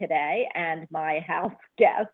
[0.00, 2.08] Today and my house guest.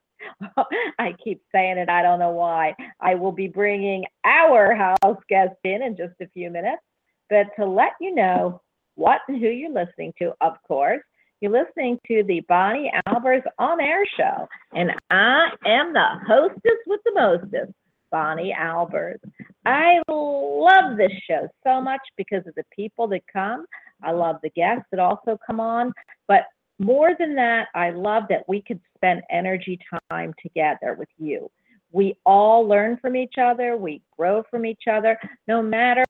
[0.99, 2.77] I keep saying it, I don't know why.
[3.01, 6.83] I will be bringing our house guest in in just a few minutes.
[7.29, 8.61] But to let you know
[8.95, 11.03] what and who you're listening to, of course,
[11.41, 14.47] you're listening to the Bonnie Albers on air show.
[14.75, 17.73] And I am the hostess with the mostest,
[18.13, 19.19] Bonnie Albers.
[19.67, 23.67] I love this show so much because of the people that come.
[24.05, 25.93] I love the guests that also come on.
[26.29, 26.43] But
[26.83, 29.79] more than that, I love that we could spend energy
[30.11, 31.51] time together with you.
[31.93, 36.05] We all learn from each other, we grow from each other, no matter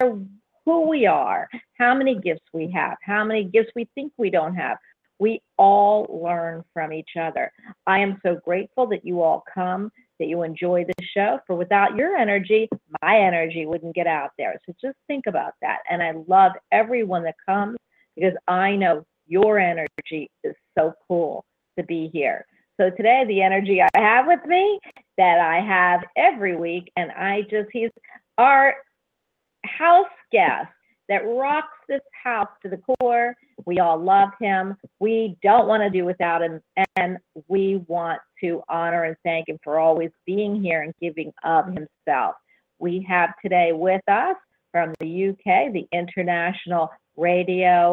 [0.65, 1.49] who we are,
[1.79, 4.79] how many gifts we have, how many gifts we think we don't have.
[5.19, 7.53] We all learn from each other.
[7.87, 11.39] I am so grateful that you all come, that you enjoy the show.
[11.47, 12.69] For without your energy,
[13.03, 14.59] my energy wouldn't get out there.
[14.67, 15.79] So just think about that.
[15.91, 17.77] And I love everyone that comes
[18.17, 21.45] because I know your energy is so cool
[21.79, 22.45] to be here.
[22.81, 24.81] So today, the energy I have with me
[25.19, 27.91] that I have every week, and I just, he's
[28.39, 28.75] our
[29.65, 30.69] house guest
[31.09, 33.37] that rocks this house to the core.
[33.67, 34.77] We all love him.
[34.99, 36.61] We don't want to do without him,
[36.97, 41.67] and we want to honor and thank him for always being here and giving of
[41.67, 42.37] himself.
[42.79, 44.37] We have today with us
[44.73, 47.93] from the UK, the International Radio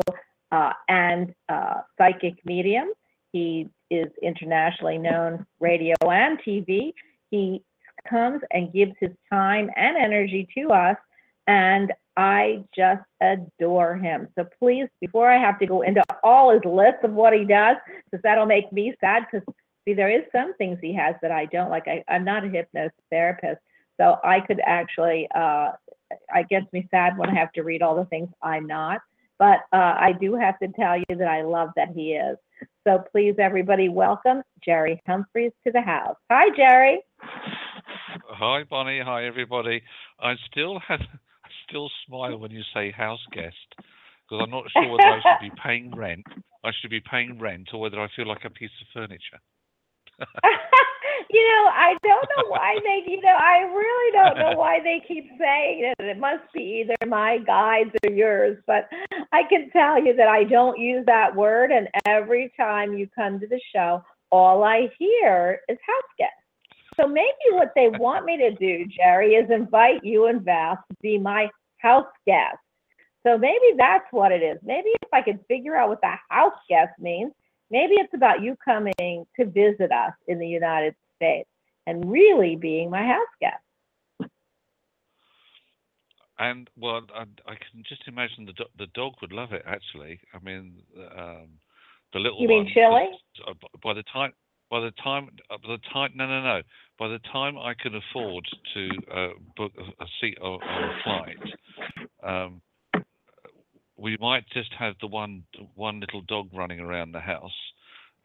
[0.52, 2.90] uh, and uh, Psychic Medium.
[3.32, 6.94] He is internationally known radio and TV.
[7.30, 7.64] He
[8.10, 10.98] comes and gives his time and energy to us,
[11.48, 14.28] and I just adore him.
[14.38, 17.78] So please, before I have to go into all his list of what he does,
[18.06, 19.46] because that'll make me sad, because
[19.86, 21.88] see, there is some things he has that I don't like.
[21.88, 23.58] I, I'm not a hypnotherapist,
[24.00, 25.72] so I could actually, uh,
[26.34, 29.02] I gets me sad when I have to read all the things I'm not.
[29.40, 32.38] But uh, I do have to tell you that I love that he is.
[32.86, 36.18] So please, everybody, welcome Jerry Humphreys to the house.
[36.30, 37.00] Hi, Jerry.
[37.22, 39.02] Hi, Bonnie.
[39.04, 39.82] Hi, everybody.
[40.20, 41.00] I still have,
[41.46, 43.56] I still smile when you say house guest
[44.30, 46.26] because I'm not sure whether I should be paying rent.
[46.64, 49.40] I should be paying rent, or whether I feel like a piece of furniture.
[51.30, 55.02] you know, I don't know why they, you know, I really don't know why they
[55.08, 56.04] keep saying it.
[56.04, 58.90] It must be either my guides or yours, but
[59.32, 61.72] I can tell you that I don't use that word.
[61.72, 66.32] And every time you come to the show, all I hear is house guest.
[67.00, 70.96] So maybe what they want me to do, Jerry, is invite you and Val to
[71.02, 72.58] be my house guest.
[73.26, 74.58] So maybe that's what it is.
[74.64, 77.32] Maybe if I could figure out what the house guest means,
[77.70, 81.50] maybe it's about you coming to visit us in the United States
[81.88, 83.62] and really being my house guest.
[86.40, 89.62] And well, I, I can just imagine the do- the dog would love it.
[89.66, 90.74] Actually, I mean,
[91.18, 91.50] um,
[92.14, 93.10] the little You mean one, Chili?
[93.46, 94.32] uh, By the time,
[94.72, 96.62] by the time, uh, by the time, no, no, no.
[96.98, 99.28] By the time I can afford to uh,
[99.58, 101.38] book a, a seat on, on a flight,
[102.24, 102.62] um,
[104.00, 105.44] we might just have the one
[105.76, 107.52] one little dog running around the house,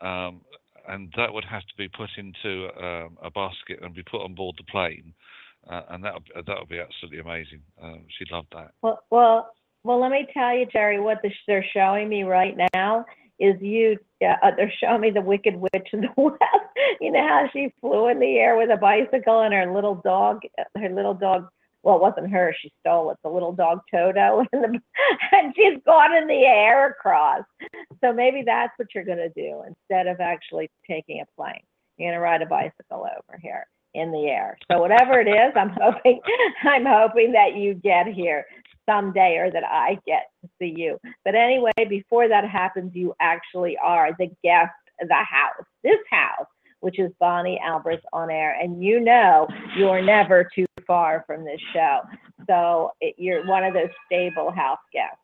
[0.01, 0.41] um,
[0.89, 4.35] and that would have to be put into um, a basket and be put on
[4.35, 5.13] board the plane,
[5.69, 7.61] uh, and that that would be absolutely amazing.
[7.83, 8.73] Um, she'd love that.
[8.83, 10.01] Well, well, well.
[10.01, 13.05] Let me tell you, Jerry, what the, they're showing me right now
[13.39, 13.99] is you.
[14.23, 16.39] Uh, they're showing me the Wicked Witch in the West.
[17.01, 20.43] You know how she flew in the air with a bicycle and her little dog,
[20.77, 21.49] her little dog.
[21.85, 22.57] Well, it wasn't her.
[22.61, 23.19] She stole it.
[23.23, 24.81] The little dog Toto, and, the,
[25.33, 27.43] and she's gone in the air across.
[28.03, 31.61] So maybe that's what you're going to do instead of actually taking a plane.
[31.99, 34.57] You're going to ride a bicycle over here in the air.
[34.71, 36.21] So whatever it is, I'm hoping
[36.65, 38.45] I'm hoping that you get here
[38.89, 40.99] someday or that I get to see you.
[41.25, 46.47] But anyway, before that happens, you actually are the guest of the house, this house,
[46.81, 48.59] which is Bonnie Albers on air.
[48.61, 49.47] And you know
[49.77, 52.01] you're never too far from this show.
[52.47, 55.19] So it, you're one of those stable house guests.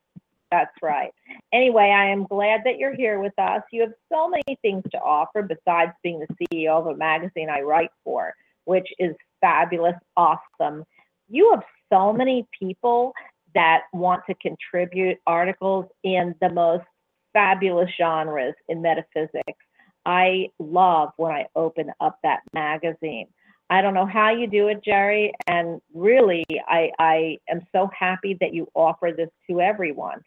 [0.51, 1.13] That's right.
[1.53, 3.63] Anyway, I am glad that you're here with us.
[3.71, 7.61] You have so many things to offer besides being the CEO of a magazine I
[7.61, 8.35] write for,
[8.65, 10.85] which is fabulous, awesome.
[11.29, 11.63] You have
[11.93, 13.13] so many people
[13.55, 16.85] that want to contribute articles in the most
[17.33, 19.59] fabulous genres in metaphysics.
[20.05, 23.27] I love when I open up that magazine.
[23.71, 28.37] I don't know how you do it, Jerry, and really, I, I am so happy
[28.41, 30.21] that you offer this to everyone.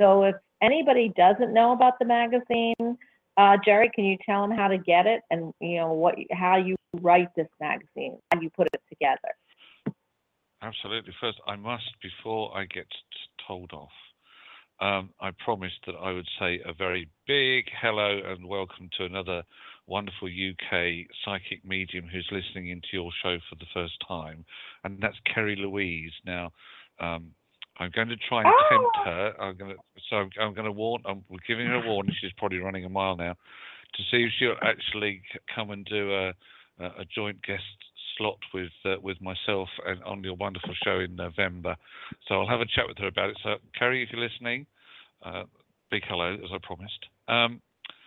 [0.00, 2.98] So if anybody doesn't know about the magazine,
[3.36, 6.56] uh, Jerry, can you tell them how to get it and you know what, how
[6.56, 9.96] you write this magazine, how you put it together?
[10.60, 11.12] Absolutely.
[11.20, 12.86] First, I must, before I get
[13.46, 13.90] told off,
[14.80, 19.44] um, I promised that I would say a very big hello and welcome to another
[19.88, 24.44] wonderful UK psychic medium who's listening into your show for the first time,
[24.84, 26.12] and that's Kerry Louise.
[26.24, 26.52] Now,
[27.00, 27.32] um,
[27.78, 29.04] I'm going to try and tempt Oh.
[29.04, 29.34] her.
[29.40, 29.76] I'm going to,
[30.10, 31.02] so I'm, I'm going to warn.
[31.06, 32.14] I'm giving her a warning.
[32.20, 33.34] She's probably running a mile now,
[33.94, 35.22] to see if she'll actually
[35.54, 36.28] come and do a,
[36.80, 37.62] a, a joint guest
[38.16, 41.76] slot with uh, with myself and on your wonderful show in November.
[42.26, 43.38] So I'll have a chat with her about it.
[43.42, 44.66] So Kerry, if you're listening,
[45.24, 45.44] uh,
[45.90, 47.06] big hello as I promised.
[47.28, 47.62] Um,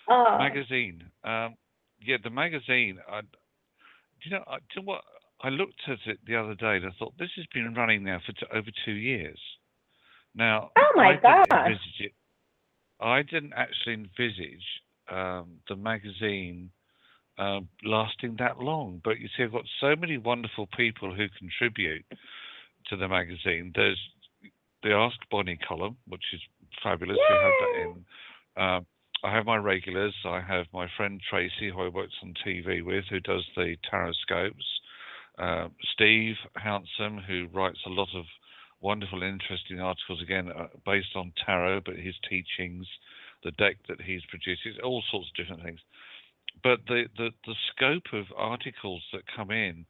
[0.10, 1.04] Oh, magazine.
[1.24, 1.56] Um,
[2.04, 3.00] yeah, the magazine.
[3.10, 3.28] I, do
[4.26, 4.44] you know?
[4.48, 5.02] I, do you know what?
[5.44, 8.20] I looked at it the other day and I thought this has been running now
[8.26, 9.40] for t- over two years.
[10.36, 11.20] Now, Oh, my I
[12.00, 12.14] it.
[13.00, 14.64] I didn't actually envisage
[15.12, 16.70] um, the magazine
[17.40, 19.02] um, lasting that long.
[19.04, 22.06] But you see, I've got so many wonderful people who contribute
[22.90, 23.72] to the magazine.
[23.76, 24.00] There's
[24.84, 26.42] the Ask Bonnie column, which is
[26.84, 27.18] fabulous.
[27.18, 28.06] We have that in.
[28.64, 28.86] Um,
[29.24, 30.16] I have my regulars.
[30.26, 34.14] I have my friend Tracy, who I worked on TV with, who does the tarot
[34.14, 34.66] scopes.
[35.38, 38.26] Uh, Steve Hounsome, who writes a lot of
[38.82, 42.88] wonderful, interesting articles, again, uh, based on tarot, but his teachings,
[43.44, 45.80] the deck that he's produced, all sorts of different things.
[46.64, 49.86] But the, the, the scope of articles that come in,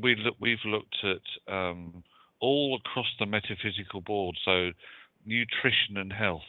[0.00, 2.02] we look, we've looked at um,
[2.40, 4.70] all across the metaphysical board, so
[5.24, 6.42] nutrition and health,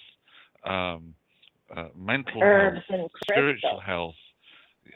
[0.63, 1.15] um,
[1.75, 4.15] uh, mental Herbs health, and spiritual health,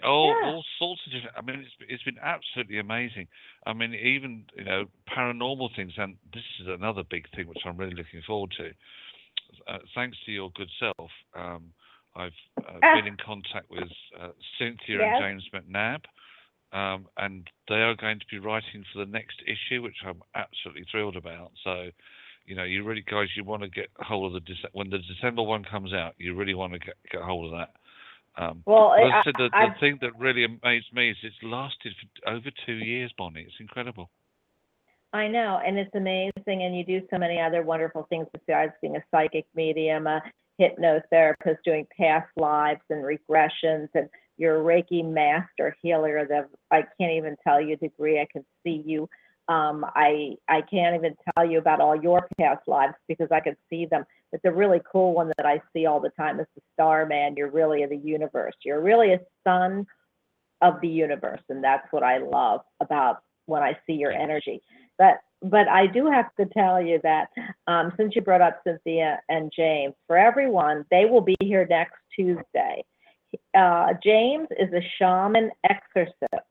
[0.04, 0.48] all Yeah.
[0.48, 1.36] all sorts of different.
[1.38, 3.28] I mean, it's it's been absolutely amazing.
[3.66, 7.78] I mean, even you know paranormal things, and this is another big thing which I'm
[7.78, 8.72] really looking forward to.
[9.68, 11.74] Uh, thanks to your good self, um,
[12.16, 12.32] I've
[12.68, 12.96] uh, Ah.
[12.96, 15.20] been in contact with uh, Cynthia Yes.
[15.22, 16.06] and James McNabb,
[16.72, 20.86] um, and they are going to be writing for the next issue, which I'm absolutely
[20.90, 21.52] thrilled about.
[21.64, 21.90] So,
[22.46, 25.00] you know, you really guys, you want to get hold of the Dece- when the
[25.00, 27.76] December one comes out, you really want to get get hold of that.
[28.42, 31.94] Um, Well, I- the, I- the thing that really amazed me is it's lasted
[32.24, 33.42] for over two years, Bonnie.
[33.42, 34.10] It's incredible.
[35.14, 36.32] I know, and it's amazing,
[36.64, 40.22] and you do so many other wonderful things besides being a psychic medium, a
[40.60, 46.26] hypnotherapist, doing past lives and regressions, and you're a Reiki master healer.
[46.26, 48.22] That I can't even tell you degree.
[48.22, 49.10] I can see you.
[49.52, 53.58] Um, I I can't even tell you about all your past lives because I can
[53.70, 54.06] see them.
[54.32, 57.36] But the really cool one that I see all the time is the star man.
[57.36, 58.54] You're really the universe.
[58.64, 59.86] You're really a son
[60.62, 64.62] of the universe, and that's what I love about when I see your energy.
[64.98, 67.28] But but I do have to tell you that
[67.68, 71.98] um, since you brought up Cynthia and James, for everyone, they will be here next
[72.16, 72.86] Tuesday.
[73.54, 76.51] Uh, James is a shaman exorcist.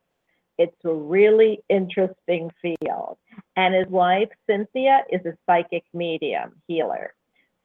[0.60, 3.16] It's a really interesting field.
[3.56, 7.14] And his wife, Cynthia, is a psychic medium healer.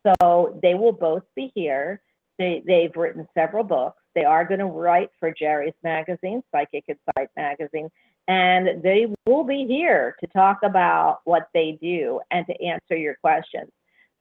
[0.07, 2.01] So they will both be here.
[2.39, 4.01] They, they've written several books.
[4.13, 7.89] They are going to write for Jerry's magazine, Psychic Insight magazine,
[8.29, 13.15] and they will be here to talk about what they do and to answer your
[13.15, 13.71] questions.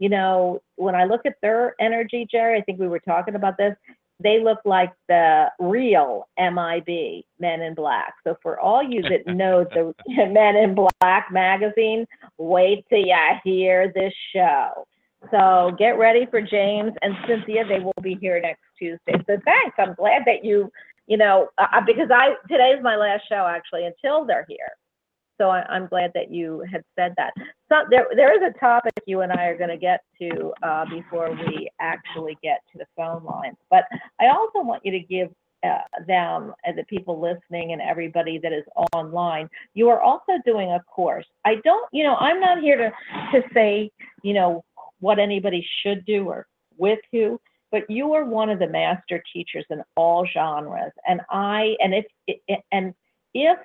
[0.01, 3.57] You know, when I look at their energy, Jerry, I think we were talking about
[3.57, 3.77] this.
[4.25, 8.15] They look like the real MIB, Men in Black.
[8.25, 12.07] So for all you that know the Men in Black magazine,
[12.39, 14.87] wait till you hear this show.
[15.31, 17.65] So get ready for James and Cynthia.
[17.67, 19.23] They will be here next Tuesday.
[19.27, 19.77] So thanks.
[19.79, 20.71] I'm glad that you,
[21.07, 24.73] you know, uh, because I today is my last show actually until they're here.
[25.39, 27.33] So I, I'm glad that you had said that.
[27.69, 30.85] So there, there is a topic you and I are going to get to uh,
[30.87, 33.57] before we actually get to the phone lines.
[33.71, 33.85] But
[34.21, 35.31] I also want you to give
[35.65, 39.49] uh, them and the people listening and everybody that is online.
[39.73, 41.27] You are also doing a course.
[41.45, 42.91] I don't, you know, I'm not here to
[43.33, 43.91] to say,
[44.23, 44.63] you know,
[45.01, 49.65] what anybody should do or with who, but you are one of the master teachers
[49.71, 50.93] in all genres.
[51.07, 52.07] And I, and if,
[52.73, 52.95] and
[53.35, 53.59] if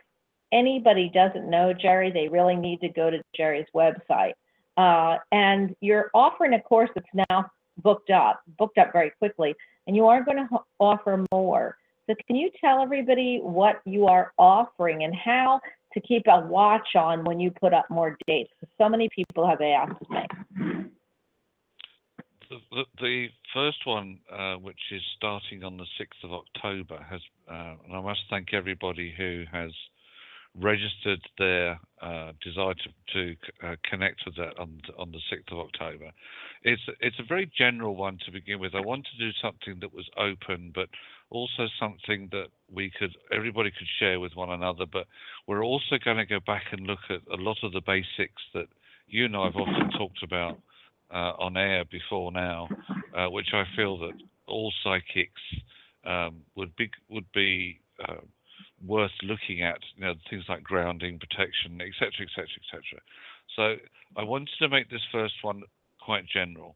[0.52, 4.34] anybody doesn't know Jerry, they really need to go to Jerry's website.
[4.78, 7.50] Uh, and you're offering a course that's now
[7.84, 9.54] booked up, booked up very quickly,
[9.88, 11.76] and you are going to offer more.
[12.08, 15.60] So can you tell everybody what you are offering and how
[15.94, 18.52] to keep a watch on when you put up more dates?
[18.78, 20.86] So many people have asked me.
[22.50, 27.22] The, the, the first one, uh, which is starting on the 6th of October, has,
[27.50, 29.72] uh, and I must thank everybody who has
[30.62, 33.36] registered their uh, desire to, to
[33.68, 36.12] uh, connect with that on, on the 6th of October.
[36.64, 38.76] It's, it's a very general one to begin with.
[38.76, 40.90] I want to do something that was open, but
[41.30, 44.86] also something that we could, everybody could share with one another.
[44.92, 45.08] But
[45.48, 48.68] we're also going to go back and look at a lot of the basics that
[49.08, 50.60] you and I have often talked about
[51.12, 52.70] uh, on air before now,
[53.16, 54.14] uh, which I feel that
[54.48, 55.42] all psychics
[56.06, 58.22] um, would be would be uh,
[58.86, 59.80] worth looking at.
[59.96, 63.02] You know, things like grounding, protection, etc., etc., etc.
[63.56, 63.76] So
[64.18, 65.64] I wanted to make this first one
[66.02, 66.76] quite general,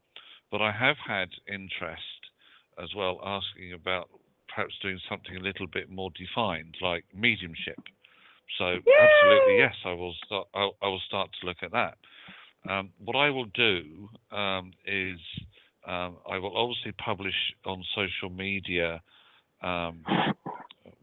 [0.51, 2.01] but I have had interest
[2.81, 4.09] as well asking about
[4.53, 7.79] perhaps doing something a little bit more defined, like mediumship.
[8.57, 10.47] So absolutely yes, I will start.
[10.53, 11.97] I, I will start to look at that.
[12.69, 15.19] Um, what I will do um, is
[15.87, 19.01] um, I will obviously publish on social media
[19.61, 20.03] um,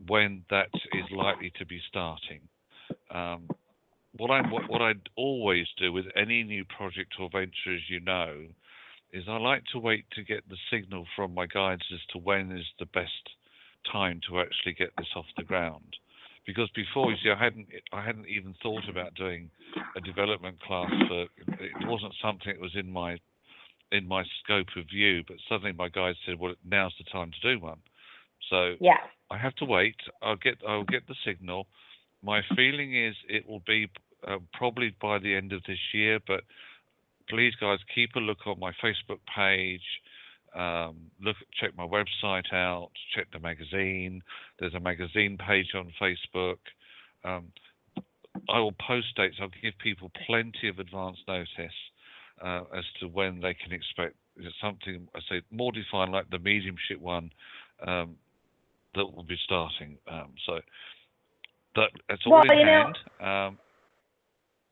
[0.07, 2.40] when that is likely to be starting.
[3.11, 3.49] Um,
[4.16, 8.00] what I what, what I'd always do with any new project or venture, as you
[8.00, 8.47] know,
[9.12, 12.52] is I like to wait to get the signal from my guides as to when
[12.52, 13.12] is the best
[13.90, 15.97] time to actually get this off the ground.
[16.47, 19.50] Because before, you see, I hadn't I hadn't even thought about doing
[19.97, 21.23] a development class for.
[21.62, 23.19] It wasn't something that was in my
[23.92, 25.23] in my scope of view.
[25.26, 27.78] But suddenly, my guide said, "Well, now's the time to do one."
[28.50, 28.99] So Yeah.
[29.30, 29.97] I have to wait.
[30.23, 31.69] I'll get I'll get the signal.
[32.23, 33.88] My feeling is it will be
[34.26, 36.19] uh, probably by the end of this year.
[36.26, 36.42] But
[37.28, 40.02] please, guys, keep a look on my Facebook page.
[40.54, 42.90] Um, look, check my website out.
[43.14, 44.23] Check the magazine.
[44.59, 46.59] There's a magazine page on Facebook.
[47.25, 47.52] Um,
[48.49, 49.37] I will post dates.
[49.40, 51.49] I'll give people plenty of advance notice
[52.45, 54.16] uh, as to when they can expect
[54.61, 55.07] something.
[55.14, 57.30] I say more defined, like the mediumship one.
[57.87, 58.16] Um,
[58.94, 59.97] that will be starting.
[60.11, 60.61] Um, so
[61.76, 62.99] that it's all Well, in you know- hand.
[63.20, 63.59] um,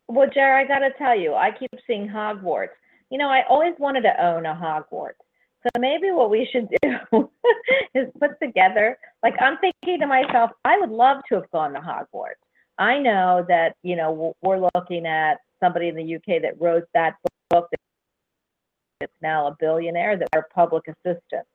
[0.09, 2.71] Well, Jerry, I got to tell you, I keep seeing Hogwarts.
[3.11, 5.21] You know, I always wanted to own a Hogwarts.
[5.63, 6.69] So maybe what we should
[7.13, 7.31] do
[7.95, 11.81] is put together, like, I'm thinking to myself, I would love to have gone to
[11.81, 12.41] Hogwarts.
[12.79, 17.17] I know that, you know, we're looking at somebody in the UK that wrote that
[17.51, 17.69] book
[19.01, 21.49] that's now a billionaire, that are public assistants.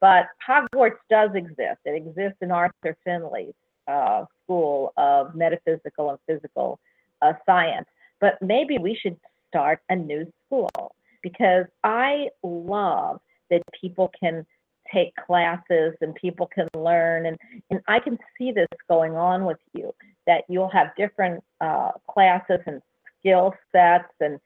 [0.00, 1.80] But Hogwarts does exist.
[1.84, 3.54] It exists in Arthur Findlay's
[3.86, 6.78] uh, School of Metaphysical and Physical
[7.22, 7.86] uh, Science
[8.20, 9.16] but maybe we should
[9.48, 14.46] start a new school because I love that people can
[14.92, 17.36] take classes and people can learn and,
[17.70, 19.94] and I can see this going on with you
[20.26, 22.80] that you'll have different uh, classes and
[23.18, 24.38] skill sets and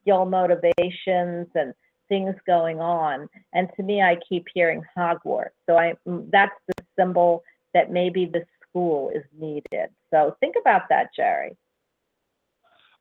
[0.00, 1.74] skill motivations and
[2.12, 6.84] things going on and to me I keep hearing Hogwarts so I mm, that's the
[6.98, 7.42] symbol
[7.72, 11.56] that maybe the school is needed so think about that Jerry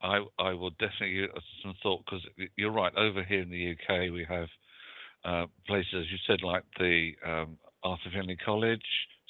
[0.01, 1.29] I I will definitely give
[1.61, 2.25] some thought because
[2.55, 2.93] you're right.
[2.95, 4.47] Over here in the UK, we have
[5.23, 8.81] uh, places, as you said, like the um, Arthur Findlay College,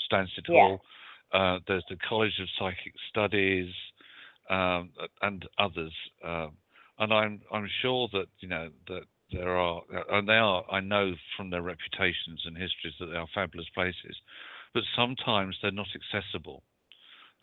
[0.09, 0.61] Stansted Yeah.
[0.61, 0.81] Hall.
[1.33, 3.73] Uh, there's the College of Psychic Studies,
[4.50, 5.93] um, and others.
[6.23, 6.51] Um,
[7.00, 10.63] and I'm I'm sure that you know that there are, and they are.
[10.72, 14.15] I know from their reputations and histories that they are fabulous places,
[14.74, 16.63] but sometimes they're not accessible.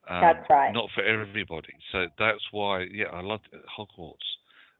[0.08, 0.72] Um, That's right.
[0.72, 1.74] Not for everybody.
[1.92, 3.40] So that's why, yeah, I love
[3.78, 4.14] Hogwarts.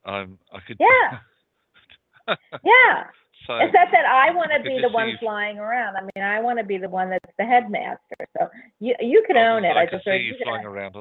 [0.07, 0.79] Um, I could.
[0.81, 2.35] Yeah.
[2.64, 3.05] yeah
[3.47, 5.97] so It's not that I want to be the one flying around.
[5.97, 8.27] I mean, I want to be the one that's the headmaster.
[8.37, 8.49] So
[8.81, 9.77] you you can I own it.
[9.77, 10.97] I I just see you flying around.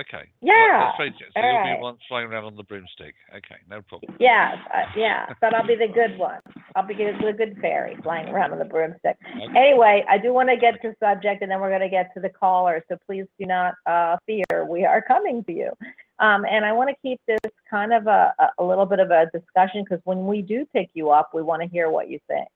[0.00, 0.24] Okay.
[0.40, 3.14] Yeah, very, so you'll be one flying around on the broomstick.
[3.36, 4.16] Okay, no problem.
[4.18, 6.40] Yes, uh, yeah, but I'll be the good one.
[6.74, 9.16] I'll be the good fairy flying around on the broomstick.
[9.36, 9.58] Okay.
[9.58, 12.20] Anyway, I do want to get to subject, and then we're going to get to
[12.20, 12.82] the caller.
[12.88, 14.64] So please do not uh, fear.
[14.66, 15.70] We are coming to you.
[16.18, 19.10] Um, and I want to keep this kind of a, a- a little bit of
[19.10, 22.18] a discussion because when we do pick you up, we want to hear what you
[22.28, 22.48] think.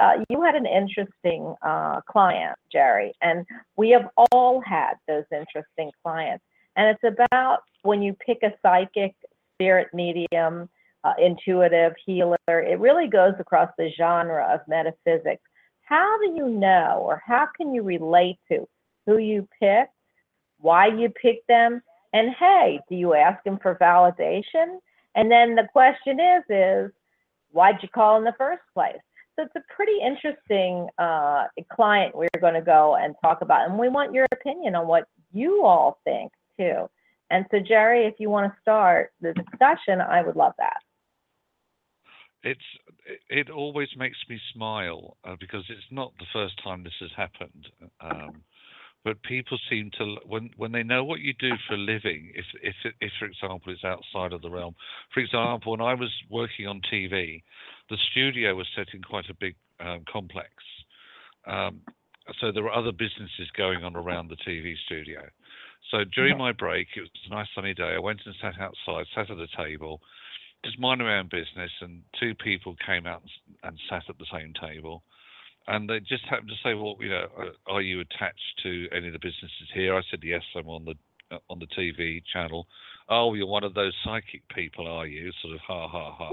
[0.00, 3.44] Uh, you had an interesting uh, client, Jerry, and
[3.76, 6.44] we have all had those interesting clients.
[6.78, 9.16] And it's about when you pick a psychic,
[9.54, 10.68] spirit medium,
[11.02, 15.42] uh, intuitive, healer, it really goes across the genre of metaphysics.
[15.82, 18.68] How do you know, or how can you relate to
[19.06, 19.88] who you pick,
[20.60, 24.78] why you pick them, and hey, do you ask them for validation?
[25.16, 26.92] And then the question is, is
[27.50, 29.00] why'd you call in the first place?
[29.34, 33.76] So it's a pretty interesting uh, client we're going to go and talk about, and
[33.76, 36.88] we want your opinion on what you all think too.
[37.30, 40.78] And so, Jerry, if you want to start the discussion, I would love that.
[42.42, 42.60] It's
[43.28, 47.68] it, always makes me smile uh, because it's not the first time this has happened.
[48.00, 48.42] Um,
[49.04, 52.32] but people seem to when when they know what you do for a living.
[52.34, 54.74] If if if for example it's outside of the realm.
[55.12, 57.42] For example, when I was working on TV,
[57.90, 60.50] the studio was set in quite a big um, complex.
[61.46, 61.80] Um,
[62.40, 65.22] so there were other businesses going on around the TV studio.
[65.90, 67.94] So during my break, it was a nice sunny day.
[67.96, 70.00] I went and sat outside, sat at a table,
[70.64, 73.22] just minding my own business, and two people came out
[73.62, 75.02] and, sat at the same table,
[75.66, 79.06] and they just happened to say, "Well, you know, uh, are you attached to any
[79.06, 80.94] of the businesses here?" I said, "Yes, I'm on the
[81.30, 82.66] uh, on the TV channel."
[83.08, 85.32] Oh, you're one of those psychic people, are you?
[85.40, 86.28] Sort of ha ha ha.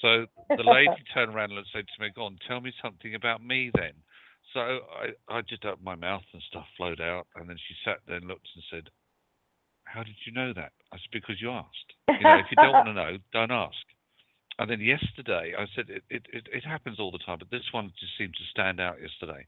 [0.00, 3.44] So the lady turned around and said to me, "Go on, tell me something about
[3.44, 3.92] me then."
[4.54, 7.98] So I, I just opened my mouth and stuff flowed out, and then she sat
[8.06, 8.90] there and looked and said,
[9.84, 11.92] "How did you know that?" I said, "Because you asked.
[12.08, 13.76] You know, if you don't want to know, don't ask."
[14.58, 17.68] And then yesterday, I said it, it, it, it happens all the time, but this
[17.72, 19.44] one just seemed to stand out yesterday.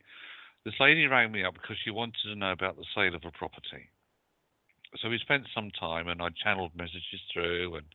[0.64, 3.30] This lady rang me up because she wanted to know about the sale of a
[3.30, 3.88] property.
[5.00, 7.86] So we spent some time, and I channeled messages through, and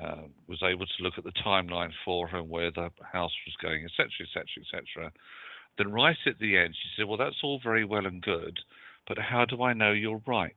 [0.00, 3.56] uh, was able to look at the timeline for her and where the house was
[3.62, 5.12] going, etc., etc., etc.
[5.76, 8.58] Then right at the end, she said, "Well, that's all very well and good,
[9.08, 10.54] but how do I know you're right?"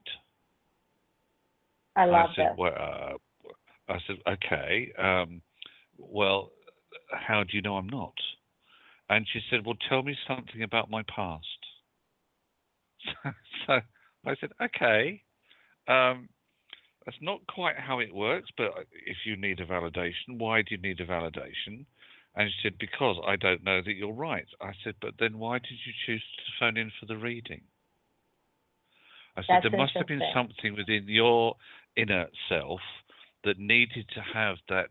[1.98, 4.92] I love I said, well, uh, I said, okay.
[4.96, 5.42] Um,
[5.98, 6.52] well,
[7.10, 8.14] how do you know I'm not?
[9.10, 11.44] And she said, well, tell me something about my past.
[13.66, 13.80] so
[14.26, 15.22] I said, okay.
[15.88, 16.28] Um,
[17.04, 18.70] that's not quite how it works, but
[19.06, 21.84] if you need a validation, why do you need a validation?
[22.38, 24.46] And she said, because I don't know that you're right.
[24.60, 27.62] I said, but then why did you choose to phone in for the reading?
[29.36, 31.56] I said, That's there must have been something within your
[31.96, 32.80] inner self
[33.42, 34.90] that needed to have that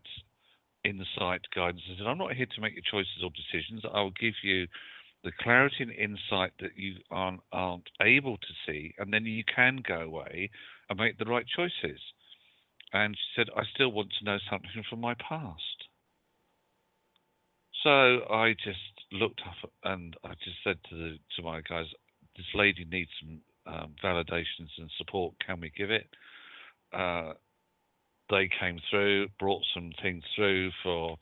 [0.84, 1.82] insight guidance.
[1.90, 3.82] I said, I'm not here to make your choices or decisions.
[3.94, 4.66] I'll give you
[5.24, 9.82] the clarity and insight that you aren't, aren't able to see, and then you can
[9.86, 10.50] go away
[10.90, 12.00] and make the right choices.
[12.92, 15.77] And she said, I still want to know something from my past.
[17.82, 17.90] So
[18.30, 18.78] I just
[19.12, 21.86] looked up and I just said to the to my guys,
[22.36, 25.34] this lady needs some um, validations and support.
[25.44, 26.08] Can we give it?
[26.92, 27.34] Uh,
[28.30, 31.18] they came through, brought some things through for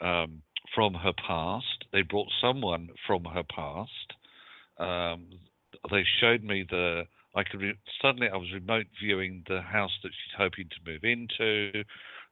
[0.00, 0.42] um,
[0.74, 1.84] from her past.
[1.92, 3.90] They brought someone from her past.
[4.78, 5.26] Um,
[5.90, 7.04] they showed me the.
[7.36, 11.02] I could re- suddenly I was remote viewing the house that she's hoping to move
[11.02, 11.84] into,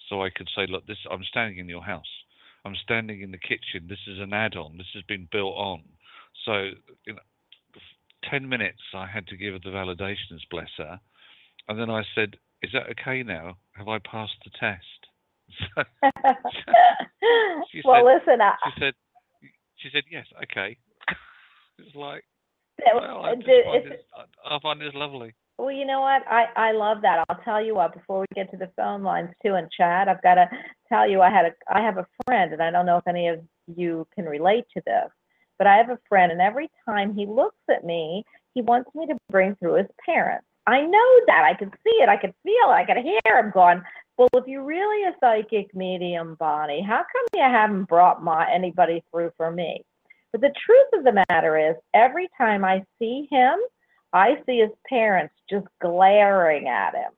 [0.08, 2.06] so I could say, look, this I'm standing in your house.
[2.64, 3.88] I'm standing in the kitchen.
[3.88, 4.76] This is an add-on.
[4.78, 5.82] This has been built on.
[6.44, 6.70] So,
[7.06, 7.20] you know,
[8.30, 11.00] ten minutes I had to give her the validations, bless her,
[11.68, 13.56] and then I said, "Is that okay now?
[13.76, 15.86] Have I passed the test?"
[17.82, 18.94] So well, said- listen, I, she said,
[19.76, 20.76] "She said yes, okay."
[21.78, 22.24] it's like,
[22.78, 24.00] that- well, I, just find this,
[24.44, 25.34] I, I find this lovely.
[25.58, 26.22] Well, you know what?
[26.28, 27.24] I, I love that.
[27.28, 30.22] I'll tell you what, before we get to the phone lines too and chat, I've
[30.22, 30.46] got to
[30.92, 33.28] tell you I had a I have a friend and I don't know if any
[33.28, 35.08] of you can relate to this,
[35.58, 38.24] but I have a friend and every time he looks at me,
[38.54, 40.46] he wants me to bring through his parents.
[40.66, 41.44] I know that.
[41.44, 42.08] I can see it.
[42.08, 42.74] I can feel it.
[42.74, 43.82] I can hear him going,
[44.16, 49.02] Well, if you're really a psychic medium, Bonnie, how come you haven't brought my anybody
[49.10, 49.84] through for me?
[50.30, 53.58] But the truth of the matter is every time I see him,
[54.12, 57.12] I see his parents just glaring at him.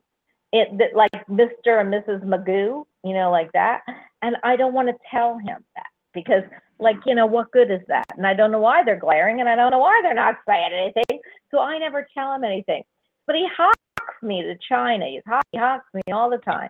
[0.53, 1.81] It that like Mr.
[1.81, 2.25] and Mrs.
[2.25, 3.83] Magoo, you know, like that.
[4.23, 6.43] And I don't want to tell him that because,
[6.79, 8.07] like, you know, what good is that?
[8.17, 10.71] And I don't know why they're glaring, and I don't know why they're not saying
[10.73, 11.21] anything.
[11.51, 12.83] So I never tell him anything.
[13.27, 13.79] But he hawks
[14.23, 15.07] me to China.
[15.07, 16.69] He hawks me all the time.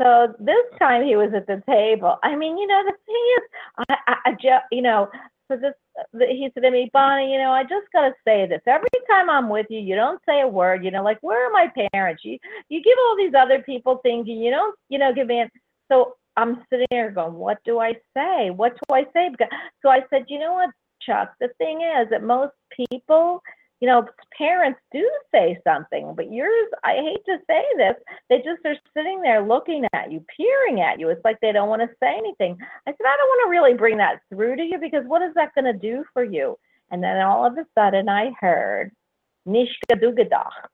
[0.00, 2.18] So this time he was at the table.
[2.22, 3.42] I mean, you know, the thing is,
[3.88, 5.08] I, I, I just, you know,
[5.48, 5.74] so this,
[6.12, 8.62] the- he said to me, Bonnie, you know, I just got to say this.
[8.66, 10.84] Every time I'm with you, you don't say a word.
[10.84, 12.24] You know, like, where are my parents?
[12.24, 15.48] You, you give all these other people things, and you don't, you know, give in.
[15.92, 18.50] So I'm sitting there going, what do I say?
[18.50, 19.30] What do I say?
[19.82, 20.70] So I said, you know what,
[21.02, 21.34] Chuck?
[21.40, 23.42] The thing is that most people,
[23.80, 24.06] you know,
[24.38, 27.96] parents do say something, but yours, I hate to say this,
[28.30, 31.10] they just are sitting there looking at you, peering at you.
[31.10, 32.56] It's like they don't want to say anything.
[32.86, 35.34] I said, I don't want to really bring that through to you because what is
[35.34, 36.56] that going to do for you?
[36.90, 38.92] And then all of a sudden I heard
[39.46, 40.70] Nishka Dugadacht,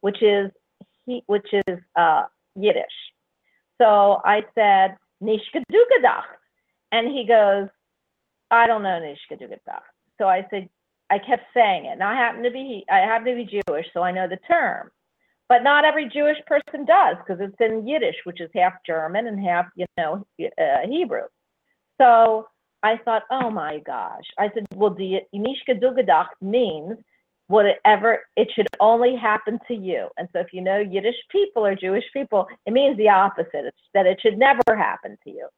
[0.00, 0.50] which is
[1.26, 2.84] which is uh, Yiddish.
[3.80, 6.36] So I said Nishka Dugadacht,
[6.92, 7.68] and he goes,
[8.50, 9.88] I don't know Nishka Dugadacht.
[10.18, 10.68] So I said,
[11.08, 11.98] I kept saying it.
[11.98, 14.90] Now I happen to be I happen to be Jewish, so I know the term.
[15.48, 19.40] But not every Jewish person does because it's in Yiddish, which is half German and
[19.44, 21.22] half, you know, uh, Hebrew.
[22.00, 22.46] So
[22.84, 24.24] I thought, oh my gosh.
[24.38, 26.98] I said, well, the Nishka Dugadach means
[27.50, 30.08] whatever, it should only happen to you.
[30.16, 33.64] And so if you know Yiddish people or Jewish people, it means the opposite.
[33.66, 35.48] It's that it should never happen to you.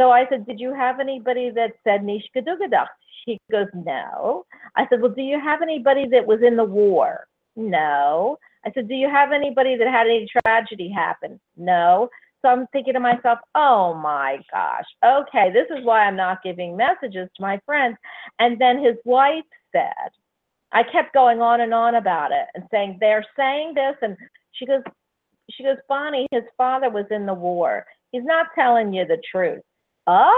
[0.00, 2.86] So I said, did you have anybody that said Nishka Dugadach?
[3.24, 4.46] She goes, no.
[4.74, 7.26] I said, well, do you have anybody that was in the war?
[7.56, 8.38] No.
[8.64, 11.38] I said, do you have anybody that had any tragedy happen?
[11.58, 12.08] No.
[12.40, 16.76] So I'm thinking to myself, oh my gosh, okay, this is why I'm not giving
[16.76, 17.98] messages to my friends.
[18.38, 20.10] And then his wife said,
[20.72, 23.96] I kept going on and on about it and saying, they're saying this.
[24.02, 24.16] And
[24.52, 24.82] she goes,
[25.50, 27.84] she goes, Bonnie, his father was in the war.
[28.12, 29.62] He's not telling you the truth.
[30.06, 30.28] Oh.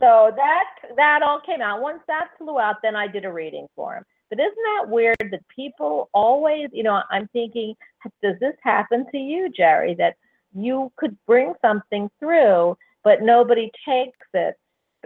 [0.00, 0.64] So that
[0.96, 1.82] that all came out.
[1.82, 4.04] Once that flew out, then I did a reading for him.
[4.30, 7.74] But isn't that weird that people always, you know, I'm thinking,
[8.22, 9.94] does this happen to you, Jerry?
[9.94, 10.16] That
[10.54, 14.56] you could bring something through, but nobody takes it.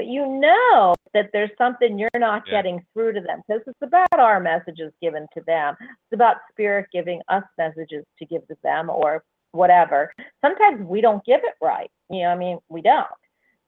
[0.00, 2.52] But you know that there's something you're not Yeah.
[2.52, 5.76] getting through to them because it's about our messages given to them.
[5.78, 10.10] It's about spirit giving us messages to give to them or whatever.
[10.40, 11.90] Sometimes we don't give it right.
[12.08, 13.06] You know, I mean, we don't.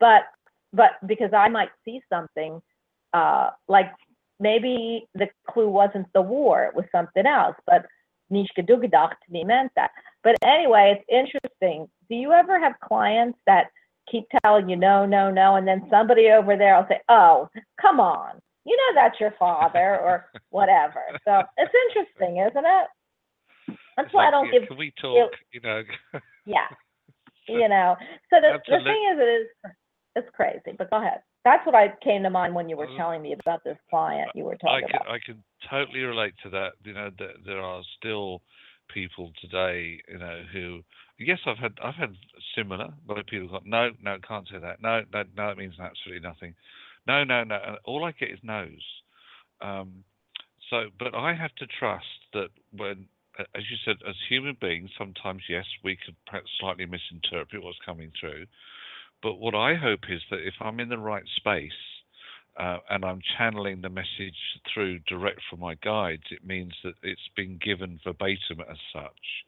[0.01, 0.23] But
[0.73, 2.63] but because I might see something,
[3.13, 3.93] uh, like
[4.41, 7.85] maybe the clue wasn't the war, it was something else, but
[8.33, 9.91] Nishka Dugadach to me meant that.
[10.25, 11.91] But anyway, it's interesting.
[12.09, 13.67] Do you ever have clients that
[14.11, 17.49] keep telling you no, no, no, and then somebody over there will say, oh,
[17.81, 21.03] come on, you know that's your father or whatever.
[21.25, 22.87] So it's interesting, isn't it?
[23.97, 25.31] That's It's why I don't yeah, give Can we talk?
[25.53, 25.83] You know.
[26.47, 26.69] yeah.
[27.49, 27.97] You know,
[28.31, 29.73] so the, the thing is, it is,
[30.15, 31.21] it's crazy, but go ahead.
[31.45, 34.31] That's what I came to mind when you were Uh, telling me about this client
[34.35, 35.13] you were I talking can about.
[35.13, 36.73] I can totally relate to that.
[36.85, 38.43] You know, there, there are still
[38.93, 40.83] people today, you know, who
[41.19, 42.15] yes, I've had I've had
[42.57, 44.83] similar where people go, no, no, can't say that.
[44.83, 46.55] No, no, no, means absolutely nothing.
[47.07, 47.59] No, no, no.
[47.67, 48.85] and All I get is no's.
[49.61, 50.05] Um,
[50.71, 53.07] so, but I have to trust that when,
[53.39, 58.13] as you said, as human beings, sometimes yes, we could perhaps slightly misinterpret what's coming
[58.19, 58.47] through.
[59.23, 61.73] But what I hope is that if I'm in the right space
[62.59, 64.37] uh, and I'm channeling the message
[64.73, 69.45] through direct from my guides, it means that it's been given verbatim as such.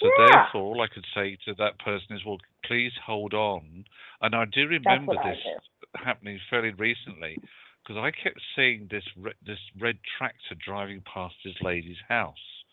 [0.00, 0.28] So Yeah.
[0.30, 3.84] therefore, all I could say to that person is, well, please hold on.
[4.20, 5.60] And I do remember this do.
[5.94, 7.38] happening fairly recently
[7.82, 12.64] because I kept seeing this re- this red tractor driving past this lady's house,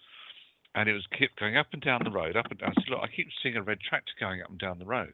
[0.73, 2.73] and it was kept going up and down the road, up and down.
[2.75, 5.13] I said, look, I keep seeing a red tractor going up and down the road.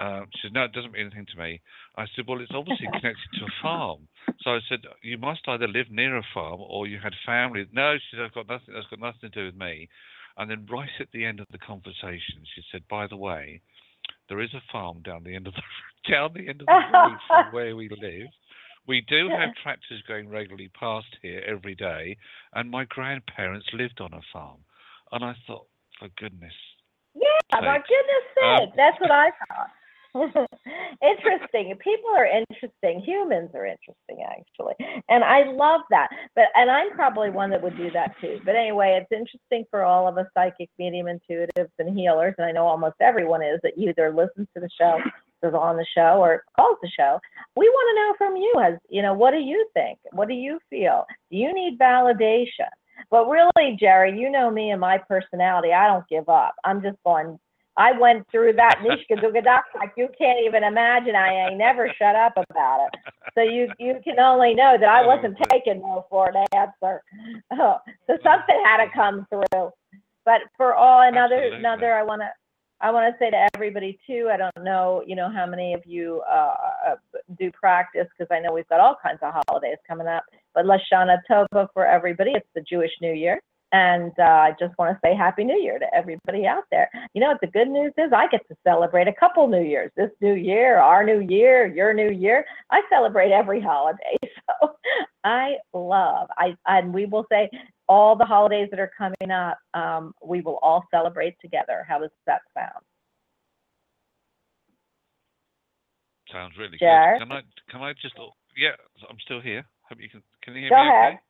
[0.00, 1.60] Uh, she said, no, it doesn't mean anything to me.
[1.96, 4.08] I said, well, it's obviously connected to a farm.
[4.40, 7.66] So I said, you must either live near a farm or you had family.
[7.72, 8.72] No, she said, I've got nothing.
[8.72, 9.88] That's got nothing to do with me.
[10.38, 13.60] And then right at the end of the conversation, she said, by the way,
[14.30, 15.62] there is a farm down the end of the
[16.10, 18.28] down the end of the road from where we live.
[18.86, 22.16] We do have tractors going regularly past here every day,
[22.54, 24.64] and my grandparents lived on a farm.
[25.12, 25.66] And I thought,
[25.98, 26.54] for goodness,
[27.14, 29.70] Yeah, my goodness Um, sake, that's what I thought.
[31.02, 31.74] interesting.
[31.82, 33.00] People are interesting.
[33.00, 34.74] Humans are interesting, actually,
[35.08, 36.08] and I love that.
[36.34, 38.40] But and I'm probably one that would do that too.
[38.44, 42.52] But anyway, it's interesting for all of us psychic, medium, intuitives, and healers, and I
[42.52, 44.98] know almost everyone is that either listens to the show,
[45.42, 47.20] is on the show, or calls the show.
[47.56, 49.98] We want to know from you, as you know, what do you think?
[50.12, 51.04] What do you feel?
[51.30, 52.68] Do you need validation?
[53.10, 55.72] But really, Jerry, you know me and my personality.
[55.72, 56.54] I don't give up.
[56.64, 57.38] I'm just going.
[57.76, 61.16] I went through that Nishka Dugadak like you can't even imagine.
[61.16, 63.12] I ain't never shut up about it.
[63.34, 67.02] So you you can only know that I wasn't taking no for an answer.
[67.52, 69.70] Oh, so something had to come through.
[70.24, 71.58] But for all another Absolutely.
[71.58, 72.28] another, I want to
[72.80, 74.30] I want to say to everybody too.
[74.32, 76.54] I don't know, you know, how many of you uh,
[76.88, 76.94] uh,
[77.38, 80.24] do practice because I know we've got all kinds of holidays coming up.
[80.54, 82.32] But Lashana Tova for everybody.
[82.34, 83.40] It's the Jewish New Year.
[83.72, 86.90] And uh, I just want to say Happy New Year to everybody out there.
[87.14, 88.12] You know what the good news is?
[88.12, 89.92] I get to celebrate a couple New Years.
[89.96, 92.44] This New Year, our New Year, your New Year.
[92.70, 94.16] I celebrate every holiday.
[94.62, 94.74] So
[95.22, 96.28] I love.
[96.36, 97.48] I and we will say
[97.88, 99.58] all the holidays that are coming up.
[99.74, 101.84] Um, we will all celebrate together.
[101.88, 102.84] How does that sound?
[106.32, 107.20] sounds really Jared?
[107.20, 107.28] good.
[107.28, 108.14] Can I can I just
[108.56, 108.70] yeah,
[109.08, 109.64] I'm still here.
[109.88, 111.12] Hope you can can you hear Go me ahead.
[111.14, 111.20] okay?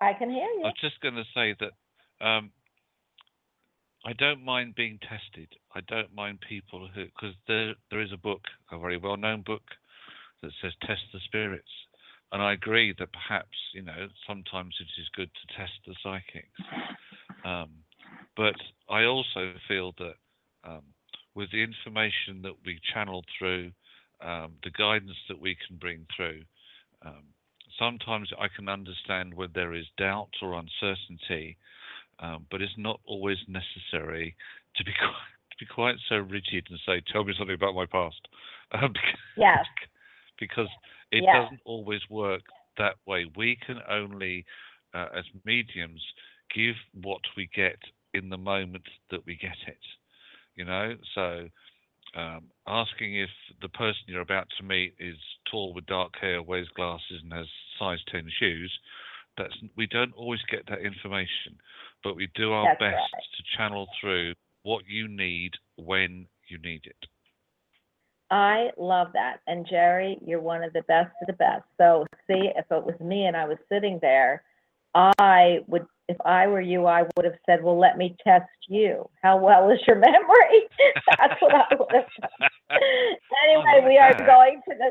[0.00, 0.62] I can hear you.
[0.64, 2.50] I was just going to say that um,
[4.06, 5.48] I don't mind being tested.
[5.74, 9.42] I don't mind people who, because there there is a book, a very well known
[9.42, 9.62] book,
[10.42, 11.70] that says test the spirits,
[12.32, 16.60] and I agree that perhaps you know sometimes it is good to test the psychics,
[17.44, 17.70] um,
[18.36, 18.56] but
[18.88, 20.14] I also feel that
[20.64, 20.82] um,
[21.34, 23.70] with the information that we channel through,
[24.22, 26.42] um, the guidance that we can bring through.
[27.78, 31.56] Sometimes I can understand when there is doubt or uncertainty,
[32.18, 34.36] um, but it's not always necessary
[34.76, 35.12] to be quite,
[35.50, 38.20] to be quite so rigid and say, "Tell me something about my past,"
[38.72, 38.94] um,
[39.36, 39.64] Yes.
[40.38, 40.68] because
[41.12, 41.34] it Yes.
[41.34, 42.42] doesn't always work
[42.78, 43.26] that way.
[43.36, 44.44] We can only,
[44.94, 46.02] uh, as mediums,
[46.54, 47.78] give what we get
[48.14, 49.78] in the moment that we get it.
[50.56, 51.48] You know, so
[52.16, 53.30] um, asking if
[53.62, 55.16] the person you're about to meet is
[55.50, 57.46] tall with dark hair, wears glasses, and has
[57.78, 58.72] size 10 shoes,
[59.36, 61.58] that's we don't always get that information,
[62.02, 63.22] but we do our That's best right.
[63.36, 67.06] to channel through what you need when you need it.
[68.30, 69.38] I love that.
[69.46, 71.64] And Jerry, you're one of the best of the best.
[71.78, 74.44] So see, if it was me and I was sitting there,
[74.94, 79.08] I would, if I were you, I would have said, well, let me test you.
[79.22, 80.68] How well is your memory?
[81.16, 82.48] That's what I would have done.
[83.44, 84.26] Anyway, like we are that.
[84.26, 84.90] going to the,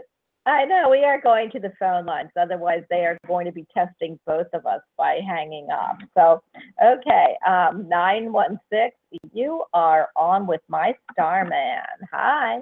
[0.49, 2.29] I know, we are going to the phone lines.
[2.39, 5.97] Otherwise, they are going to be testing both of us by hanging up.
[6.17, 6.41] So,
[6.83, 8.91] okay, um, 916,
[9.33, 11.83] you are on with my star man.
[12.11, 12.59] Hi.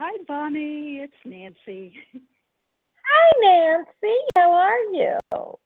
[0.00, 1.00] Hi, Bonnie.
[1.02, 1.94] It's Nancy.
[2.14, 4.16] Hi, Nancy.
[4.36, 5.57] How are you?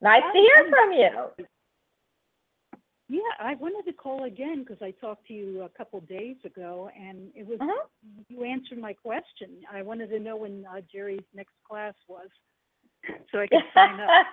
[0.00, 1.46] Nice to hear from you.
[3.10, 6.90] Yeah, I wanted to call again because I talked to you a couple days ago,
[6.94, 8.24] and it was Mhm.
[8.28, 9.64] you answered my question.
[9.70, 12.28] I wanted to know when uh, Jerry's next class was,
[13.32, 14.26] so I could sign up.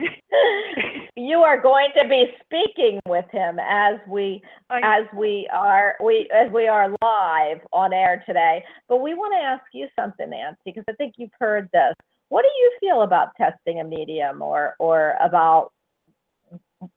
[1.16, 6.28] you are going to be speaking with him as we I, as we are we
[6.30, 8.62] as we are live on air today.
[8.88, 11.94] But we want to ask you something, Nancy, because I think you've heard this.
[12.34, 15.70] What do you feel about testing a medium, or or about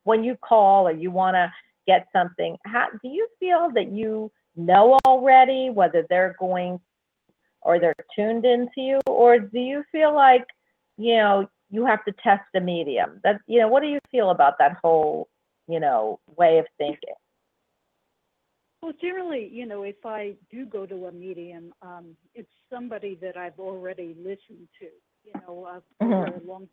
[0.04, 1.54] when you call or you want to
[1.86, 2.58] get something?
[2.66, 6.80] How do you feel that you know already whether they're going
[7.62, 10.44] or they're tuned into you, or do you feel like
[10.98, 13.20] you know you have to test a medium?
[13.24, 15.28] That you know, what do you feel about that whole
[15.68, 17.14] you know way of thinking?
[18.82, 23.36] well, generally, you know, if I do go to a medium, um, it's somebody that
[23.36, 24.88] I've already listened to,
[25.28, 26.68] you know, uh, for a long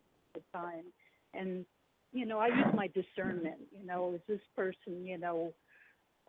[0.53, 0.85] time,
[1.33, 1.65] and
[2.11, 3.57] you know, I use my discernment.
[3.77, 5.53] You know, is this person, you know,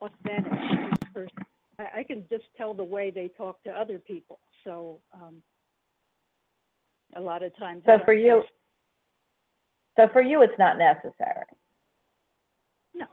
[0.01, 0.53] authentic?
[0.53, 1.47] Is person?
[1.79, 4.41] I, I can just tell the way they talk to other people.
[4.65, 5.37] So, um,
[7.15, 7.83] a lot of times.
[7.87, 8.43] So for you,
[9.97, 11.47] so for you, it's not necessary.
[12.95, 13.07] no.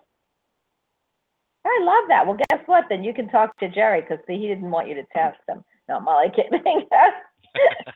[1.65, 2.26] I love that.
[2.26, 2.86] Well, guess what?
[2.89, 5.63] Then you can talk to Jerry because he didn't want you to test him.
[5.88, 6.52] No, I'm only kidding.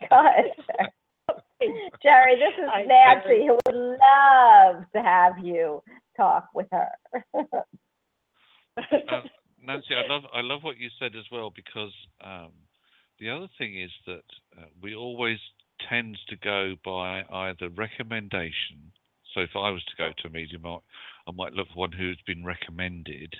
[0.09, 0.51] Go ahead,
[1.61, 1.89] Jerry.
[2.03, 3.47] Jerry, this is Hi, Nancy Jerry.
[3.47, 5.81] who would love to have you
[6.15, 6.89] talk with her.
[7.33, 7.61] Uh,
[9.63, 11.91] Nancy, I love I love what you said as well because
[12.23, 12.51] um,
[13.19, 14.23] the other thing is that
[14.57, 15.39] uh, we always
[15.89, 18.91] tend to go by either recommendation.
[19.33, 20.77] So if I was to go to a medium, I,
[21.27, 23.33] I might look for one who's been recommended.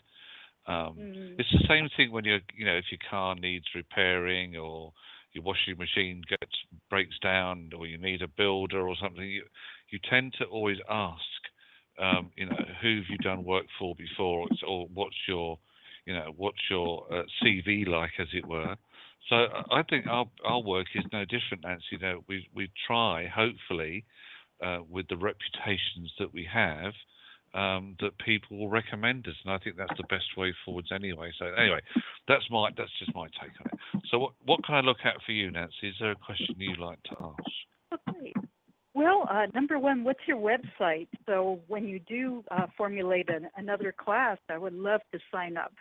[0.67, 1.35] Um, Mm.
[1.39, 4.91] It's the same thing when you're, you know, if your car needs repairing or
[5.37, 6.55] your washing machine gets
[6.89, 9.23] breaks down or you need a builder or something.
[9.23, 9.43] You
[9.89, 11.39] you tend to always ask,
[11.99, 15.57] um, you know, who have you done work for before, or, what's your,
[16.05, 18.75] you know, what's your uh, CV like, as it were.
[19.29, 21.85] So I I think our our work is no different, Nancy.
[21.91, 24.05] You know, we we try, hopefully,
[24.65, 26.93] uh, with the reputations that we have,
[27.53, 31.31] um, that people will recommend us, and I think that's the best way forwards anyway.
[31.39, 31.79] So anyway,
[32.27, 33.79] that's my that's just my take on it.
[34.11, 35.89] So what what can I look at for you, Nancy?
[35.89, 37.99] Is there a question you'd like to ask?
[38.09, 38.33] Okay.
[38.93, 41.07] Well, uh, number one, what's your website?
[41.27, 45.71] So when you do uh, formulate an, another class, I would love to sign up.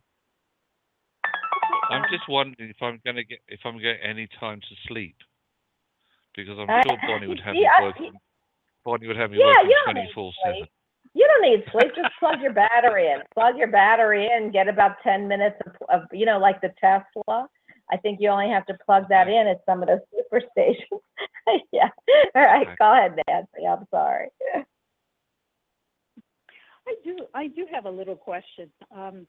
[1.90, 5.16] I'm just wondering if I'm going to get if I'm getting any time to sleep,
[6.38, 8.12] because I'm Uh, sure Bonnie would have me yeah, working.
[8.84, 10.54] Bonnie would have me Yeah, working you don't need 24 sleep.
[10.54, 10.68] seven.
[11.14, 11.94] You don't need sleep.
[11.96, 13.22] Just plug your battery in.
[13.34, 14.52] Plug your battery in.
[14.52, 17.48] Get about 10 minutes of, of, you know, like the Tesla.
[17.90, 21.00] I think you only have to plug that in at some of those super stations.
[21.72, 21.88] yeah.
[22.34, 22.66] All right.
[22.66, 22.76] Okay.
[22.78, 23.66] Go ahead, Nancy.
[23.66, 24.28] I'm sorry.
[26.86, 27.16] I do.
[27.34, 28.70] I do have a little question.
[28.94, 29.26] Um,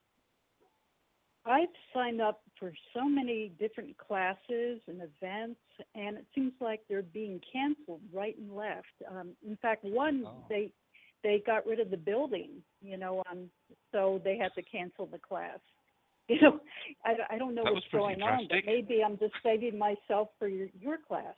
[1.50, 5.60] I've signed up for so many different classes and events,
[5.94, 8.86] and it seems like they're being canceled right and left.
[9.10, 10.44] Um, in fact, one Oh.
[10.48, 10.72] they
[11.22, 13.50] they got rid of the building, you know, um,
[13.92, 15.58] so they had to cancel the class.
[16.30, 16.60] You know,
[17.04, 19.76] I, I don't know That what's was pretty going on, but maybe I'm just saving
[19.76, 21.34] myself for your your class.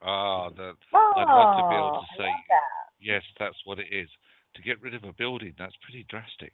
[0.00, 2.88] Ah, that Oh, I'd love to be able to say that.
[2.98, 4.08] yes, that's what it is.
[4.54, 6.52] To get rid of a building, that's pretty drastic.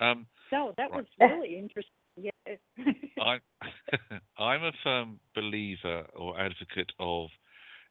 [0.00, 1.04] Um, No, that Right.
[1.04, 1.94] was really interesting.
[2.16, 2.30] Yeah.
[3.20, 3.40] I'm
[4.38, 7.30] I'm a firm believer or advocate of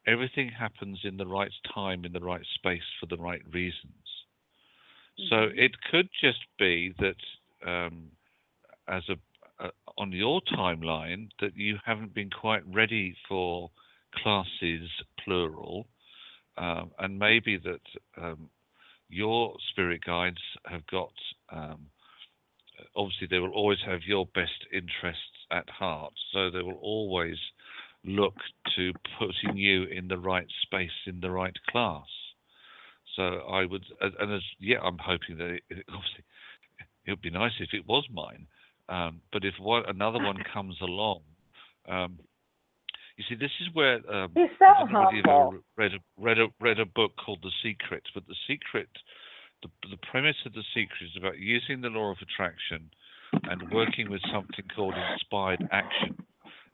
[0.08, 4.26] everything happens in the right time in the right space for the right reasons.
[5.30, 5.58] So Mhm.
[5.58, 7.22] it could just be that
[7.66, 8.12] um,
[8.88, 9.18] as a
[9.64, 13.70] uh, on your timeline that you haven't been quite ready for
[14.16, 14.90] classes
[15.24, 15.86] plural,
[16.58, 17.82] um, and maybe that
[18.18, 18.50] um,
[19.10, 21.14] your spirit guides have got.
[21.50, 21.90] Um,
[22.96, 27.38] obviously, they will always have your best interests at heart, so they will always
[28.06, 28.36] look
[28.76, 32.08] to putting you in the right space in the right class.
[33.16, 36.24] So I would, and as yeah, I'm hoping that it, it- obviously
[37.06, 38.46] it would be nice if it was mine.
[38.88, 41.22] Um, but if one, another one comes along,
[41.88, 42.20] um,
[43.18, 46.00] you see, this is where um, so I don't know whether you've ever read a,
[46.18, 48.88] read a read a book called The Secret, but The Secret,
[49.62, 52.90] the the premise of The Secret is about using the law of attraction
[53.44, 56.18] and working with something called inspired action.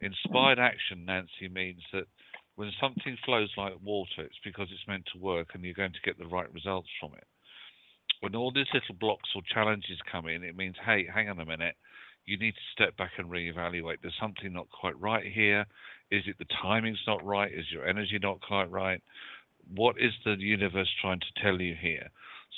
[0.01, 2.05] Inspired action, Nancy, means that
[2.55, 6.05] when something flows like water, it's because it's meant to work and you're going to
[6.05, 7.27] get the right results from it.
[8.21, 11.45] When all these little blocks or challenges come in, it means, hey, hang on a
[11.45, 11.75] minute,
[12.25, 13.97] you need to step back and reevaluate.
[14.01, 15.65] There's something not quite right here.
[16.11, 17.51] Is it the timing's not right?
[17.51, 19.01] Is your energy not quite right?
[19.75, 22.09] What is the universe trying to tell you here?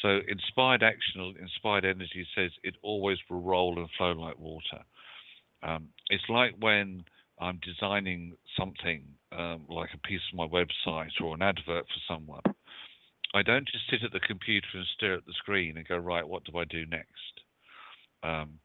[0.01, 4.83] So, inspired action inspired energy says it always will roll and flow like water.
[5.63, 7.03] Um, it's like when
[7.39, 12.41] I'm designing something um, like a piece of my website or an advert for someone.
[13.33, 16.27] I don't just sit at the computer and stare at the screen and go, right,
[16.27, 17.11] what do I do next?
[18.23, 18.59] Um,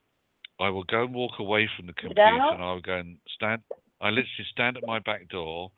[0.59, 3.61] I will go and walk away from the computer and I will go and stand.
[4.01, 5.71] I literally stand at my back door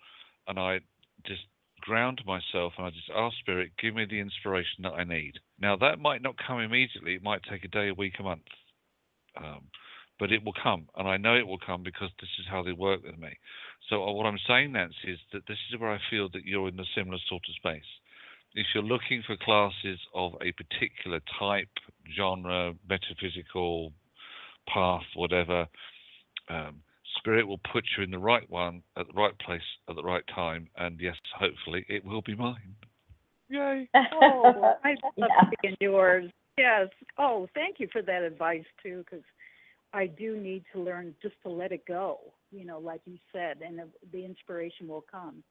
[0.48, 0.80] and I
[1.26, 1.42] just
[1.86, 5.34] ground myself and I just ask Spirit, give me the inspiration that I need.
[5.60, 8.42] Now, that might not come immediately, it might take a day, a week, a month.
[9.38, 9.62] Um,
[10.20, 12.72] but it will come, and I know it will come because this is how they
[12.72, 13.38] work with me.
[13.90, 16.70] So, uh, what I'm saying, Nancy, is that this is where I feel that you're
[16.70, 17.90] in a similar sort of space.
[18.54, 21.68] If you're looking for classes of a particular type,
[22.16, 23.92] genre, metaphysical
[24.74, 25.68] path, whatever,
[26.50, 26.82] um,
[27.18, 30.24] Spirit will put you in the right one at the right place at the right
[30.34, 32.76] time, and yes, hopefully, it will be mine.
[33.50, 33.90] Yay!
[34.14, 35.50] Oh, I love Yeah.
[35.62, 36.32] seeing yours.
[36.58, 36.90] Yes.
[37.18, 39.26] Oh, thank you for that advice too, because
[39.94, 42.20] I do need to learn just to let it go.
[42.52, 45.44] You know, like you said, and the, the inspiration will come.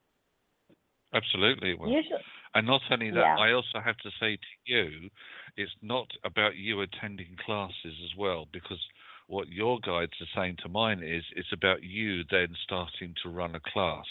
[1.15, 1.91] Absolutely, it will.
[1.91, 2.21] Usually,
[2.55, 3.37] And not only that, Yeah.
[3.39, 5.11] I also have to say to you,
[5.57, 8.81] it's not about you attending classes as well, because
[9.27, 13.55] what your guides are saying to mine is it's about you then starting to run
[13.55, 14.05] a class.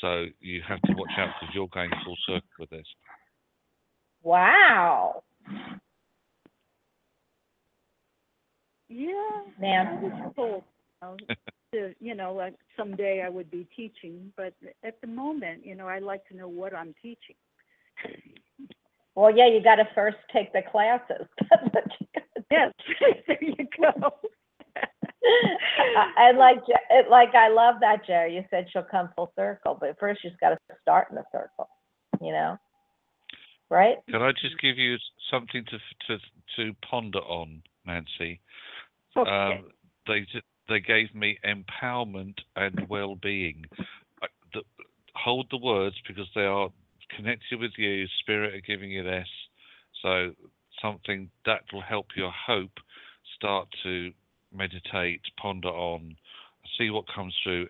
[0.00, 2.86] So you have to watch out because you're going full circle with this.
[4.22, 5.22] wow.
[8.88, 9.42] Yeah.
[9.58, 10.64] I Man, was told,
[11.02, 11.16] you know,
[11.72, 15.86] to, you know, like someday I would be teaching, but at the moment, you know,
[15.86, 17.36] I like to know what I'm teaching.
[19.14, 21.26] well, yeah, you got to first take the classes.
[21.50, 22.44] That's what you gotta do.
[22.50, 22.72] Yes,
[23.26, 24.12] there you go.
[26.16, 26.58] And like,
[26.90, 28.34] it, like I love that, Jerry.
[28.34, 31.68] You said she'll come full circle, but first she's got to start in the circle,
[32.20, 32.56] you know?
[33.70, 33.96] Right?
[34.08, 34.96] Can I just give you
[35.30, 36.18] something to to
[36.56, 38.40] to ponder on, Nancy?
[39.16, 39.30] Okay.
[39.30, 39.64] Um,
[40.06, 40.26] they
[40.68, 43.64] they gave me empowerment and well-being.
[44.22, 44.62] I- The,
[45.14, 46.70] hold the words because they are
[47.14, 48.06] connected with you.
[48.20, 49.28] Spirit are giving you this,
[50.02, 50.32] so
[50.82, 52.78] something that will help your hope
[53.36, 54.12] start to
[54.52, 56.16] meditate, ponder on,
[56.78, 57.68] see what comes through.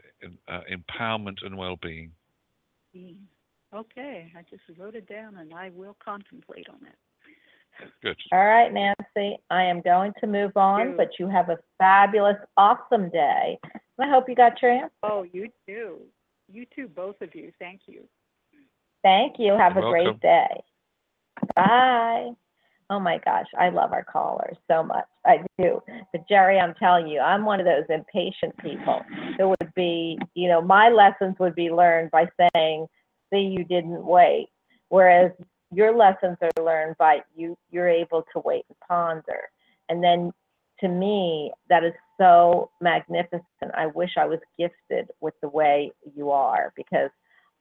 [0.49, 2.11] Uh, empowerment and well-being.
[2.97, 3.17] Mm.
[3.75, 6.97] Okay, I just wrote it down and I will contemplate on it.
[8.03, 8.17] Good.
[8.33, 10.95] All right, Nancy, I am going to move on, you.
[10.97, 13.59] but you have a fabulous, awesome day.
[13.99, 14.93] I hope you got your answer.
[15.03, 15.99] Oh, you too.
[16.53, 17.53] You too, both of you.
[17.59, 18.03] Thank you.
[19.03, 19.57] Thank you.
[19.57, 20.19] Have You're a welcome.
[20.19, 20.63] great day.
[21.55, 22.31] Bye.
[22.91, 25.05] Oh my gosh, I love our callers so much.
[25.25, 25.81] I do.
[26.13, 29.03] But Jerry, I'm telling you, I'm one of those impatient people.
[29.39, 32.89] It would be, you know, my lessons would be learned by saying,
[33.33, 34.49] see, you didn't wait.
[34.89, 35.31] Whereas
[35.73, 39.49] your lessons are learned by you, you're able to wait and ponder.
[39.89, 40.33] And then
[40.81, 43.45] to me, that is so magnificent.
[43.75, 47.11] I wish I was gifted with the way you are because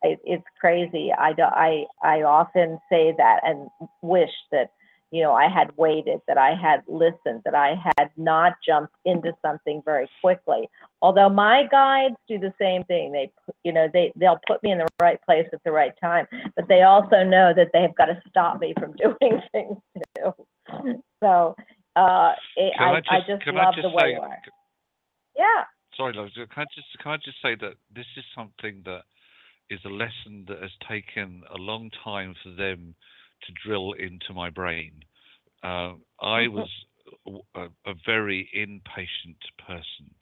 [0.01, 1.11] it, it's crazy.
[1.15, 3.69] I, do, I, I often say that and
[4.01, 4.71] wish that,
[5.11, 9.33] you know, I had waited, that I had listened, that I had not jumped into
[9.41, 10.69] something very quickly.
[11.01, 13.11] Although my guides do the same thing.
[13.11, 13.31] They,
[13.63, 16.67] you know, they, they'll put me in the right place at the right time, but
[16.67, 19.77] they also know that they've got to stop me from doing things
[20.15, 20.33] too.
[21.23, 21.55] So,
[21.95, 24.37] uh, it, I, I I just, just love I just the way say, you are.
[25.35, 25.63] Yeah.
[25.97, 29.01] sorry, Lois, can I just can I just say that this is something that
[29.69, 32.95] is a lesson that has taken a long time for them
[33.47, 34.91] to drill into my brain.
[35.63, 36.69] Um, I was
[37.55, 40.13] a very impatient person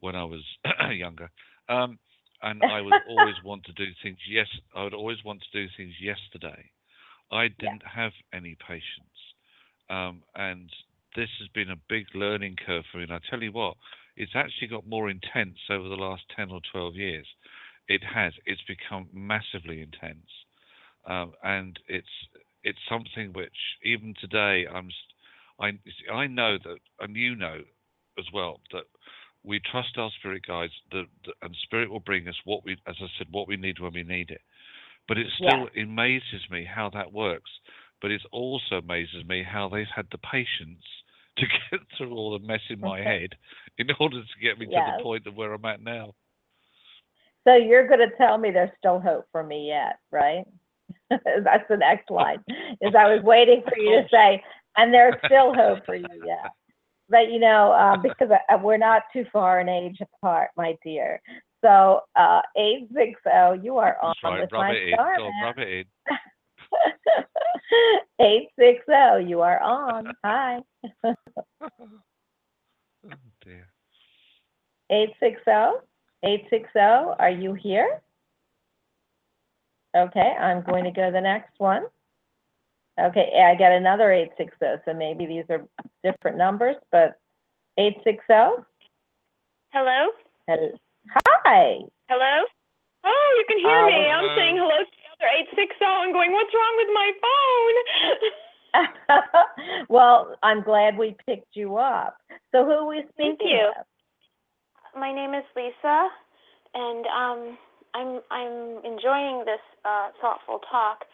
[0.00, 0.42] when I was
[0.92, 1.30] younger,
[1.68, 1.98] um,
[2.42, 4.18] and I would always want to do things.
[4.28, 6.70] Yes, I would always want to do things yesterday.
[7.32, 9.18] I didn't have any patience,
[9.88, 10.70] um, and
[11.16, 13.04] this has been a big learning curve for me.
[13.04, 13.76] And I tell you what,
[14.16, 17.26] it's actually got more intense over the last ten or twelve years.
[17.88, 18.32] It has.
[18.46, 20.30] It's become massively intense,
[21.06, 22.06] um, and it's
[22.64, 24.90] it's something which even today I'm
[25.60, 25.72] I
[26.12, 27.58] I know that and you know
[28.18, 28.84] as well that
[29.44, 32.96] we trust our spirit guides the, the, and spirit will bring us what we as
[33.00, 34.40] I said what we need when we need it.
[35.06, 37.50] But it still amazes me how that works
[38.04, 40.84] but it also amazes me how they've had the patience
[41.38, 43.30] to get through all the mess in my head
[43.78, 46.12] in order to get me to the point of where I'm at now.
[47.44, 50.44] So you're going to tell me there's still hope for me yet, right?
[51.10, 52.38] That's the next line.
[52.80, 54.42] Is I was waiting for you to say,
[54.76, 56.48] and there's still hope for you Yeah,
[57.08, 61.20] But you know, uh, because uh, we're not too far in age apart, my dear.
[61.64, 65.32] So uh, eight six zero, you are on right with my in star go on,
[65.40, 65.56] map.
[65.56, 66.18] rub it in
[68.20, 70.12] Eight six zero, you are on.
[70.24, 70.60] Hi.
[71.04, 71.14] oh
[73.44, 73.66] dear
[74.90, 75.80] Eight six zero.
[76.24, 77.16] Eight six zero.
[77.18, 78.00] Are you here?
[79.94, 81.82] Okay, I'm going to go to the next one.
[83.00, 84.78] Okay, I got another eight six zero.
[84.84, 85.64] So maybe these are
[86.02, 87.18] different numbers, but
[87.78, 88.66] eight six zero.
[89.72, 90.10] Hello?
[90.48, 91.78] Hi.
[92.08, 92.44] Hello?
[93.04, 94.10] Oh, you can hear me.
[94.10, 97.74] I'm saying hello to the other 860 and going, what's wrong with my phone?
[99.88, 102.16] well, I'm glad we picked you up.
[102.52, 103.72] So who are we speaking Thank speaking you.
[103.76, 103.86] with?
[104.96, 106.08] my name is Lisa,
[106.74, 107.58] and um,
[107.94, 111.06] I'm I'm enjoying this uh, thoughtful talk,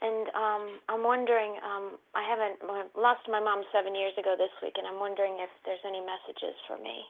[0.00, 1.56] and um, I'm wondering.
[1.64, 5.40] Um, I haven't I lost my mom seven years ago this week, and I'm wondering
[5.40, 7.02] if there's any messages for me.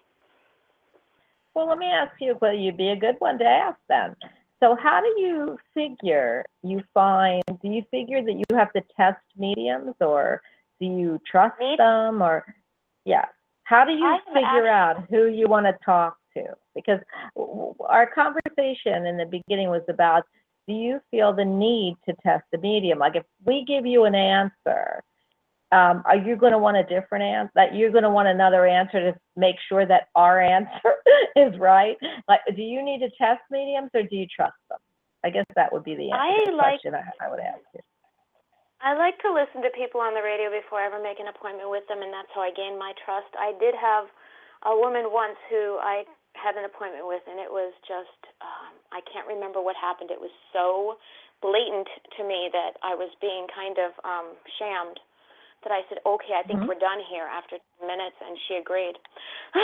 [1.55, 4.14] Well, let me ask you, well, you'd be a good one to ask then.
[4.61, 9.19] So how do you figure you find, do you figure that you have to test
[9.37, 10.43] mediums or
[10.81, 12.45] do you trust them or,
[13.05, 13.25] yeah.
[13.64, 16.55] How do you I figure out who you want to talk to?
[16.74, 17.01] Because
[17.89, 20.24] our conversation in the beginning was about,
[20.66, 22.99] do you feel the need to test the medium?
[22.99, 25.03] Like if we give you an answer,
[25.70, 27.53] um, are you going to want a different answer?
[27.55, 30.93] That you're going to want another answer to make sure that our answer
[31.36, 31.97] is right?
[32.28, 34.78] Like, do you need to test mediums or do you trust them?
[35.24, 37.41] I guess that would be the answer I to the like- question I, I would
[37.41, 37.80] ask you.
[38.80, 41.66] I like to listen to people on the radio before I ever make an appointment
[41.66, 43.26] with them, and that's how I gain my trust.
[43.34, 44.07] I did have
[44.62, 46.07] a woman once who I
[46.39, 50.11] had an appointment with, and it was just, um, I can't remember what happened.
[50.11, 50.97] It was so
[51.43, 54.99] blatant to me that I was being kind of um, shammed
[55.64, 56.68] that I said, okay, I think Mhm.
[56.68, 58.99] we're done here after 10 minutes, and she agreed.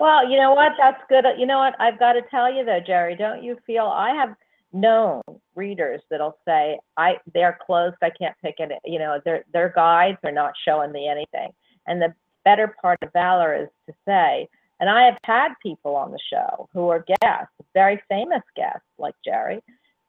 [0.00, 0.72] Well, you know what?
[0.78, 1.24] That's good.
[1.38, 1.74] You know what?
[1.78, 4.34] I've got to tell you though, Jerry, don't you feel I have
[4.72, 5.22] known
[5.54, 10.18] readers that'll say I they're closed, I can't pick it, you know, their their guides
[10.24, 11.52] are not showing me anything.
[11.86, 12.12] And the
[12.44, 14.48] better part of valor is to say,
[14.80, 19.14] and I have had people on the show who are guests, very famous guests like
[19.24, 19.60] Jerry,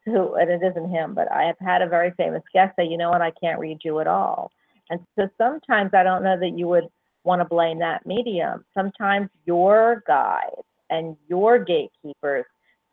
[0.06, 2.98] who and it isn't him, but I have had a very famous guest say, you
[2.98, 4.52] know what, I can't read you at all.
[4.90, 6.88] And so sometimes I don't know that you would
[7.24, 8.64] want to blame that medium.
[8.74, 12.46] Sometimes your guides and your gatekeepers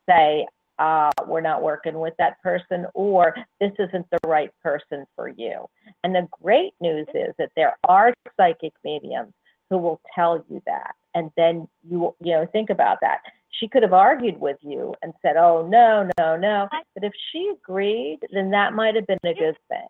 [0.09, 0.47] say,
[0.79, 5.67] uh, we're not working with that person, or this isn't the right person for you.
[6.03, 9.33] And the great news is that there are psychic mediums
[9.69, 10.95] who will tell you that.
[11.15, 13.19] And then you, you know, think about that.
[13.51, 16.69] She could have argued with you and said, oh, no, no, no.
[16.95, 19.87] But if she agreed, then that might have been a good thing.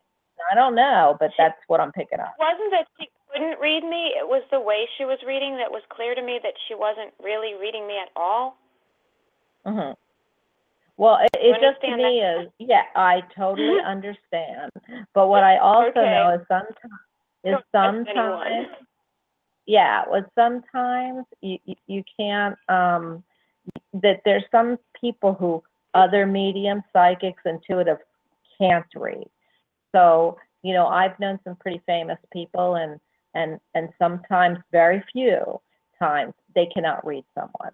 [0.50, 2.34] I don't know, but that's what I'm picking up.
[2.38, 5.82] wasn't that she couldn't read me, it was the way she was reading that was
[5.88, 8.56] clear to me that she wasn't really reading me at all.
[9.64, 9.92] hmm
[10.96, 14.72] Well, it, it just to me is, yeah, I totally understand.
[15.14, 16.76] But what I also know is sometimes,
[17.44, 18.46] is Don't trust anyone.
[18.46, 18.86] sometimes,
[19.66, 23.22] yeah, well, sometimes you, you, you can't, um,
[23.94, 25.62] that there's some people who
[25.94, 27.98] other mediums, psychics, intuitive
[28.58, 29.28] can't read.
[29.92, 32.98] So, you know, I've known some pretty famous people and,
[33.34, 35.60] and, and sometimes very few
[35.98, 37.72] times they cannot read someone.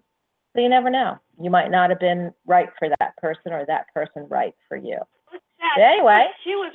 [0.53, 1.17] So you never know.
[1.41, 4.97] You might not have been right for that person or that person right for you.
[5.31, 6.27] But anyway.
[6.43, 6.73] She was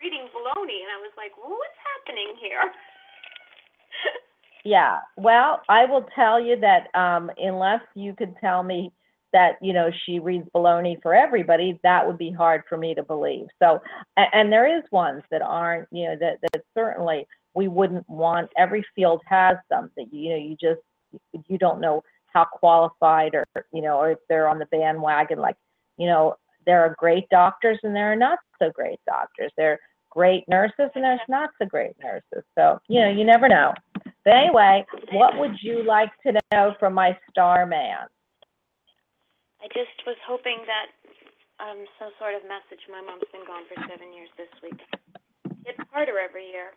[0.00, 2.62] reading baloney, and I was like, well, what's happening here?
[4.64, 8.92] Yeah, well, I will tell you that um, unless you could tell me
[9.32, 13.02] that you know she reads baloney for everybody, that would be hard for me to
[13.02, 13.46] believe.
[13.60, 13.80] So,
[14.16, 18.50] and, there is ones that aren't, you know, that that certainly we wouldn't want.
[18.56, 20.08] Every field has something.
[20.12, 20.80] You know, you just
[21.48, 25.38] you don't know how qualified or you know, or if they're on the bandwagon.
[25.38, 25.56] Like,
[25.96, 26.36] you know,
[26.66, 29.50] there are great doctors and there are not so great doctors.
[29.56, 29.78] There are
[30.10, 32.44] great nurses and there's not so great nurses.
[32.56, 33.72] So, you know, you never know.
[34.24, 38.06] But anyway, what would you like to know from my star man?
[39.60, 40.86] I just was hoping that
[41.64, 42.82] um some sort of message.
[42.90, 44.80] My mom's been gone for seven years this week.
[45.64, 46.72] It's harder every year.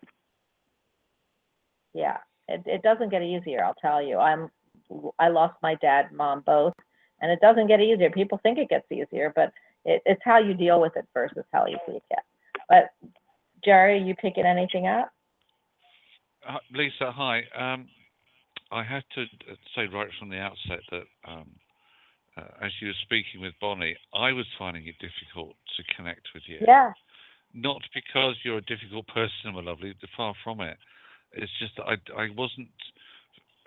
[1.94, 2.18] Yeah,
[2.48, 4.18] it, it doesn't get easier, I'll tell you.
[4.18, 4.52] I'm,
[5.18, 6.74] I lost my dad and mom both,
[7.22, 8.10] and it doesn't get easier.
[8.10, 9.54] People think it gets easier, but
[9.86, 12.28] it, it's how you deal with it versus how easy it gets.
[12.70, 12.90] But
[13.64, 15.10] Jerry, you picking anything up?
[16.48, 17.44] Uh, Lisa, hi.
[17.58, 17.88] Um,
[18.72, 21.50] I had to uh, say right from the outset that um,
[22.38, 26.44] uh, as you were speaking with Bonnie, I was finding it difficult to connect with
[26.48, 26.60] you.
[26.62, 26.92] Yeah.
[27.54, 30.78] Not because you're a difficult person, my lovely, far from it.
[31.32, 32.70] It's just that I, I wasn't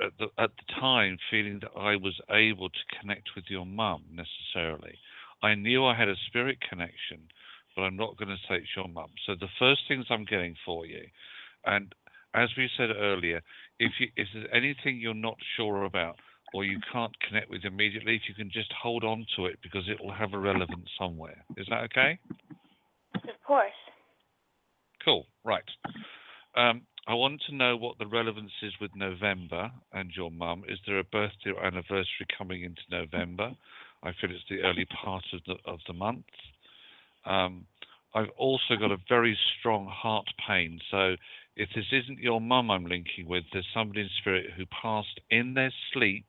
[0.04, 4.04] at the, at the time feeling that I was able to connect with your mum
[4.12, 4.98] necessarily.
[5.42, 7.20] I knew I had a spirit connection,
[7.74, 9.10] but I'm not going to say it's your mum.
[9.26, 11.02] So the first things I'm getting for you,
[11.64, 11.94] and
[12.34, 13.40] as we said earlier,
[13.78, 16.16] if you if there's anything you're not sure about
[16.54, 19.88] or you can't connect with immediately, if you can just hold on to it because
[19.88, 21.44] it will have a relevance somewhere.
[21.56, 22.18] Is that okay?
[23.14, 23.70] Of course.
[25.04, 25.26] Cool.
[25.44, 25.64] Right.
[26.56, 30.64] Um, I want to know what the relevance is with November and your mum.
[30.68, 33.52] Is there a birthday or anniversary coming into November?
[34.02, 36.26] I feel it's the early part of the of the month.
[37.24, 37.66] Um,
[38.14, 40.80] I've also got a very strong heart pain.
[40.90, 41.16] So
[41.58, 45.54] if this isn't your mum I'm linking with, there's somebody in spirit who passed in
[45.54, 46.24] their sleep,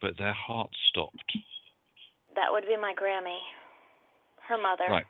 [0.00, 1.36] but their heart stopped.
[2.34, 3.38] That would be my Grammy.
[4.48, 4.84] Her mother.
[4.88, 5.04] Right.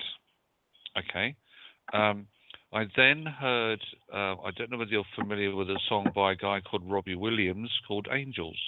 [0.99, 1.37] Okay.
[1.95, 2.27] Um,
[2.73, 3.81] I then heard,
[4.13, 7.15] uh, I don't know whether you're familiar with a song by a guy called Robbie
[7.15, 8.59] Williams called Angels.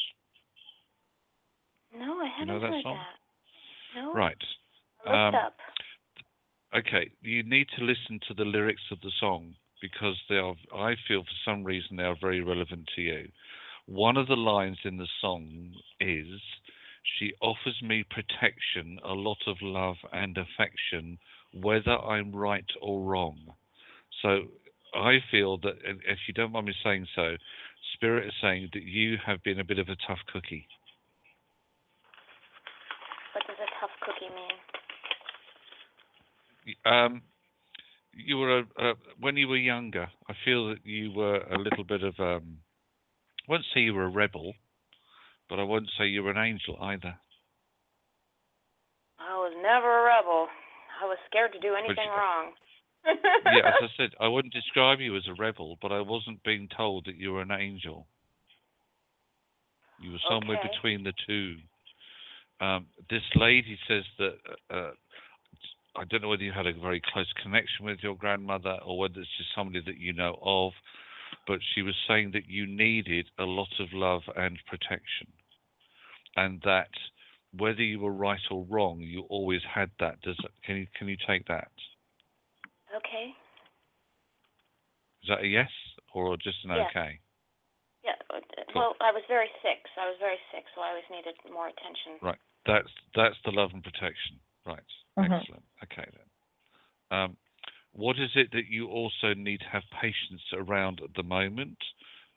[1.93, 2.97] No, I You know haven't that heard song?
[2.97, 4.01] that.
[4.01, 4.13] No.
[4.13, 4.43] Right.
[5.05, 5.57] Looked Um, up.
[6.77, 7.11] Okay.
[7.23, 11.23] You need to listen to the lyrics of the song because they are, I feel
[11.23, 13.29] for some reason, they are very relevant to you.
[13.87, 16.41] One of the lines in the song is,
[17.19, 21.19] She offers me protection, a lot of love and affection,
[21.53, 23.39] whether I'm right or wrong.
[24.23, 24.45] So
[24.95, 27.37] I feel that, if you don't mind me saying so,
[27.95, 30.67] Spirit is saying that you have been a bit of a tough cookie.
[33.35, 34.57] What does a tough cookie mean?
[36.87, 37.23] Um,
[38.17, 40.09] you were a, a, when you were younger.
[40.29, 42.59] I feel that you were a little bit of um,
[43.49, 44.55] I won't say you were a rebel,
[45.49, 47.15] but I won't say you were an angel either.
[49.19, 50.49] I was never a rebel.
[51.03, 52.53] I was scared to do anything you- wrong.
[53.53, 56.69] yeah, as I said, I wouldn't describe you as a rebel, but I wasn't being
[56.77, 58.07] told that you were an angel.
[59.99, 60.69] You were somewhere Okay.
[60.73, 61.57] between the two.
[62.61, 64.35] Um, this lady says that
[64.71, 64.91] uh,
[65.97, 69.21] I don't know whether you had a very close connection with your grandmother or whether
[69.21, 70.73] it's just somebody that you know of,
[71.47, 75.29] but she was saying that you needed a lot of love and protection,
[76.37, 76.91] and that
[77.57, 80.21] whether you were right or wrong, you always had that.
[80.23, 81.71] Does can you can you take that?
[82.97, 83.35] okay.
[85.23, 85.71] Is that a yes
[86.13, 86.91] or just an Yes.
[86.91, 87.21] okay?
[88.05, 88.15] Yeah.
[88.73, 88.83] Cool.
[88.83, 89.87] Well, I was very sick.
[89.95, 92.19] So I was very sick, so I always needed more attention.
[92.21, 92.39] Right.
[92.67, 94.41] That's that's the love and protection.
[94.65, 94.83] Right.
[95.19, 95.41] Mhm.
[95.41, 95.65] Excellent.
[95.83, 97.19] Okay then.
[97.19, 97.37] Um,
[97.93, 101.79] what is it that you also need to have patience around at the moment?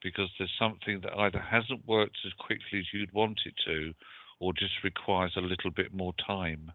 [0.04, 3.94] Because there's something that either hasn't worked as quickly as you'd want it to,
[4.40, 6.72] or just requires a little bit more time.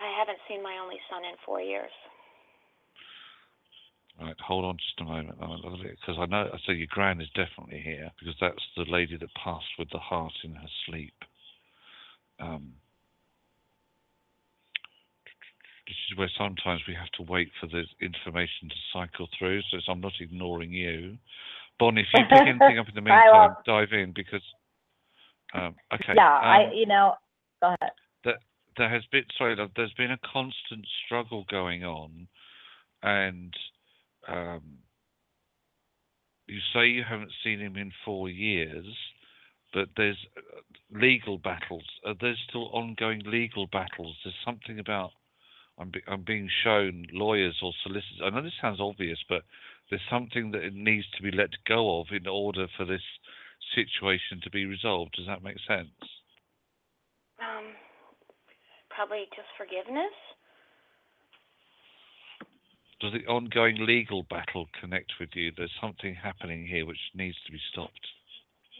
[0.00, 1.92] I haven't seen my only son in four years.
[4.20, 6.56] Right, hold on just a moment, because I know.
[6.64, 10.34] So your gran is definitely here because that's the lady that passed with the heart
[10.44, 11.14] in her sleep.
[12.38, 12.74] Um,
[15.92, 19.60] this is where sometimes we have to wait for the information to cycle through.
[19.70, 21.18] So I'm not ignoring you,
[21.78, 22.00] Bonnie.
[22.00, 24.42] If you pick anything up in the meantime, dive in because.
[25.54, 26.14] Um, okay.
[26.16, 27.14] Yeah, I, um, you know,
[27.60, 27.92] go ahead.
[28.76, 32.26] there has been sorry there's been a constant struggle going on
[33.02, 33.54] and
[34.28, 34.62] um,
[36.46, 38.86] you say you haven't seen him in four years
[39.74, 45.10] but there's uh, legal battles uh, there's still ongoing legal battles there's something about
[45.78, 49.42] I'm, be, I'm being shown lawyers or solicitors I know this sounds obvious but
[49.90, 53.02] there's something that it needs to be let go of in order for this
[53.74, 55.96] situation to be resolved does that make sense
[57.40, 57.72] Um,
[58.90, 60.12] probably just forgiveness.
[63.00, 65.50] Does the ongoing legal battle connect with you?
[65.56, 68.06] There's something happening here which needs to be stopped.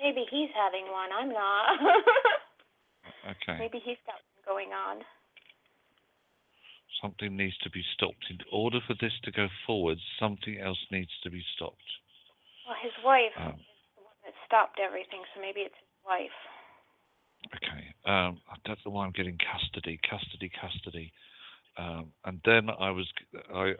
[0.01, 1.11] Maybe he's having one.
[1.13, 1.67] I'm not.
[3.23, 3.59] Okay.
[3.59, 5.03] Maybe he's got one going on.
[7.01, 8.27] Something needs to be stopped.
[8.31, 11.83] In order for this to go forward, something else needs to be stopped.
[12.67, 16.39] Well, his wife Um, is the one that stopped everything, so maybe it's his wife.
[17.57, 17.95] Okay.
[18.05, 21.13] Um, that's the one I'm getting custody, custody, custody.
[21.77, 23.11] Um, and then I was,
[23.53, 23.75] I,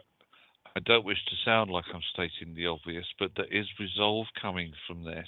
[0.75, 4.73] I don't wish to sound like I'm stating the obvious, but there is resolve coming
[4.87, 5.27] from this.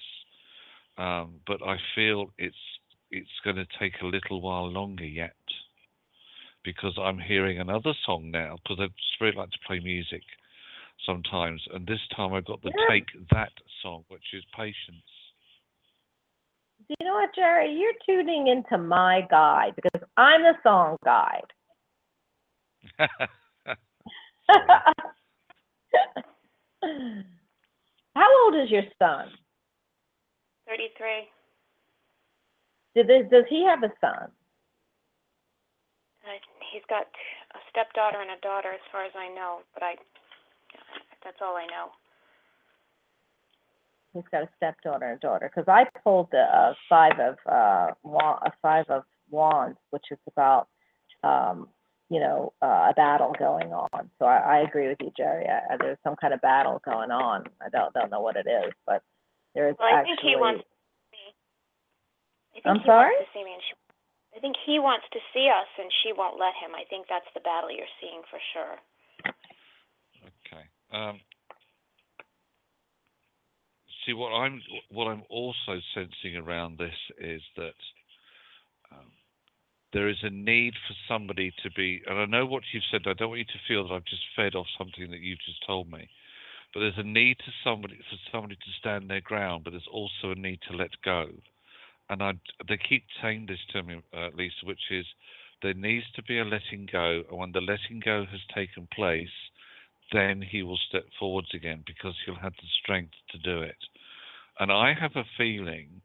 [0.98, 2.56] Um, but I feel it's
[3.12, 5.36] it's going to take a little while longer yet,
[6.66, 8.58] because I'm hearing another song now.
[8.64, 10.24] Because I just very like to play music
[11.06, 12.88] sometimes, and this time I've got the Yeah.
[12.90, 15.04] take that song, which is patience.
[16.90, 17.72] You know what, Jerry?
[17.74, 21.54] You're tuning into my guide because I'm the song guide.
[28.16, 29.32] How old is your son?
[30.68, 31.30] Thirty-three.
[32.96, 34.32] Did this, does he have a son?
[36.76, 37.08] Uh, he's got
[37.56, 39.60] a stepdaughter and a daughter, as far as I know.
[39.74, 39.96] But I,
[41.24, 41.92] that's all I know.
[44.14, 45.52] He's got a stepdaughter and a daughter.
[45.54, 50.20] Because I pulled the uh, five of uh, wa- a five of wands, which is
[50.28, 50.68] about
[51.24, 51.68] um,
[52.10, 54.10] you know uh, a battle going on.
[54.20, 55.46] So I, I agree with you, Jerry.
[55.48, 57.46] I, I- there's some kind of battle going on.
[57.62, 59.02] I don't don't know what it is, but
[59.54, 60.16] there is Well, I actually.
[60.16, 60.68] think he wants to
[61.12, 61.36] see me.
[62.52, 63.16] I think I'm he sorry?
[63.16, 63.74] wants to see me, and she.
[64.36, 66.76] I think he wants to see us, and she won't let him.
[66.76, 68.76] I think that's the battle you're seeing for sure.
[70.44, 70.64] Okay.
[70.92, 71.20] Um,
[74.06, 74.62] see what I'm
[74.92, 77.80] what I'm also sensing around this is that
[78.92, 79.12] um,
[79.94, 83.02] there is a need for somebody to be, and I know what you've said.
[83.06, 85.66] I don't want you to feel that I've just fed off something that you've just
[85.66, 86.10] told me,
[86.74, 90.32] but there's a need to somebody for somebody to stand their ground, but there's also
[90.32, 91.30] a need to let go.
[92.10, 92.34] And I,
[92.68, 95.06] they keep saying this to me, uh, Lisa, which is
[95.62, 99.30] there needs to be a letting go, and when the letting go has taken place,
[100.12, 103.78] then he will step forwards again because he'll have the strength to do it.
[104.60, 106.02] And I have a feeling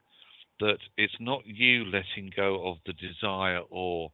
[0.59, 4.11] that it's not you letting go of the desire or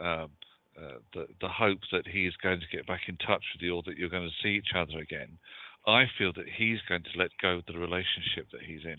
[0.00, 0.30] um,
[0.76, 3.74] uh, the the hope that he is going to get back in touch with you
[3.74, 5.38] or that you're going to see each other again.
[5.86, 8.98] I feel that he's going to let go of the relationship that he's in.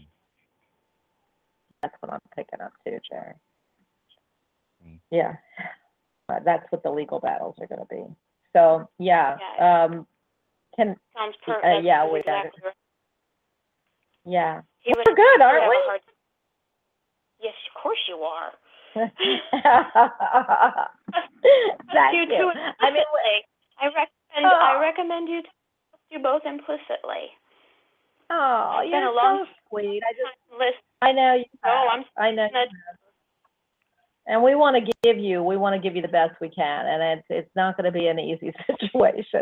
[1.82, 3.34] That's what I'm picking up too, Jerry.
[4.86, 5.00] Mm.
[5.12, 5.36] Yeah,
[6.30, 8.04] Uh, that's what the legal battles are going to be.
[8.54, 9.84] So yeah, Yeah.
[9.86, 10.08] um,
[10.76, 12.76] can Sounds Uh, yeah, That's we got exactly right.
[14.26, 15.76] yeah, He would we're good, he would aren't we?
[15.86, 16.02] hard-
[17.42, 18.52] Yes, of course you are.
[18.96, 19.14] Thank
[22.16, 22.28] you you.
[22.38, 23.46] too I mean, implicitly.
[23.80, 24.60] I recommend Oh.
[24.60, 25.50] I recommend you to
[26.12, 27.32] do both implicitly.
[28.30, 30.04] oh, It's been you're a long so sweet.
[30.04, 31.45] I just, Listen, I know you.
[31.64, 31.88] No, have.
[31.91, 32.43] I'm I know.
[32.43, 32.68] you have.
[34.28, 36.86] And we want to give you, we want to give you the best we can,
[36.86, 39.41] and it's it's not going to be an easy situation,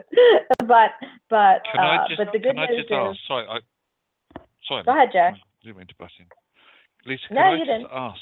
[0.60, 0.91] but
[1.30, 3.20] but Can I uh, just but the good can I news just is, ask?
[3.28, 3.58] Sorry, I
[4.68, 4.84] sorry.
[4.84, 5.34] go ahead, Jack.
[5.36, 6.26] I didn't mean to butt in.
[7.05, 7.88] Lisa, can No, I you just didn't.
[7.91, 8.22] ask?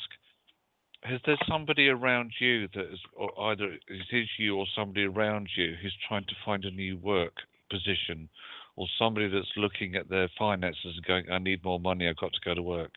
[1.03, 3.81] Has there somebody around you that is, or either it
[4.11, 7.33] is you or somebody around you who's trying to find a new work
[7.69, 8.27] position,
[8.75, 12.07] or somebody that's looking at their finances and going, "I need more money.
[12.09, 12.91] I've got to go to work."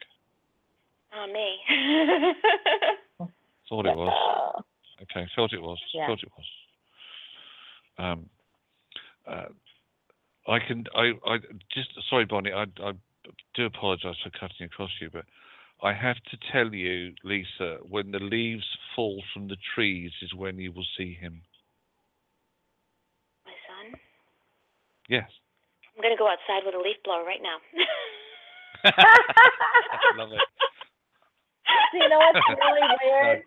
[1.12, 1.58] Not me.
[3.68, 4.64] Thought it was.
[5.02, 5.78] Okay, thought it was.
[5.94, 6.06] Yeah.
[6.06, 6.46] Thought it was.
[7.98, 8.30] Um,
[9.26, 9.48] uh,
[10.50, 10.84] I can.
[10.94, 11.12] I.
[11.26, 11.38] I
[11.72, 11.90] just.
[12.08, 12.52] Sorry, Bonnie.
[12.52, 12.64] I.
[12.82, 12.92] I
[13.54, 15.24] do apologise for cutting across you, but
[15.82, 18.64] I have to tell you, Lisa, when the leaves
[18.96, 21.42] fall from the trees is when you will see him.
[23.44, 24.00] My son.
[25.08, 25.28] Yes.
[25.96, 27.58] I'm gonna go outside with a leaf blower right now.
[30.16, 30.40] Love it.
[31.92, 33.42] So you know what's really weird?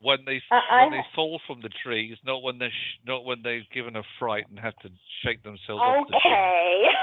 [0.00, 3.24] When they I- I when they fall from the trees, not when they're sh- not
[3.24, 4.90] when they've given a fright and have to
[5.24, 6.30] shake themselves off the tree.
[6.30, 6.82] okay.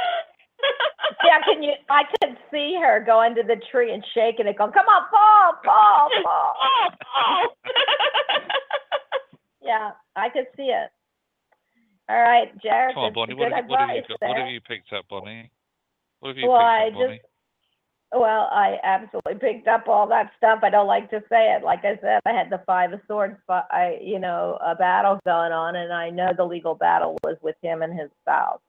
[1.25, 1.73] Yeah, can you?
[1.89, 5.53] I can see her go into the tree and shaking it, going, "Come on, fall,
[5.63, 6.53] fall, fall."
[7.15, 7.47] oh,
[9.61, 10.89] Yeah, I could see it.
[12.09, 12.93] All right, Jared.
[12.95, 13.33] Come on, Bonnie.
[13.35, 14.27] What have, you, what have you got?
[14.27, 15.49] What have you picked up, Bonnie?
[16.19, 17.17] What have you Well, picked I up, Bonnie?
[17.17, 17.29] just-
[18.13, 20.59] Well, I absolutely picked up all that stuff.
[20.61, 21.63] I don't like to say it.
[21.63, 25.19] Like I said, I had the Five of Swords, but I, you know, a battle
[25.25, 28.59] going on, and I know the legal battle was with him and his spouse.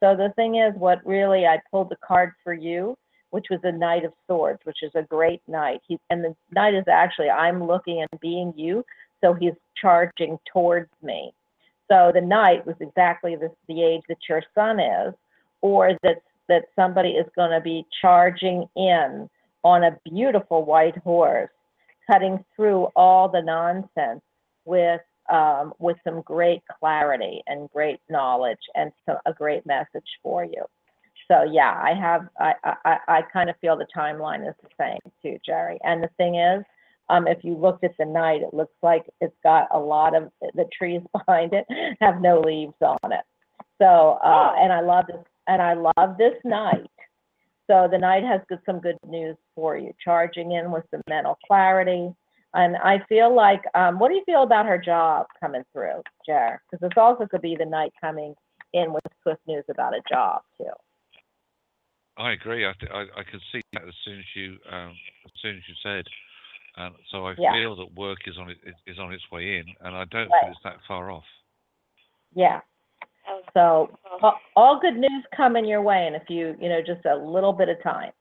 [0.00, 2.96] So the thing is, what really I pulled the card for you
[3.30, 5.80] which was a Knight of Swords, which is a great knight.
[5.86, 8.84] He, and the knight is actually, I'm looking and being you,
[9.20, 11.32] so he's charging towards me.
[11.90, 15.14] So the knight was exactly the, the age that your son is,
[15.60, 19.30] or that, that somebody is going to be charging in
[19.64, 21.50] on a beautiful white horse,
[22.10, 24.22] cutting through all the nonsense
[24.64, 30.44] with um, with some great clarity and great knowledge and so, a great message for
[30.44, 30.64] you.
[31.30, 34.98] So yeah, I have I, I, I kind of feel the timeline is the same
[35.22, 35.78] too, Jerry.
[35.84, 36.64] And the thing is,
[37.08, 40.30] um, if you looked at the knight, it looks like it's got a lot of
[40.54, 41.64] the trees behind it
[42.00, 43.24] have no leaves on it.
[43.80, 46.90] So uh, and I love this and I love this knight.
[47.66, 51.38] So the knight has good, some good news for you, charging in with some mental
[51.46, 52.12] clarity.
[52.52, 56.60] And I feel like, um, what do you feel about her job coming through, Jer?
[56.70, 58.34] Because this also could be the knight coming
[58.72, 60.70] in with swift news about a job too.
[62.16, 62.66] I agree.
[62.66, 64.92] I, th- I I could see that as soon as you um,
[65.24, 66.04] as soon as you said,
[66.76, 67.52] and so I Yeah.
[67.52, 70.42] feel that work is on it is on its way in, and I don't Right.
[70.42, 71.24] feel it's that far off.
[72.34, 72.60] Yeah.
[73.54, 73.90] So
[74.22, 77.52] all, all good news coming your way in a few, you know, just a little
[77.52, 78.12] bit of time.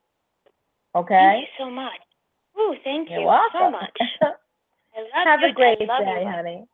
[0.95, 1.15] Okay.
[1.15, 1.39] Thank Okay.
[1.41, 1.99] you so much.
[2.57, 3.51] Ooh, thank You're you welcome.
[3.59, 3.97] so much.
[4.21, 5.49] I love Have you.
[5.49, 6.29] a great I love day, you.
[6.29, 6.65] honey.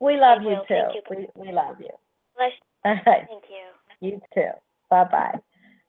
[0.00, 0.64] We love you will.
[0.66, 0.74] too.
[0.74, 1.02] Thank you.
[1.10, 1.90] We we love you.
[2.36, 2.52] Bless
[2.84, 3.26] All right.
[3.28, 4.08] Thank you.
[4.08, 4.50] You too.
[4.88, 5.38] Bye bye.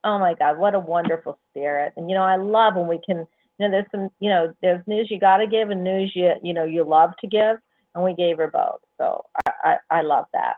[0.03, 1.93] Oh my God, what a wonderful spirit.
[1.97, 4.85] And you know, I love when we can, you know, there's some, you know, there's
[4.87, 7.57] news you got to give and news you, you know, you love to give.
[7.93, 8.79] And we gave her both.
[8.97, 9.51] So I,
[9.91, 10.55] I, I love that.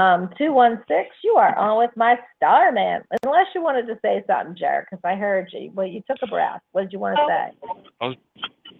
[0.00, 3.02] Um, 216, you are on with my star man.
[3.22, 5.70] Unless you wanted to say something, Jared, because I heard you.
[5.74, 6.62] Well, you took a breath.
[6.72, 7.28] What did you want to Oh.
[7.28, 7.90] say?
[8.00, 8.16] I was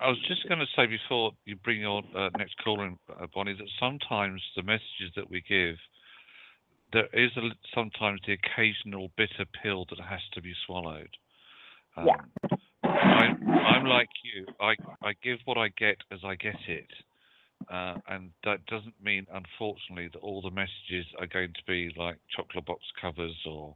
[0.00, 3.26] I was just going to say before you bring your uh, next caller in, uh,
[3.34, 5.76] Bonnie, that sometimes the messages that we give,
[6.94, 11.10] there is a, sometimes the occasional bitter pill that has to be swallowed.
[11.98, 12.56] Um, Yeah.
[12.82, 13.26] I,
[13.74, 14.46] I'm like you.
[14.58, 16.88] I, I give what I get as I get it.
[17.68, 22.16] Uh, and that doesn't mean, unfortunately, that all the messages are going to be like
[22.34, 23.74] chocolate box covers or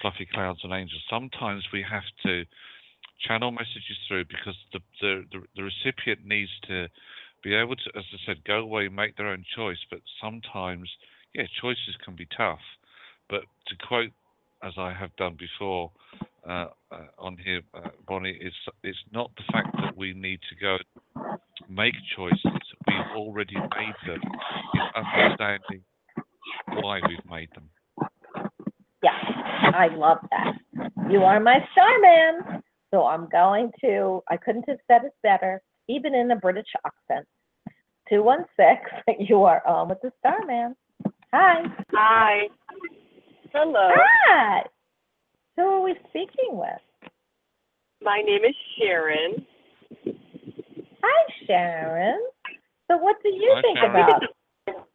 [0.00, 1.02] fluffy clouds and angels.
[1.08, 2.44] Sometimes we have to
[3.26, 6.88] channel messages through because the, the, the, the recipient needs to
[7.42, 9.78] be able to, as I said, go away, and make their own choice.
[9.90, 10.90] But sometimes,
[11.34, 12.60] yeah, choices can be tough.
[13.30, 14.10] But to quote,
[14.62, 15.90] as I have done before
[16.48, 20.56] uh, uh, on here, uh, Bonnie, it's it's not the fact that we need to
[20.60, 20.76] go
[21.68, 22.40] make choices.
[22.86, 24.20] We've already made them.
[24.74, 25.82] It's understanding
[26.82, 27.68] why we've made them.
[29.02, 29.18] Yeah,
[29.74, 30.54] I love that.
[31.10, 32.62] You are my star man.
[32.92, 37.26] So I'm going to, I couldn't have said it better, even in a British accent.
[38.08, 40.76] 216, you are on with the star man.
[41.32, 41.64] Hi.
[41.92, 42.48] Hi.
[43.52, 43.90] Hello.
[44.28, 44.62] Hi.
[45.56, 46.80] Who are we speaking with?
[48.02, 49.46] My name is Sharon.
[51.02, 52.20] Hi, Sharon.
[52.90, 53.90] So what do you Hi, think Sharon.
[53.90, 54.22] about,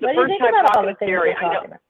[0.00, 1.40] The what do you first think time about all talking the to things Jerry, we're
[1.40, 1.80] talking about?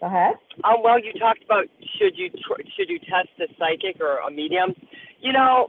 [0.00, 0.34] Go ahead.
[0.62, 1.64] Um, well, you talked about
[1.98, 4.74] should you tr- should you test a psychic or a medium?
[5.20, 5.68] You know,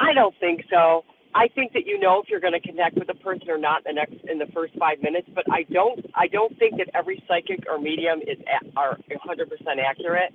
[0.00, 1.04] I don't think so.
[1.34, 3.82] I think that you know if you're going to connect with a person or not
[3.86, 5.28] in the next in the first five minutes.
[5.34, 9.78] But I don't I don't think that every psychic or medium is a- are 100%
[9.80, 10.32] accurate.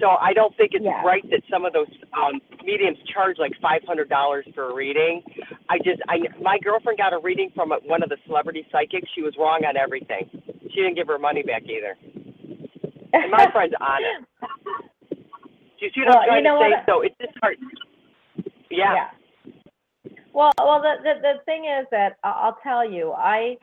[0.00, 1.00] So I don't think it's Yeah.
[1.02, 5.22] right that some of those um, mediums charge like $500 for a reading.
[5.70, 9.08] I just I my girlfriend got a reading from one of the celebrity psychics.
[9.14, 10.28] She was wrong on everything.
[10.68, 11.96] She didn't give her money back either.
[13.14, 14.28] And my friend's honest.
[15.80, 16.70] Do you see what Well, I'm trying you know to say?
[16.76, 16.84] what?
[16.86, 17.56] So it's just hard.
[18.70, 19.08] Yeah.
[20.36, 23.56] Well, well, the, the, the thing is that I- I'll tell you, I,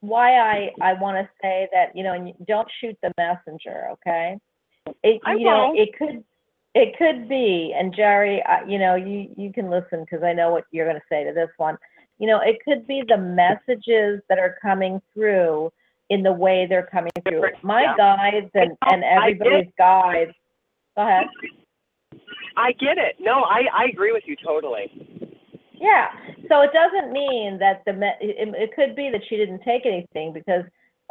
[0.00, 3.86] why I, I want to say that, you know, and you don't shoot the messenger,
[3.92, 4.36] okay?
[5.04, 5.78] It, I you know, won't.
[5.78, 6.24] it could,
[6.74, 10.64] it could be, and Jerry, you know, you, you can listen because I know what
[10.72, 11.78] you're going to say to this one.
[12.18, 15.72] You know, it could be the messages that are coming through
[16.10, 17.36] in the way they're coming through.
[17.40, 17.94] Different, My yeah.
[17.96, 20.32] guides and, know, and I get- everybody's guides.
[20.96, 21.26] Go ahead.
[22.56, 23.16] I get it.
[23.18, 25.23] No, I I agree with you totally.
[25.84, 26.08] Yeah,
[26.48, 29.84] so it doesn't mean that the, me- it, it could be that she didn't take
[29.84, 30.64] anything because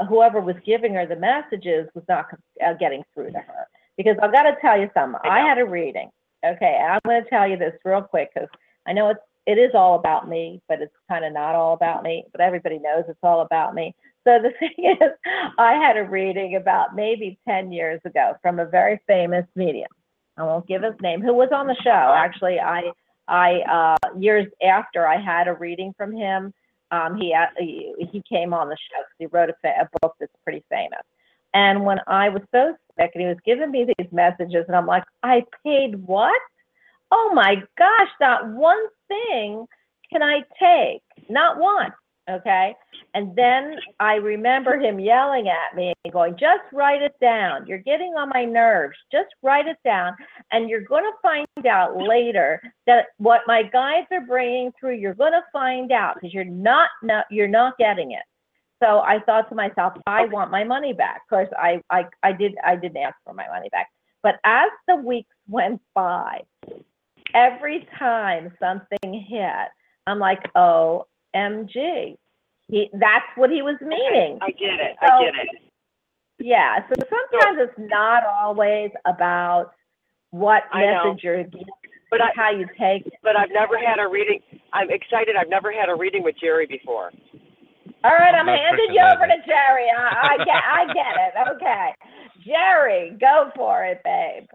[0.09, 2.25] whoever was giving her the messages was not
[2.65, 3.67] uh, getting through to her.
[3.97, 6.09] Because I've got to tell you something, I I had a reading,
[6.43, 8.49] okay, I'm going to tell you this real quick because
[8.87, 12.01] I know it's, it is all about me, but it's kind of not all about
[12.01, 13.93] me, but everybody knows it's all about me.
[14.23, 15.11] So the thing is,
[15.59, 19.91] I had a reading about maybe 10 years ago from a very famous medium.
[20.35, 22.13] I won't give his name, who was on the show.
[22.17, 22.91] Actually, I
[23.27, 26.53] I uh, years after I had a reading from him,
[26.91, 30.63] um, he, uh, he came on the show he wrote a, a book that's pretty
[30.69, 31.01] famous.
[31.53, 34.87] And when I was so sick and he was giving me these messages and I'm
[34.87, 36.41] like, I paid what?
[37.11, 39.67] Oh my gosh, not one thing
[40.11, 41.93] can I take, not one.
[42.29, 42.73] Okay.
[43.15, 47.67] And then I remember him yelling at me and going, just write it down.
[47.67, 48.95] You're getting on my nerves.
[49.11, 50.15] Just write it down.
[50.51, 55.13] And you're going to find out later that what my guides are bringing through, you're
[55.13, 58.23] going to find out because you're not, not, you're not getting it.
[58.81, 61.21] So I thought to myself, I want my money back.
[61.25, 63.89] Of course, I, I, I did, I didn't ask for my money back.
[64.21, 66.41] But as the weeks went by,
[67.33, 69.69] every time something hit,
[70.07, 71.05] I'm like, oh,
[71.35, 72.15] OMG.
[72.69, 74.39] He, that's what he was meaning.
[74.41, 74.95] I get it.
[75.01, 75.61] So- I get it.
[76.39, 79.71] Yeah, so sometimes it's not always about
[80.31, 81.05] what I know.
[81.13, 81.67] message you're giving,
[82.09, 83.13] But I, how you take it.
[83.21, 84.39] but I've never had a reading.
[84.73, 85.35] I'm excited.
[85.39, 87.11] I've never had a reading with Jerry before.
[88.03, 89.87] All right, I'm No handing you over to Jerry.
[89.95, 91.55] I, I get, I get it.
[91.55, 91.93] Okay,
[92.45, 94.47] Jerry, go for it, babe.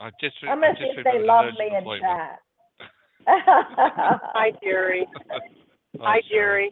[0.00, 2.40] I just, I'm gonna just see if they love me in chat.
[3.26, 5.06] Hi, Jerry.
[6.00, 6.22] Oh, Hi, sorry.
[6.30, 6.70] Jerry.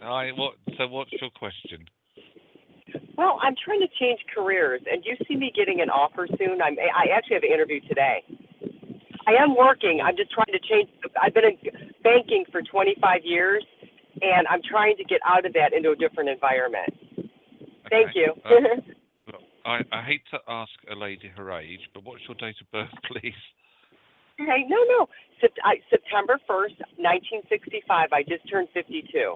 [0.00, 1.84] Hi, what, so what's your question?
[3.16, 6.62] Well, I'm trying to change careers, and you see me getting an offer soon.
[6.62, 6.76] I'm.
[6.78, 8.22] I actually have an interview today.
[9.26, 10.00] I am working.
[10.04, 10.88] I'm just trying to change.
[11.20, 13.64] I've been in banking for 25 years,
[14.22, 16.94] and I'm trying to get out of that into a different environment.
[17.90, 18.20] Thank Okay.
[18.20, 18.32] you.
[18.44, 19.32] Uh,
[19.64, 22.94] I, I hate to ask a lady her age, but what's your date of birth,
[23.04, 23.34] please?
[24.38, 25.06] Hey, no, no.
[25.42, 28.08] Sept- I, September 1st, 1965.
[28.12, 29.34] I just turned 52.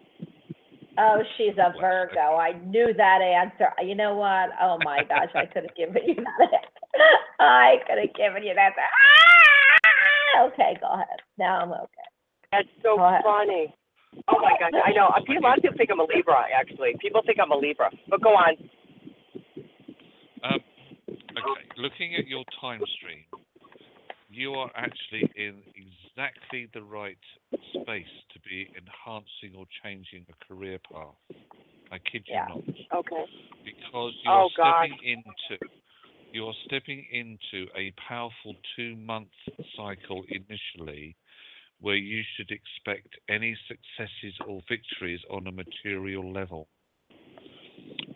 [0.99, 2.37] Oh, she's a Virgo.
[2.37, 3.73] I knew that answer.
[3.85, 4.51] You know what?
[4.61, 6.53] Oh my gosh, I could have given you that.
[6.53, 7.41] answer.
[7.41, 8.73] I could have given you that.
[8.77, 10.47] Ah!
[10.47, 11.21] Okay, go ahead.
[11.39, 12.09] Now I'm okay.
[12.53, 13.73] That's so funny.
[14.29, 15.09] Oh my gosh, I know.
[15.09, 16.45] A lot of people think I'm a Libra.
[16.55, 17.91] Actually, people think I'm a Libra.
[18.11, 18.57] But go on.
[20.45, 20.61] Um,
[21.09, 23.25] okay, looking at your time stream,
[24.33, 27.19] you are actually in exactly the right
[27.75, 31.15] space to be enhancing or changing a career path.
[31.91, 32.47] I kid you Yeah.
[32.49, 32.65] not.
[32.95, 33.27] Okay.
[33.65, 34.89] because oh, you're Oh, God.
[34.89, 35.65] stepping into
[36.33, 39.29] you're stepping into a powerful two month
[39.77, 41.15] cycle initially
[41.81, 46.69] where you should expect any successes or victories on a material level.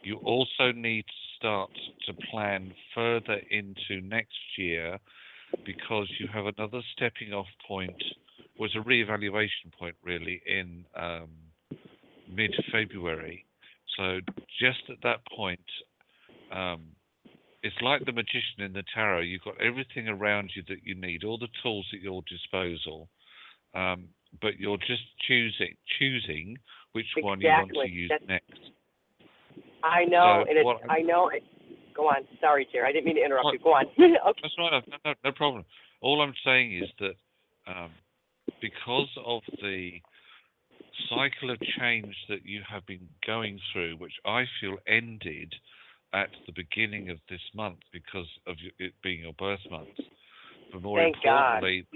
[0.04, 1.70] You also need to start
[2.06, 4.98] to plan further into next year
[5.64, 8.02] because you have another stepping off point
[8.58, 11.28] was a reevaluation point really in um,
[12.30, 13.44] mid February.
[13.96, 14.20] So
[14.60, 15.60] just at that point,
[16.52, 16.84] um,
[17.62, 19.20] it's like the magician in the tarot.
[19.20, 23.08] You've got everything around you that you need, all the tools at your disposal,
[23.74, 24.08] um,
[24.40, 26.56] but you're just choosing choosing
[26.92, 28.60] which one you want to use That's- next.
[29.82, 31.28] I know, So and I know.
[31.28, 31.44] It,
[31.96, 32.26] go on.
[32.40, 32.88] Sorry, Jerry.
[32.88, 33.58] I didn't mean to interrupt you.
[33.58, 33.86] Go on.
[33.98, 34.40] okay.
[34.42, 34.82] That's right.
[34.86, 35.64] No, no, no problem.
[36.00, 37.14] All I'm saying is that
[37.66, 37.90] um,
[38.60, 39.92] because of the
[41.08, 45.54] cycle of change that you have been going through, which I feel ended
[46.12, 49.88] at the beginning of this month because of it being your birth month,
[50.72, 51.56] but more Thank God.
[51.56, 51.86] importantly,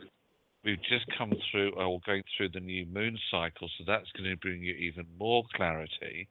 [0.64, 4.36] we've just come through or going through the new moon cycle, so that's going to
[4.36, 6.28] bring you even more clarity.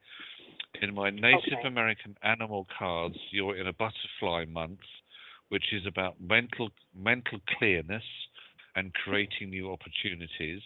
[0.80, 1.66] In my Native Okay.
[1.66, 4.80] American animal cards, you're in a butterfly month,
[5.48, 8.04] which is about mental mental clearness
[8.76, 10.62] and creating new opportunities.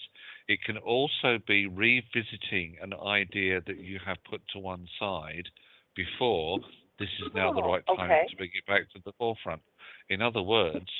[0.46, 5.48] It can also be revisiting an idea that you have put to one side
[5.96, 6.60] before.
[6.98, 8.26] This is now the Oh, right time okay.
[8.28, 9.62] to bring it back to the forefront.
[10.10, 10.90] In other words,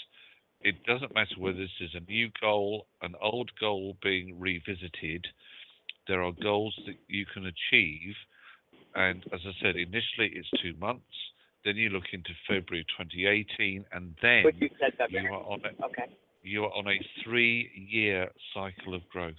[0.62, 5.26] it doesn't matter whether this is a new goal, an old goal being revisited.
[6.08, 8.16] There are goals that you can achieve.
[8.94, 11.04] And as I said, initially it's two months.
[11.64, 16.12] Then you look into February 2018, and then you said, you are on a, Okay.
[16.42, 19.34] you are on a three-year cycle of growth.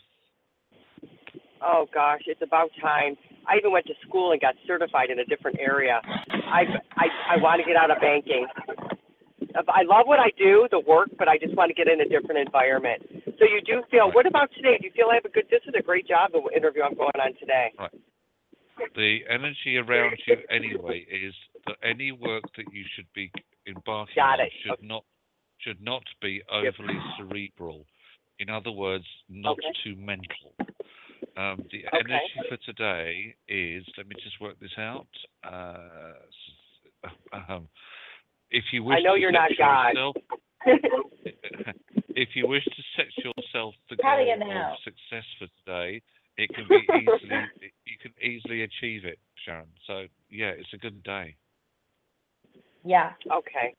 [1.62, 3.16] Oh gosh, it's about time.
[3.48, 6.02] I even went to school and got certified in a different area.
[6.30, 6.66] I
[6.98, 8.48] I I want to get out of banking.
[9.56, 12.10] I love what I do, the work, but I just want to get in a
[12.10, 13.02] different environment.
[13.40, 14.12] So you do feel.
[14.12, 14.78] What about today?
[14.82, 15.46] Do you feel I have a good?
[15.50, 16.32] This is a great job.
[16.34, 17.72] The interview I'm going on today.
[18.96, 21.34] The energy around you anyway is
[21.68, 23.32] that any work that you should be
[23.68, 25.04] embarking on should not
[25.60, 27.86] should not be overly cerebral.
[28.40, 29.74] In other words, not Okay.
[29.84, 30.54] too mental.
[31.38, 32.00] Um, the Okay.
[32.00, 33.86] energy for today is.
[33.98, 35.08] Let me just work this out.
[35.44, 36.14] Uh,
[37.50, 37.68] um,
[38.52, 39.88] if you wish I know to you're set not God.
[39.96, 40.16] yourself,
[42.16, 46.02] if you wish to set yourself the goal of success for today,
[46.38, 47.50] it can be easily
[48.26, 49.68] easily achieve it, Sharon.
[49.88, 51.36] So yeah, it's a good day.
[52.84, 53.74] Yeah, Okay.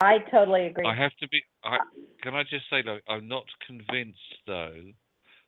[0.00, 0.86] I totally agree.
[0.86, 1.42] I have to be.
[1.62, 1.78] I,
[2.22, 4.80] can I just say, though, I'm not convinced, though,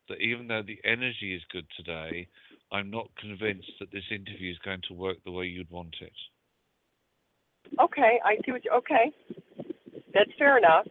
[0.08, 2.28] that even though the energy is good today,
[2.72, 6.12] I'm not convinced that this interview is going to work the way you'd want it.
[7.80, 9.12] Okay, I see what you, okay.
[10.12, 10.86] That's fair enough.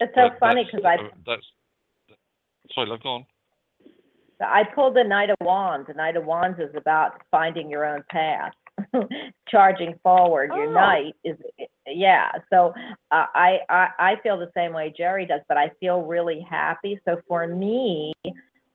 [0.00, 1.46] It's so But funny because I uh, that's.
[2.74, 3.26] Sorry, love, go on.
[4.40, 5.86] I pulled the Knight of Wands.
[5.86, 8.52] The Knight of Wands is about finding your own path,
[9.48, 10.52] charging forward.
[10.54, 10.74] Your Oh.
[10.74, 11.36] knight is,
[11.86, 12.32] yeah.
[12.50, 12.74] So
[13.10, 16.98] uh, I, I I feel the same way Jerry does, but I feel really happy.
[17.04, 18.12] So for me,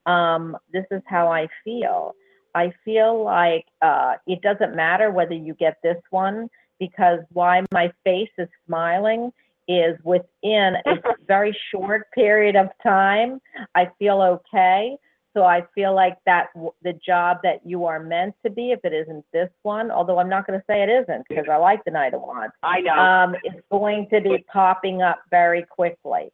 [0.06, 2.16] um, this is how I feel.
[2.56, 7.92] I feel like uh, it doesn't matter whether you get this one because why my
[8.04, 9.32] face is smiling
[9.68, 10.96] is within a
[11.28, 13.40] very short period of time.
[13.76, 14.98] I feel okay.
[15.36, 18.80] So I feel like that w- the job that you are meant to be, if
[18.84, 21.84] it isn't this one, although I'm not going to say it isn't because I like
[21.86, 22.94] the Knight of Wands, I know.
[22.94, 26.32] um, it's going to be popping up very quickly.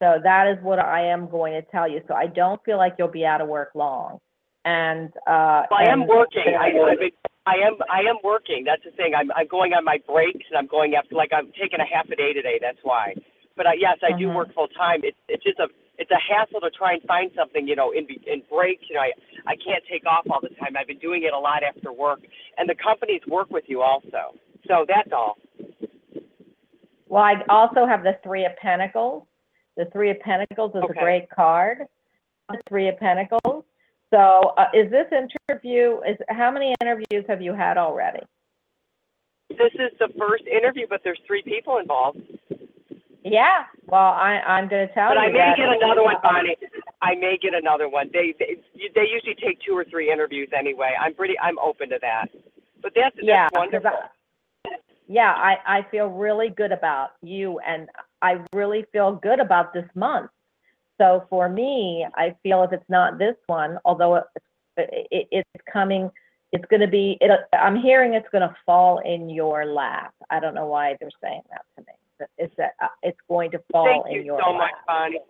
[0.00, 2.00] So that is what I am going to tell you.
[2.08, 4.18] So I don't feel like you'll be out of work long.
[4.64, 6.54] And uh, Well, I am and- working.
[6.58, 7.10] I, I've been,
[7.46, 8.64] I am, I am working.
[8.64, 9.12] That's the thing.
[9.14, 12.08] I'm, I'm going on my breaks and I'm going after, like, I'm taking a half
[12.08, 12.58] a day today.
[12.60, 13.14] That's why.
[13.56, 14.34] But uh, yes, I do Mhm.
[14.34, 15.00] work full time.
[15.04, 15.68] It's, it's just a,
[15.98, 18.82] it's a hassle to try and find something, you know, in, be- in breaks.
[18.88, 19.12] You know, I,
[19.46, 20.74] I can't take off all the time.
[20.76, 22.20] I've been doing it a lot after work,
[22.56, 24.34] and the companies work with you also.
[24.66, 25.36] So that's all.
[27.08, 29.24] Well, I also have the Three of Pentacles.
[29.76, 30.98] The Three of Pentacles is Okay.
[30.98, 31.78] a great card.
[32.48, 33.64] The Three of Pentacles.
[34.14, 35.98] So, uh, is this interview?
[36.08, 38.20] Is how many interviews have you had already?
[39.50, 42.18] This is the first interview, but there's three people involved.
[43.24, 43.64] Yeah.
[43.86, 45.56] Well, I I'm going to tell But you But I may that.
[45.56, 46.56] get another one, Bonnie.
[47.02, 48.08] I may get another one.
[48.12, 48.56] They, they
[48.94, 50.92] they usually take two or three interviews anyway.
[51.00, 52.26] I'm pretty I'm open to that.
[52.82, 53.90] But that's yeah, that's 'cause wonderful.
[54.66, 54.70] I,
[55.08, 57.88] yeah, I I feel really good about you, and
[58.22, 60.30] I really feel good about this month.
[61.00, 64.24] So for me, I feel if it's not this one, although it,
[64.76, 66.10] it, it's coming,
[66.52, 67.18] it's going to be.
[67.20, 70.14] It, I'm hearing it's going to fall in your lap.
[70.30, 71.94] I don't know why they're saying that to me.
[72.18, 74.58] but It's that uh, it's going to fall Thank in you your so lap.
[74.60, 75.20] much, Bonnie.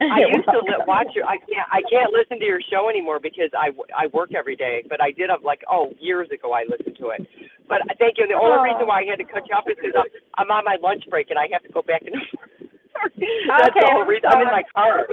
[0.00, 1.26] I used to li- watch your.
[1.26, 1.68] I can't.
[1.72, 4.84] I can't listen to your show anymore because I, w- I work every day.
[4.88, 7.26] But I did have like oh years ago I listened to it.
[7.68, 8.24] But I thank you.
[8.24, 8.62] And the only Oh.
[8.62, 10.06] reason why I had to cut you off is because I'm,
[10.46, 12.14] I'm on my lunch break and I have to go back and.
[13.48, 14.28] That's Okay, the whole I'm reason.
[14.30, 15.06] I'm in my car.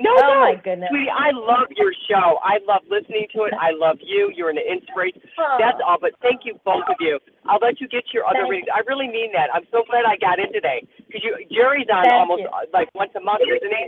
[0.00, 0.88] No, Oh, no, my goodness.
[0.88, 2.40] sweetie, I love your show.
[2.40, 3.52] I love listening to it.
[3.52, 4.32] I love you.
[4.34, 5.20] You're an inspiration.
[5.60, 5.98] That's all.
[6.00, 7.20] But thank you, both of you.
[7.44, 8.72] I'll let you get to your other Thank readings.
[8.72, 9.52] I really mean that.
[9.52, 12.48] I'm so glad I got in today because you Jerry's on Thank almost you.
[12.48, 13.84] uh, like once a month, isn't he?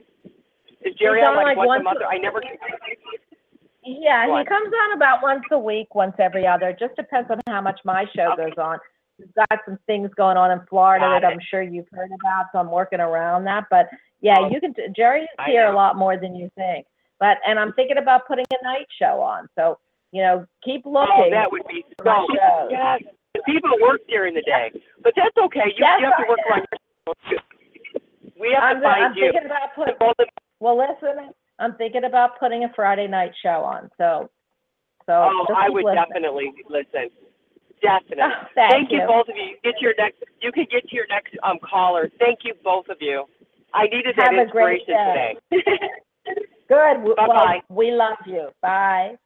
[0.84, 2.12] Is Jerry on on, like, like, once, once a month?
[2.12, 2.42] I never.
[3.84, 6.76] Yeah, he comes on about once a week, once every other.
[6.78, 8.50] Just depends on how much my show Okay.
[8.50, 8.78] goes on.
[9.23, 11.35] We've got some things going on in Florida Got that it.
[11.35, 13.64] I'm sure you've heard about, so I'm working around that.
[13.70, 13.89] But
[14.20, 14.75] yeah, Oh, you can.
[14.95, 16.87] Jerry's here a lot more than you think.
[17.20, 19.49] But and I'm thinking about putting a night show on.
[19.57, 19.79] So
[20.12, 21.09] you know, keep looking.
[21.16, 22.27] Oh, that would be so.
[22.70, 23.01] Yes.
[23.47, 24.70] People work during the day,
[25.03, 25.62] but that's okay.
[25.66, 26.55] You, Yes, you have to work know.
[26.57, 28.01] on your show too.
[28.39, 29.31] We have I'm, to find I'm you.
[29.33, 29.95] thinking about putting.
[30.61, 33.91] Well, listen, I'm thinking about putting a Friday night show on.
[33.99, 34.29] So,
[35.07, 36.05] so Oh, I would listening.
[36.09, 37.09] definitely listen.
[37.83, 38.22] Definitely.
[38.24, 39.01] Oh, thank you.
[39.01, 39.07] you.
[39.07, 39.57] both of you.
[39.64, 40.22] Get to your next.
[40.41, 42.11] You can get to your next um caller.
[42.18, 43.24] Thank you both of you.
[43.74, 45.37] I needed that Have a great inspiration day.
[45.51, 45.78] today.
[46.68, 46.95] Good.
[47.05, 47.61] W- Well, Bye-bye.
[47.68, 48.51] we love you.
[48.61, 49.17] Bye.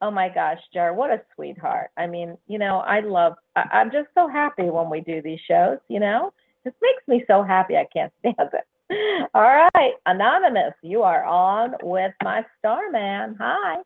[0.00, 1.90] Oh my gosh, Jar, what a sweetheart.
[1.96, 5.40] I mean, you know, I love, I, I'm just so happy when we do these
[5.48, 6.32] shows, you know?
[6.64, 7.76] This makes me so happy.
[7.76, 9.28] I can't stand it.
[9.34, 13.36] All right, Anonymous, you are on with my star man.
[13.40, 13.82] Hi.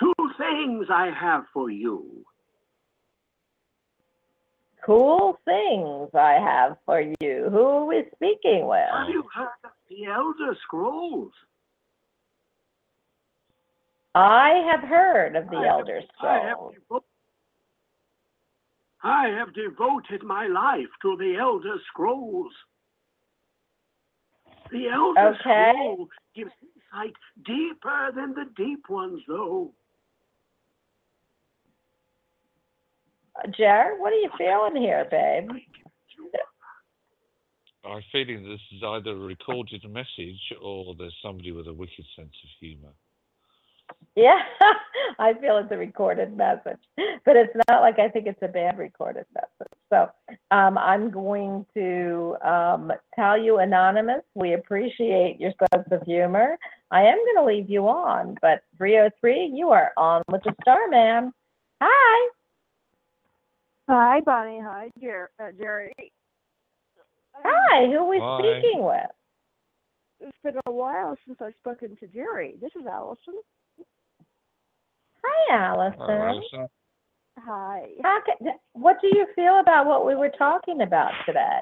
[0.00, 2.24] Two things I have for you.
[4.84, 7.48] Cool things I have for you.
[7.50, 8.80] Who are we speaking with?
[8.92, 11.32] Have you heard of the Elder Scrolls?
[14.14, 16.74] I have heard of the I have- Elder I have, Scrolls.
[16.90, 17.04] devo-
[19.04, 22.52] I have devoted my life to the Elder Scrolls.
[24.70, 25.72] The Elder Okay.
[25.72, 27.14] Scroll gives insight
[27.44, 29.72] deeper than the deep ones, though.
[33.50, 35.50] Jar, what are you feeling here, babe?
[37.84, 42.30] I'm feeling this is either a recorded message or there's somebody with a wicked sense
[42.30, 42.92] of humour.
[44.14, 44.38] Yeah,
[45.18, 46.78] I feel it's a recorded message,
[47.24, 49.72] but it's not like I think it's a bad recorded message.
[49.90, 50.08] So
[50.50, 56.56] um, I'm going to um, tell you, Anonymous, we appreciate your sense of humor.
[56.90, 60.88] I am going to leave you on, but 303, you are on with the star,
[60.88, 61.32] ma'am.
[61.80, 62.30] Hi.
[63.92, 64.58] Hi, Bonnie.
[64.58, 65.92] Hi, Jer- uh, Jerry.
[67.34, 68.38] Hi, who are we Hi.
[68.38, 69.10] speaking with?
[70.18, 72.54] It's been a while since I've spoken to Jerry.
[72.58, 73.34] This is Allison.
[75.22, 76.00] Hi, Allison.
[76.00, 76.68] Hi, Alison.
[77.38, 77.88] Hi.
[78.02, 81.60] How ca- what do you feel about what we were talking about today?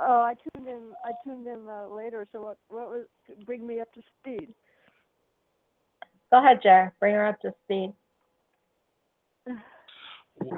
[0.00, 0.90] Oh, I tuned in.
[1.04, 2.26] I tuned in uh, later.
[2.32, 2.56] So what?
[2.68, 3.06] What was?
[3.46, 4.48] Bring me up to speed.
[6.32, 6.92] Go ahead, Jer.
[6.98, 7.92] Bring her up to speed.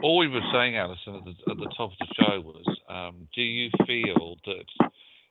[0.03, 3.29] All we were saying, Alison, at the, at the top of the show was, um,
[3.35, 4.65] do you feel that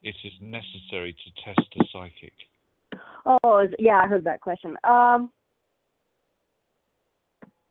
[0.03, 2.33] it is necessary to test a psychic?
[3.25, 4.77] Oh, yeah, I heard that question.
[4.83, 5.31] Um,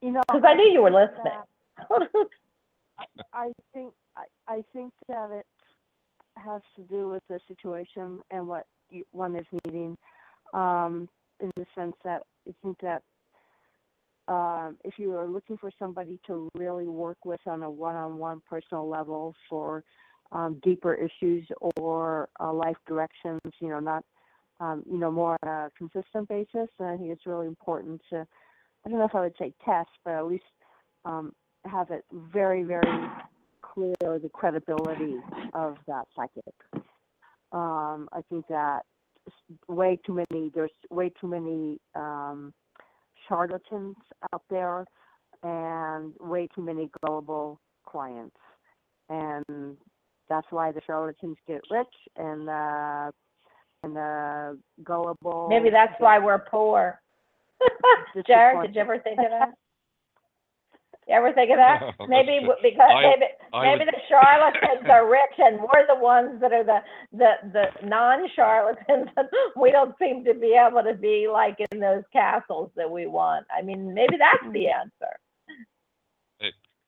[0.03, 1.25] you know, Because I knew you were listening.
[1.25, 2.29] that-
[3.33, 5.47] I think I, I think that it
[6.37, 9.97] has to do with the situation and what you, one is needing,
[10.53, 11.09] um,
[11.41, 13.03] in the sense that I think that
[14.29, 18.89] um, if you are looking for somebody to really work with on a one-on-one personal
[18.89, 19.85] level for
[20.33, 21.47] um, deeper issues
[21.77, 24.05] or uh, life directions, you know, not
[24.61, 28.27] um, you know more on a consistent basis, then I think it's really important to
[28.85, 30.45] I don't know if I would say test, but at least
[31.05, 31.33] um,
[31.65, 33.09] have it very, very
[33.63, 35.17] clear the credibility
[35.55, 36.55] of that psychic.
[37.53, 38.83] Um, I think that
[39.69, 42.53] way too many there's way too many um,
[43.29, 43.97] charlatans
[44.33, 44.85] out there
[45.43, 48.37] and way too many gullible clients,
[49.09, 49.77] and
[50.29, 51.87] that's why the charlatans get rich
[52.17, 53.11] and uh,
[53.83, 55.47] and the gullible.
[55.49, 57.01] Maybe that's why we're poor.
[58.27, 59.51] Jared, did you ever think of that?
[61.07, 61.83] You ever think of that?
[62.09, 66.53] Maybe because I- maybe I maybe the charlatans are rich and we're the ones that
[66.53, 66.79] are the
[67.13, 69.09] the the non-charlatans.
[69.61, 73.47] we don't seem to be able to be like in those castles that we want.
[73.57, 75.15] I mean, maybe that's the answer.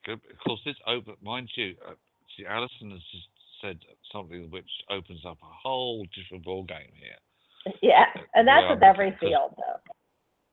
[0.07, 0.21] Good.
[0.31, 1.91] Of course, this open, mind you, uh,
[2.37, 3.27] see, Alison has just
[3.61, 3.77] said
[4.13, 7.73] something which opens up a whole different ball game here.
[7.81, 9.93] Yeah, and that's with every field, though.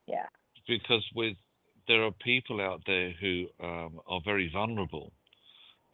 [0.07, 0.25] Yeah.
[0.67, 1.37] because with
[1.87, 5.13] there are people out there who um, are very vulnerable,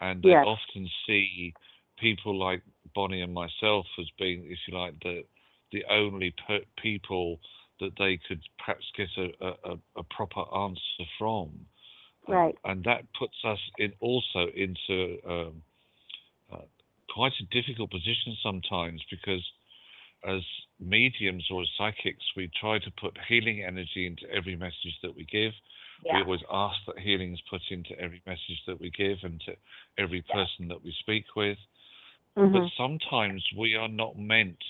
[0.01, 0.45] and they Yes.
[0.45, 1.53] often see
[1.97, 2.61] people like
[2.93, 5.25] Bonnie and myself as being, if you like, the
[5.71, 7.39] the only per- people
[7.79, 11.65] that they could perhaps get a, a, a- proper answer from.
[12.27, 12.57] Um, Right.
[12.65, 15.63] and that puts us in also into um,
[16.51, 16.65] uh,
[17.09, 19.43] quite a difficult position sometimes because
[20.27, 20.41] as
[20.79, 25.23] mediums or as psychics, we try to put healing energy into every message that we
[25.23, 25.53] give.
[26.03, 29.55] We always ask that healing is put into every message that we give and to
[29.97, 31.57] every person that we speak with.
[32.37, 32.53] Mhm.
[32.53, 34.63] But sometimes we are not meant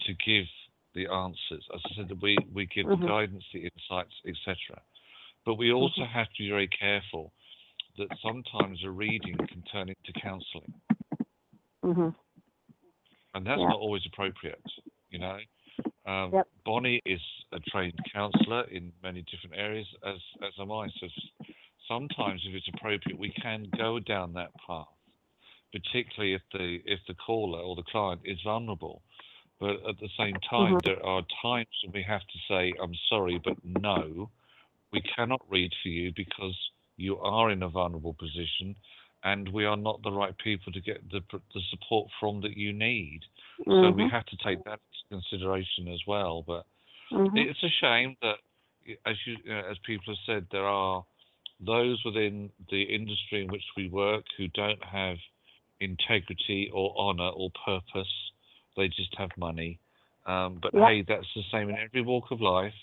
[0.00, 0.46] to give
[0.94, 1.68] the answers.
[1.74, 3.00] As I said, we, we give Mhm.
[3.00, 4.80] the guidance, the insights, etc.
[5.44, 7.32] But we also have to be very careful
[7.96, 10.72] that sometimes a reading can turn into counselling
[11.82, 12.14] Mhm.
[13.34, 13.68] and that's Yeah.
[13.68, 14.62] not always appropriate.
[15.10, 15.38] You know,
[16.06, 16.48] um, Yep.
[16.64, 17.20] Bonnie is
[17.52, 20.88] a trained counsellor in many different areas, as as am I.
[21.00, 21.08] So
[21.88, 24.88] sometimes, if it's appropriate, we can go down that path,
[25.72, 29.02] particularly if the if the caller or the client is vulnerable.
[29.60, 30.84] But at the same time, Mhm.
[30.84, 34.30] there are times when we have to say, "I'm sorry, but no,
[34.92, 36.56] we cannot read for you because
[36.96, 38.76] you are in a vulnerable position."
[39.22, 41.22] And we are not the right people to get the
[41.54, 43.24] the support from that you need.
[43.80, 44.10] So we Mhm.
[44.10, 44.80] have to take that
[45.14, 46.42] consideration as well.
[46.46, 46.66] But
[47.10, 47.36] Mhm.
[47.36, 48.38] it's a shame that,
[49.06, 51.04] as you, uh, as people have said, there are
[51.60, 55.18] those within the industry in which we work who don't have
[55.80, 58.12] integrity or honor or purpose.
[58.76, 59.78] They just have money.
[60.26, 60.84] Um, but Yep.
[60.88, 62.74] hey, that's the same in every walk of life.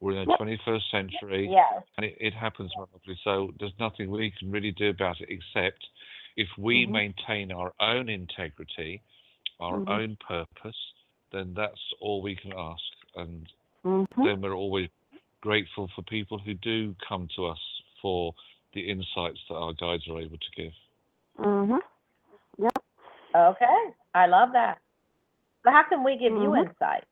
[0.00, 0.38] We're in the Yep.
[0.38, 1.84] 21st century Yes.
[1.96, 3.18] and it, it happens rapidly.
[3.24, 5.86] So there's nothing we can really do about it except
[6.36, 6.92] if we Mhm.
[6.92, 9.02] maintain our own integrity,
[9.60, 9.88] our Mhm.
[9.88, 10.76] own purpose,
[11.34, 12.82] then that's all we can ask.
[13.16, 13.48] And
[13.84, 14.24] Mhm.
[14.24, 14.88] then we're always
[15.40, 18.34] grateful for people who do come to us for
[18.72, 20.72] the insights that our guides are able to give.
[21.38, 21.80] Mhm.
[22.58, 22.78] Yep.
[23.34, 23.94] Okay.
[24.14, 24.80] I love that.
[25.64, 26.68] So how can we give you Mhm.
[26.68, 27.04] insight?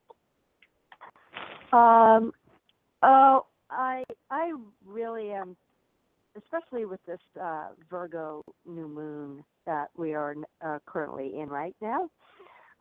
[1.72, 2.34] Um,
[3.02, 4.52] oh, I I
[4.84, 5.56] really am,
[6.36, 12.10] especially with this uh, Virgo new moon that we are uh, currently in right now,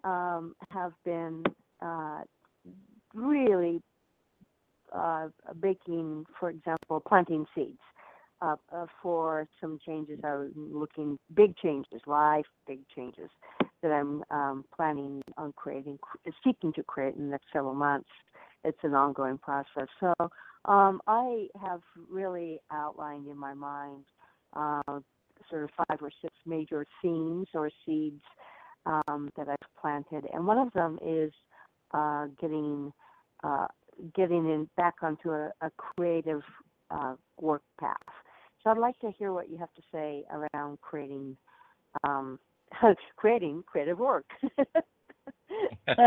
[0.03, 1.43] um, have been
[1.81, 2.21] uh,
[3.13, 3.81] really
[4.93, 5.27] uh,
[5.59, 7.79] baking, for example, planting seeds
[8.41, 10.19] uh, uh, for some changes.
[10.23, 13.29] I was looking big changes, life big changes,
[13.81, 15.99] that I'm um, planning on creating,
[16.43, 18.09] seeking to create in the next several months.
[18.63, 19.87] It's an ongoing process.
[19.99, 20.13] So
[20.65, 24.05] um, I have really outlined in my mind
[24.55, 24.99] uh,
[25.49, 28.21] sort of five or six major themes or seeds
[28.85, 31.31] um, that I've planted, and one of them is
[31.93, 32.91] uh, getting
[33.43, 33.67] uh,
[34.15, 36.41] getting in back onto a, a creative
[36.89, 37.97] uh, work path.
[38.63, 41.37] So I'd like to hear what you have to say around creating
[42.03, 42.39] um,
[43.15, 44.25] creating creative work.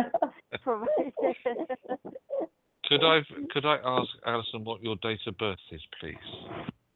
[2.88, 3.20] Could I
[3.51, 6.14] could I ask Alison what your date of birth is, please?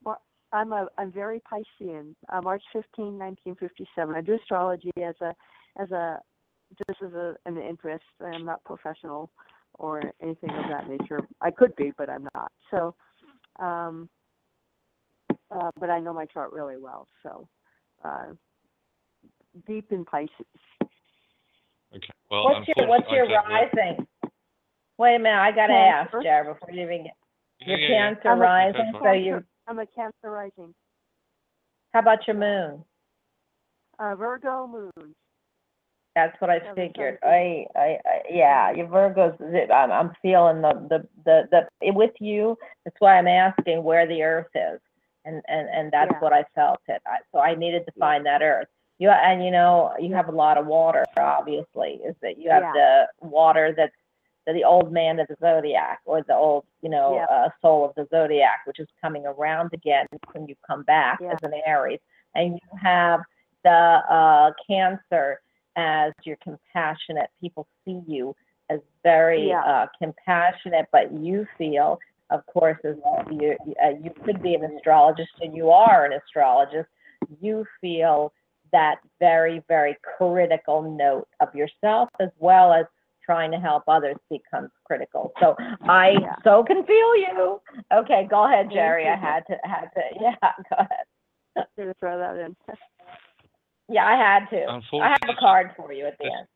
[0.04, 0.20] Well,
[0.52, 2.14] I'm a I'm very Piscean.
[2.28, 4.14] Uh, March 15, 1957.
[4.14, 5.34] I do astrology as a
[5.78, 6.18] as a
[6.86, 8.04] just as a, an interest.
[8.24, 9.30] I'm not professional
[9.78, 11.20] or anything of that nature.
[11.40, 12.52] I could be, but I'm not.
[12.70, 12.94] So,
[13.58, 14.08] um,
[15.50, 17.06] uh, but I know my chart really well.
[17.22, 17.48] So,
[18.04, 18.32] uh,
[19.66, 20.30] deep in Pisces.
[21.94, 22.08] Okay.
[22.30, 24.06] Well, What's your, what's your unfortunately, I work- rising?
[24.98, 26.22] Wait a minute, I gotta ask, Cancer.
[26.24, 27.14] Jared, before you even get,
[27.60, 28.08] your yeah, yeah.
[28.14, 30.74] Cancer I'm rising, so you, I'm a Cancer rising.
[31.92, 32.84] how about your moon?
[34.00, 35.14] Uh, Virgo moon.
[36.18, 37.18] That's what I figured.
[37.22, 39.34] I, I, I, yeah, your Virgo's,
[39.72, 41.48] I'm, I'm feeling the, the, the,
[41.80, 44.80] the, with you, that's why I'm asking where the earth is.
[45.24, 46.18] And, and, and that's Yeah.
[46.18, 47.00] what I felt it.
[47.06, 48.66] I, so I needed to find that earth.
[48.98, 52.74] You, and you know, you have a lot of water, obviously, is that you have
[52.74, 53.94] the water that's
[54.44, 57.26] the, the old man of the zodiac or the old, you know, Yeah.
[57.36, 61.34] uh, soul of the zodiac, which is coming around again when you come back Yeah.
[61.34, 62.00] as an Aries.
[62.34, 63.20] And you have
[63.62, 65.40] the uh, Cancer
[65.78, 67.30] as you're compassionate.
[67.40, 68.34] People see you
[68.68, 69.62] as very Yeah.
[69.62, 71.98] uh, compassionate, but you feel,
[72.30, 72.96] of course, as
[73.30, 76.88] you uh, you could be an astrologist, and you are an astrologist.
[77.40, 78.32] You feel
[78.72, 82.84] that very very critical note of yourself as well as
[83.24, 85.32] trying to help others becomes critical.
[85.40, 86.36] So I Yeah.
[86.44, 87.60] so can feel you.
[87.92, 89.06] Okay, go ahead, Jerry.
[89.08, 90.36] I had to had to yeah,
[90.70, 91.06] go ahead.
[91.56, 92.56] I'm Gonna throw that in.
[93.88, 94.66] Yeah, I had to.
[95.00, 96.46] I have a card for you at the end.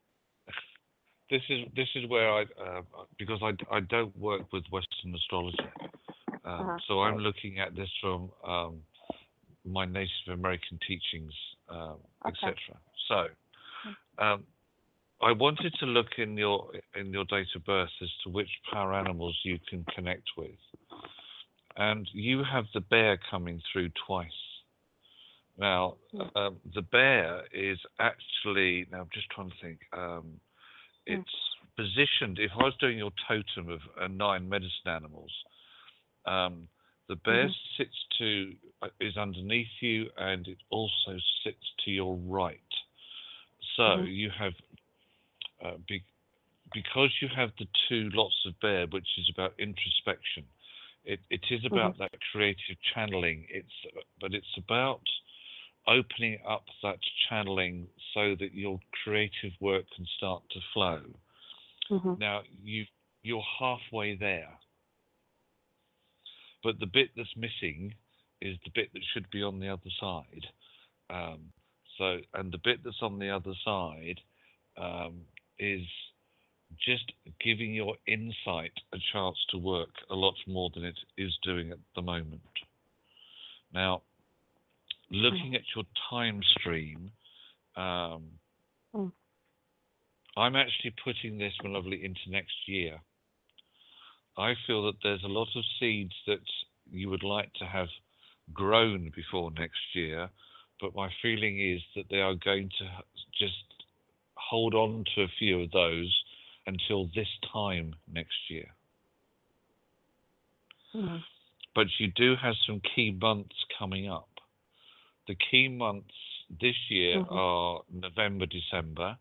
[1.29, 2.81] this is this is where I uh,
[3.17, 5.57] because I, I don't work with Western astrology,
[6.45, 6.77] um, Uh-huh.
[6.87, 8.81] so I'm looking at this from um,
[9.65, 11.33] my Native American teachings,
[11.69, 12.47] um, Okay.
[12.47, 12.55] etc.
[13.07, 13.27] So,
[14.23, 14.45] um,
[15.21, 18.93] I wanted to look in your in your date of birth as to which power
[18.93, 20.59] animals you can connect with,
[21.77, 24.29] and you have the bear coming through twice.
[25.57, 26.27] Now, Hmm.
[26.35, 29.79] um, the bear is actually now I'm just trying to think.
[29.93, 30.39] Um,
[31.07, 31.07] Hmm.
[31.07, 31.35] it's
[31.75, 32.39] positioned.
[32.39, 35.31] If I was doing your totem of uh, nine medicine animals,
[36.25, 36.67] um,
[37.07, 37.69] the bear Mm-hmm.
[37.77, 42.59] sits to uh, is underneath you, and it also sits to your right.
[43.75, 44.07] So Mhm.
[44.07, 44.53] you have
[45.63, 46.03] uh, be,
[46.73, 50.45] because you have the two lots of bear, which is about introspection.
[51.05, 51.71] It it is Mm-hmm.
[51.71, 53.45] about that creative channeling.
[53.49, 53.73] It's
[54.19, 55.01] but it's about
[55.87, 56.97] opening up that
[57.29, 61.01] channeling so that your creative work can start to flow.
[61.89, 62.85] hmm Now you
[63.23, 64.49] you're halfway there,
[66.63, 67.93] but the bit that's missing
[68.41, 70.45] is the bit that should be on the other side.
[71.09, 71.51] Um,
[71.97, 74.19] so and the bit that's on the other side
[74.77, 75.21] um,
[75.59, 75.85] is
[76.79, 77.11] just
[77.43, 81.77] giving your insight a chance to work a lot more than it is doing at
[81.95, 82.41] the moment.
[83.73, 84.01] Now,
[85.13, 87.11] looking at your time stream,
[87.75, 88.23] um,
[88.95, 89.11] Mm.
[90.35, 92.99] I'm actually putting this, my lovely, into next year.
[94.37, 96.39] I feel that there's a lot of seeds that
[96.91, 97.87] you would like to have
[98.53, 100.29] grown before next year,
[100.81, 102.85] but my feeling is that they are going to
[103.37, 103.85] just
[104.35, 106.23] hold on to a few of those
[106.65, 108.67] until this time next year.
[110.91, 111.17] hmm
[111.75, 114.32] But you do have some key months coming up.
[115.27, 116.13] The key months
[116.61, 117.31] this year Mhm.
[117.31, 119.17] are November, December.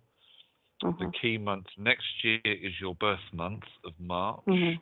[0.80, 4.42] The hmm key month next year is your birth month of March.
[4.46, 4.74] hmm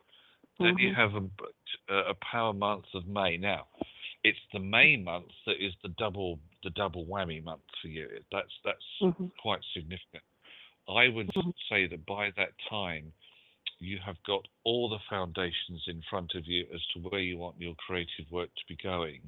[0.59, 0.97] Then you Mhm.
[0.97, 3.37] have a, a power month of May.
[3.37, 3.67] Now,
[4.25, 8.09] it's the May month that is the double the double whammy month for you.
[8.33, 10.23] That's that's hmm quite significant.
[10.89, 11.31] I would
[11.69, 13.13] say that by that time,
[13.79, 17.61] you have got all the foundations in front of you as to where you want
[17.61, 19.21] your creative work to be going.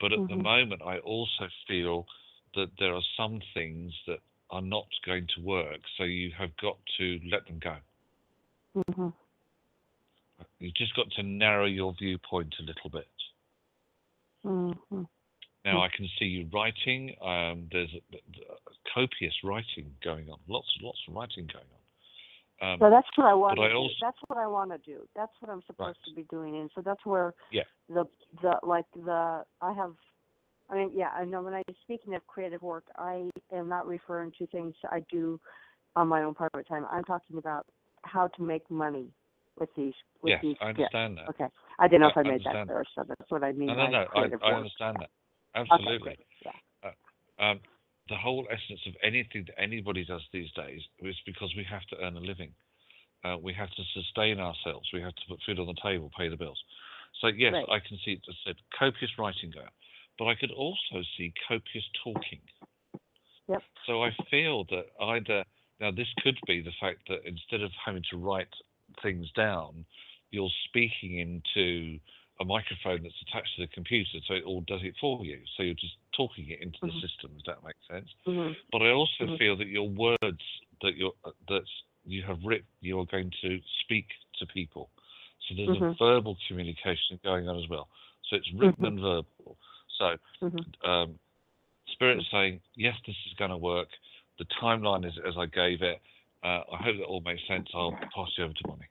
[0.00, 0.42] But at the Mhm.
[0.42, 2.06] moment, I also feel
[2.54, 4.20] that there are some things that
[4.50, 7.76] are not going to work, so you have got to let them go.
[8.74, 9.10] hmm
[10.58, 13.08] You've just got to narrow your viewpoint a little bit.
[14.42, 15.04] hmm
[15.64, 17.14] Now I can see you writing.
[17.20, 18.56] Um, there's a, a
[18.94, 20.38] copious writing going on.
[20.48, 21.79] Lots, and lots of writing going on.
[22.60, 23.74] Um, So that's what I want to I do.
[23.76, 25.06] also- That's what I want to do.
[25.16, 26.56] That's what I'm supposed to be doing.
[26.56, 27.64] And so that's where Yeah.
[27.88, 28.04] the
[28.42, 29.94] the like the I have
[30.68, 34.32] I mean yeah, I know when I'm speaking of creative work, I am not referring
[34.38, 35.40] to things I do
[35.96, 36.86] on my own private time.
[36.90, 37.66] I'm talking about
[38.02, 39.10] how to make money
[39.58, 41.28] with these with yes, these I understand that.
[41.30, 41.48] Okay.
[41.78, 43.68] I didn't know Yeah, if I I made that clear, so that's what I mean
[43.68, 44.06] No, by no, no.
[44.14, 45.10] I, I understand that.
[45.54, 45.98] Absolutely.
[45.98, 46.26] great.
[46.44, 46.90] Yeah.
[47.38, 47.60] um,
[48.10, 51.96] the whole essence of anything that anybody does these days is because we have to
[52.04, 52.52] earn a living.
[53.24, 54.88] Uh, we have to sustain ourselves.
[54.92, 56.58] We have to put food on the table, pay the bills.
[57.20, 57.68] So yes, Right.
[57.68, 59.68] I can see it said copious writing going,
[60.18, 62.40] but I could also see copious talking.
[63.48, 63.62] Yep.
[63.86, 65.44] So I feel that either
[65.80, 68.52] now this could be the fact that instead of having to write
[69.02, 69.84] things down,
[70.30, 71.98] you're speaking into
[72.40, 75.38] a microphone that's attached to the computer, so it all does it for you.
[75.56, 76.92] So you're just talking it into Mhm.
[76.92, 77.30] the system.
[77.34, 78.08] Does that make sense?
[78.26, 78.56] Mhm.
[78.72, 79.38] But I also Mhm.
[79.38, 80.44] feel that your words
[80.82, 81.14] that you're
[81.48, 81.64] that
[82.04, 84.06] you have written, you are going to speak
[84.38, 84.90] to people.
[85.48, 85.98] So there's a Mhm.
[85.98, 87.88] verbal communication going on as well.
[88.28, 88.88] So it's written Mhm.
[88.88, 89.56] and verbal.
[89.98, 90.88] So Mhm.
[90.88, 91.18] um,
[91.92, 93.88] Spirit is saying, yes, this is going to work.
[94.38, 96.00] The timeline is as I gave it.
[96.42, 97.68] Uh, I hope that all makes sense.
[97.74, 98.88] I'll pass you over to Bonnie.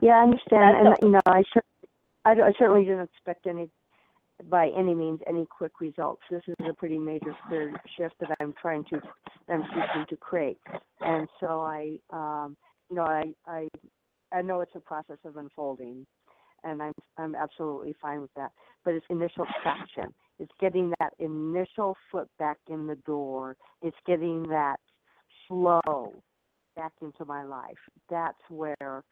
[0.00, 1.64] Yeah, I understand, and you know, I cer-
[2.24, 3.68] I, I certainly didn't expect any,
[4.48, 6.22] by any means, any quick results.
[6.30, 9.00] This is a pretty major career shift that I'm trying to,
[9.48, 10.58] I'm seeking to create,
[11.00, 12.56] and so I, um,
[12.90, 13.68] you know, I, I,
[14.32, 16.06] I know it's a process of unfolding,
[16.64, 18.52] and I'm, I'm absolutely fine with that.
[18.84, 20.14] But it's initial traction.
[20.38, 23.56] It's getting that initial foot back in the door.
[23.82, 24.76] It's getting that
[25.46, 26.22] flow
[26.76, 27.78] back into my life.
[28.08, 29.02] That's where,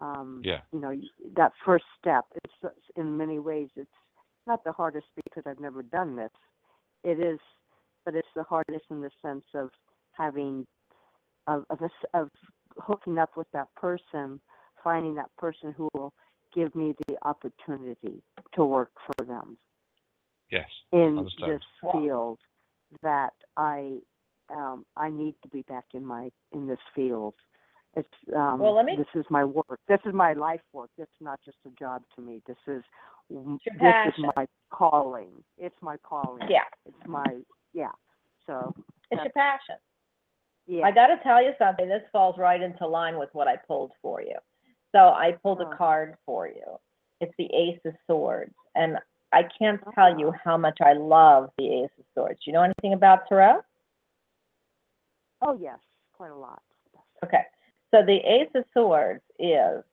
[0.00, 0.60] um, Yeah.
[0.72, 0.94] you know,
[1.36, 2.24] that first step.
[2.42, 3.90] It's in many ways it's
[4.46, 6.30] not the hardest because I've never done this.
[7.04, 7.38] It is,
[8.04, 9.70] but it's the hardest in the sense of
[10.12, 10.66] having,
[11.46, 12.28] of of, a s of
[12.78, 14.40] hooking up with that person,
[14.82, 16.12] finding that person who will
[16.54, 18.22] give me the opportunity
[18.54, 19.56] to work for them
[20.50, 20.68] Yes.
[20.92, 21.52] in Understand.
[21.52, 21.62] this
[21.92, 22.38] field
[23.02, 23.98] that I
[24.54, 27.34] um I need to be back in my in this field.
[27.96, 29.80] It's um Well, let me- this is my work.
[29.88, 30.90] This is my life work.
[30.98, 32.42] It's not just a job to me.
[32.46, 32.82] This is
[33.28, 34.24] your this passion.
[34.24, 35.30] is my calling.
[35.58, 36.46] It's my calling.
[36.48, 37.24] Yeah, It's my
[37.72, 37.92] yeah.
[38.46, 38.74] So
[39.10, 39.76] it's your passion.
[40.66, 40.84] yeah.
[40.84, 41.88] I got to tell you something.
[41.88, 44.36] This falls right into line with what I pulled for you.
[44.92, 45.76] So I pulled a uh-huh.
[45.76, 46.78] card for you.
[47.20, 48.98] It's the Ace of Swords, and
[49.32, 49.92] I can't uh-huh.
[49.94, 52.40] tell you how much I love the Ace of Swords.
[52.44, 53.60] Do you know anything about tarot?
[55.42, 55.78] oh yes,
[56.12, 56.62] quite a lot.
[57.24, 57.42] Okay.
[57.92, 59.84] So the Ace of Swords is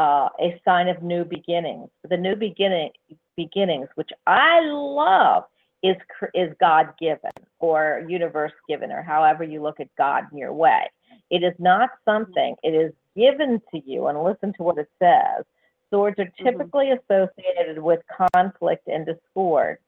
[0.00, 1.90] uh, a sign of new beginnings.
[2.08, 2.90] The new beginning
[3.36, 5.44] beginnings, which I love,
[5.82, 5.96] is
[6.34, 10.90] is God given or universe given or however you look at God in your way.
[11.30, 12.56] It is not something.
[12.62, 14.06] It is given to you.
[14.06, 15.44] And listen to what it says.
[15.90, 16.44] Swords are Mhm.
[16.44, 18.00] typically associated with
[18.32, 19.78] conflict and discord,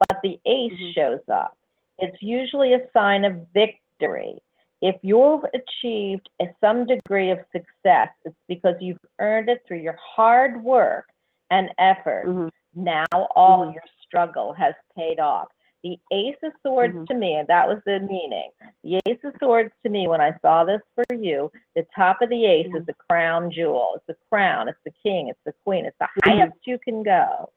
[0.00, 0.94] but the ace Mhm.
[0.94, 1.56] shows up.
[1.98, 4.42] It's usually a sign of victory
[4.82, 9.96] if you've achieved a, some degree of success, it's because you've earned it through your
[9.98, 11.08] hard work
[11.50, 12.26] and effort.
[12.26, 12.50] Mhm.
[12.74, 13.06] Now
[13.36, 13.74] all Mhm.
[13.74, 15.48] your struggle has paid off.
[15.84, 17.06] The Ace of Swords Mhm.
[17.08, 18.50] to me, and that was the meaning.
[18.82, 22.28] The Ace of Swords to me, when I saw this for you, the top of
[22.28, 22.86] the ace is Mhm.
[22.86, 23.94] the crown jewel.
[23.96, 26.38] It's the crown, it's the king, it's the queen, it's the Mhm.
[26.38, 27.50] highest you can go.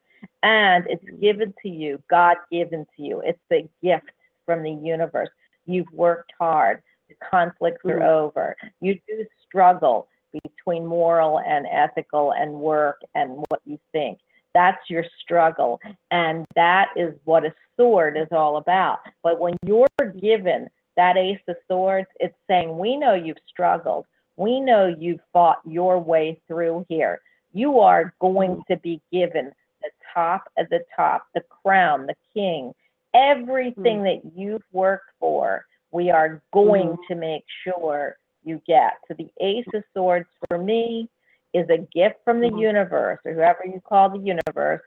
[0.44, 3.22] And it's given to you, God given to you.
[3.22, 4.12] It's the gift
[4.46, 5.30] from the universe.
[5.66, 6.82] You've worked hard
[7.30, 8.08] conflicts are Mhm.
[8.08, 8.56] over.
[8.82, 10.08] You do struggle
[10.44, 14.20] between moral and ethical and work and what you think.
[14.54, 15.80] That's your struggle.
[16.12, 19.00] And that is what a sword is all about.
[19.22, 19.88] But when you're
[20.20, 24.06] given that ace of swords, it's saying, We know you've struggled.
[24.38, 27.22] We know you've fought your way through here.
[27.54, 32.74] You are going to be given the top of the top, the crown, the king,
[33.14, 35.66] everything that you've worked for
[35.96, 37.08] we are going Mhm.
[37.08, 38.94] to make sure you get.
[39.08, 41.10] So the Ace of Swords for me
[41.54, 42.60] is a gift from the Mhm.
[42.60, 44.82] universe, or whoever you call the universe,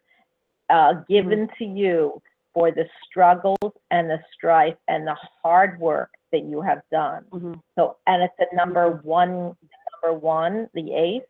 [0.69, 2.21] uh, given to you
[2.53, 7.25] for the struggles and the strife and the hard work that you have done.
[7.31, 7.63] Mhm.
[7.75, 9.57] So, and it's the number one,
[10.03, 11.23] number one, the Ace.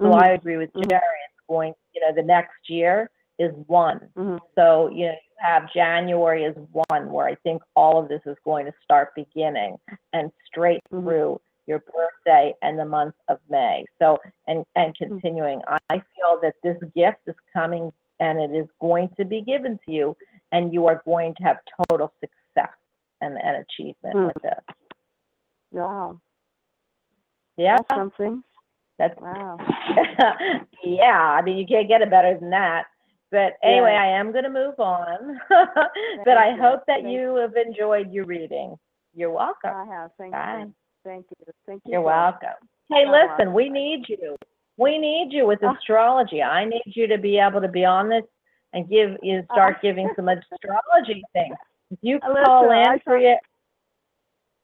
[0.00, 0.22] So Mhm.
[0.22, 0.72] I agree with.
[0.72, 1.20] Jerry.
[1.28, 4.00] It's going, you know, the next year is one.
[4.16, 4.40] Mhm.
[4.54, 6.54] So, you know, you have January as
[6.88, 9.78] one where I think all of this is going to start beginning
[10.12, 11.02] and straight Mhm.
[11.02, 13.84] through your birthday and the month of May.
[13.98, 15.04] So, and, and Mm-hmm.
[15.04, 19.78] continuing, I feel that this gift is coming and it is going to be given
[19.84, 20.16] to you,
[20.52, 21.58] and you are going to have
[21.90, 22.72] total success
[23.20, 24.26] and, and achievement Hmm.
[24.28, 24.64] with this.
[25.72, 26.18] Wow.
[27.56, 28.42] Yeah, That's something.
[28.98, 29.58] that's Wow.
[30.84, 31.20] yeah.
[31.32, 32.86] I mean, you can't get it better than that.
[33.32, 34.02] But anyway, Yeah.
[34.02, 35.40] I am going to move on.
[35.48, 38.76] but I hope that Thank you have enjoyed your reading.
[39.14, 39.70] You're welcome.
[39.74, 40.10] I have.
[40.18, 40.60] Thank Bye.
[40.66, 40.74] you.
[41.04, 41.52] Thank you.
[41.66, 41.92] Thank you.
[41.92, 42.50] You're welcome.
[42.90, 44.36] Hey, listen, we need you.
[44.76, 45.74] We need you with Oh.
[45.74, 46.42] astrology.
[46.42, 48.22] I need you to be able to be on this
[48.72, 51.56] and give you start giving some astrology things.
[51.90, 53.38] If you Uh, Listen, call I in for thought- your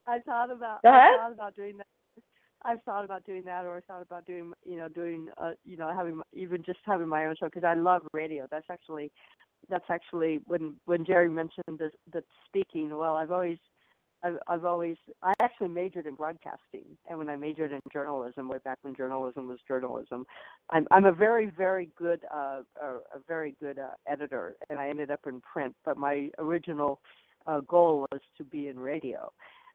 [0.07, 1.87] I thought about Go I thought about doing that.
[2.65, 5.77] I've thought about doing that, or I thought about doing, you know, doing, uh, you
[5.77, 8.47] know, having even just having my own show because I love radio.
[8.51, 9.11] That's actually,
[9.69, 12.97] that's actually when when Jerry mentioned the the speaking.
[12.97, 13.59] Well, I've always,
[14.23, 18.59] I've I've always, I actually majored in broadcasting, and when I majored in journalism, way
[18.65, 20.25] back when journalism was journalism,
[20.71, 24.89] I'm I'm a very very good, uh, a, a very good uh, editor, and I
[24.89, 25.75] ended up in print.
[25.85, 27.01] But my original
[27.47, 29.33] uh, goal was to be in radio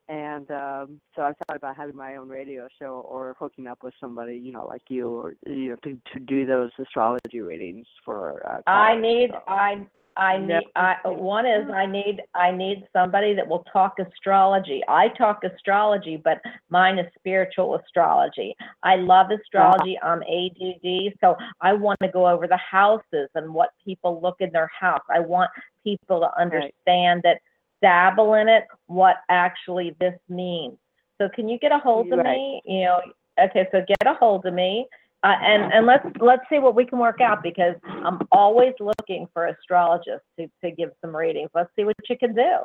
[0.10, 3.94] and um so I thought about having my own radio show or hooking up with
[4.00, 8.42] somebody, you know, like you, or you know, to to do those astrology readings for.
[8.48, 9.42] Uh, I need so.
[9.48, 9.86] I
[10.18, 14.82] I need I one is I need I need somebody that will talk astrology.
[14.88, 18.56] I talk astrology, but mine is spiritual astrology.
[18.82, 19.98] I love astrology.
[20.02, 24.52] I'm ADD, so I want to go over the houses and what people look in
[24.52, 25.04] their house.
[25.14, 25.52] I want
[25.84, 27.40] people to understand that
[27.82, 30.78] dabble in it, what actually this means.
[31.20, 32.38] So can you get a hold of Right.
[32.38, 32.62] me?
[32.66, 33.02] You know,
[33.40, 34.88] okay, so get a hold of me.
[35.24, 39.28] Uh, and and let's let's see what we can work out because I'm always looking
[39.34, 41.50] for astrologists to, to give some readings.
[41.56, 42.58] Let's see what you can do.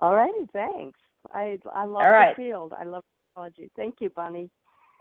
[0.00, 0.98] All righty, thanks.
[1.34, 2.34] I I love All right.
[2.36, 2.72] the field.
[2.78, 3.70] I love astrology.
[3.76, 4.50] Thank you, Bonnie.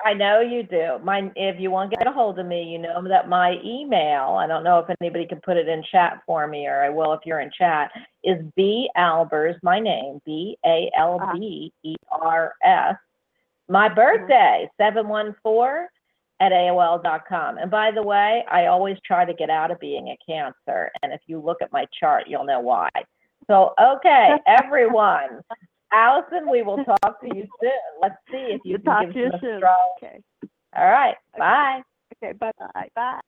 [0.06, 0.98] I know you do.
[1.04, 4.38] My if you want to get a hold of me, you know that my email.
[4.40, 7.14] I don't know if anybody can put it in chat for me, or I will
[7.14, 7.92] if you're in chat.
[8.24, 10.22] Is B Albers my name?
[10.26, 12.96] B A L B E R S.
[13.68, 13.96] My mm-hmm.
[13.96, 15.90] birthday seven one four
[16.40, 17.58] at AOL.com.
[17.58, 20.90] And by the way, I always try to get out of being a Cancer.
[21.04, 22.90] And if you look at my chart, you'll know why.
[23.48, 25.42] So, okay, everyone.
[25.92, 27.72] Allison, we will talk to you soon.
[28.02, 29.54] Let's see if you We'll can talk give to you some soon.
[29.56, 29.94] astrology.
[30.04, 30.20] Okay.
[30.76, 31.82] All right, bye.
[32.22, 32.34] Okay.
[32.34, 32.90] Bye bye.
[32.96, 33.20] Bye.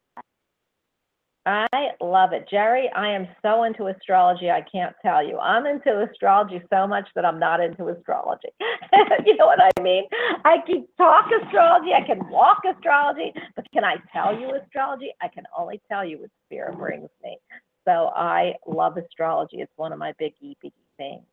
[1.47, 2.47] I love it.
[2.51, 5.39] Jerry, I am so into astrology, I can't tell you.
[5.39, 8.49] I'm into astrology so much that I'm not into astrology.
[9.25, 10.03] you know what I mean?
[10.45, 15.13] I can talk astrology, I can walk astrology, but can I tell you astrology?
[15.19, 17.39] I can only tell you what spirit brings me.
[17.85, 19.61] So I love astrology.
[19.61, 21.23] It's one of my big biggie things.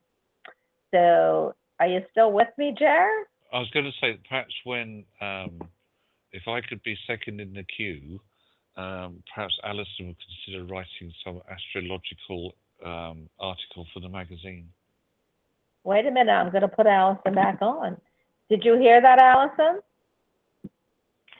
[0.92, 3.08] So are you still with me, Jer?
[3.52, 5.60] I was going to say perhaps when um,
[6.32, 8.20] if I could be second in the queue,
[8.76, 10.16] um, perhaps Alison would
[10.46, 12.54] consider writing some astrological
[12.84, 14.68] um, article for the magazine.
[15.84, 17.96] Wait a minute, I'm going to put Allison back on.
[18.48, 19.80] Did you hear that, Allison?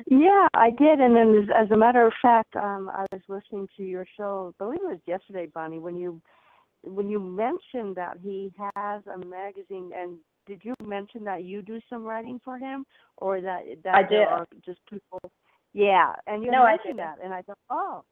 [0.07, 3.69] Yeah, I did, and then as, as a matter of fact, um, I was listening
[3.77, 4.55] to your show.
[4.55, 6.21] I believe it was yesterday, Bonnie, when you
[6.83, 9.91] when you mentioned that he has a magazine.
[9.97, 12.85] And did you mention that you do some writing for him,
[13.19, 14.27] or that that I did.
[14.27, 15.21] are just people?
[15.75, 18.05] Yeah, and you No, mentioned that, and I thought, oh.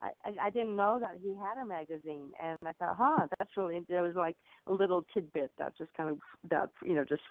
[0.00, 0.10] I,
[0.40, 3.80] I didn't know that he had a magazine, and I thought, huh, that's really.
[3.88, 4.36] There was like
[4.68, 6.18] a little tidbit that just kind of
[6.50, 7.22] that you know just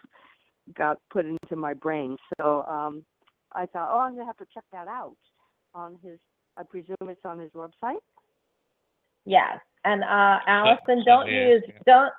[0.77, 2.17] got put into my brain.
[2.37, 3.05] So um,
[3.53, 5.15] I thought, oh, I'm gonna have to check that out
[5.73, 6.19] on his.
[6.57, 8.01] I presume it's on his website.
[9.25, 9.59] Yes.
[9.85, 11.73] And uh, Allison, don't yeah, use yeah.
[11.85, 12.13] don't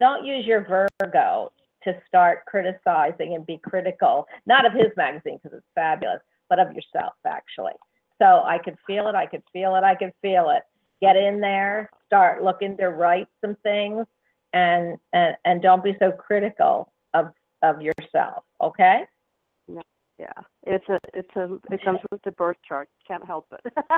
[0.00, 0.64] don't use your
[1.00, 1.52] Virgo
[1.84, 6.68] to start criticizing and be critical, not of his magazine because it's fabulous, but of
[6.72, 7.72] yourself actually.
[8.20, 10.62] So I could feel it, I could feel it, I could feel it.
[11.00, 14.06] Get in there, start looking to write some things,
[14.52, 17.32] and and and don't be so critical of
[17.62, 18.44] of yourself.
[18.60, 19.04] Okay.
[20.18, 20.32] Yeah,
[20.64, 22.88] it's a it's a it comes with the birth chart.
[23.08, 23.72] Can't help it.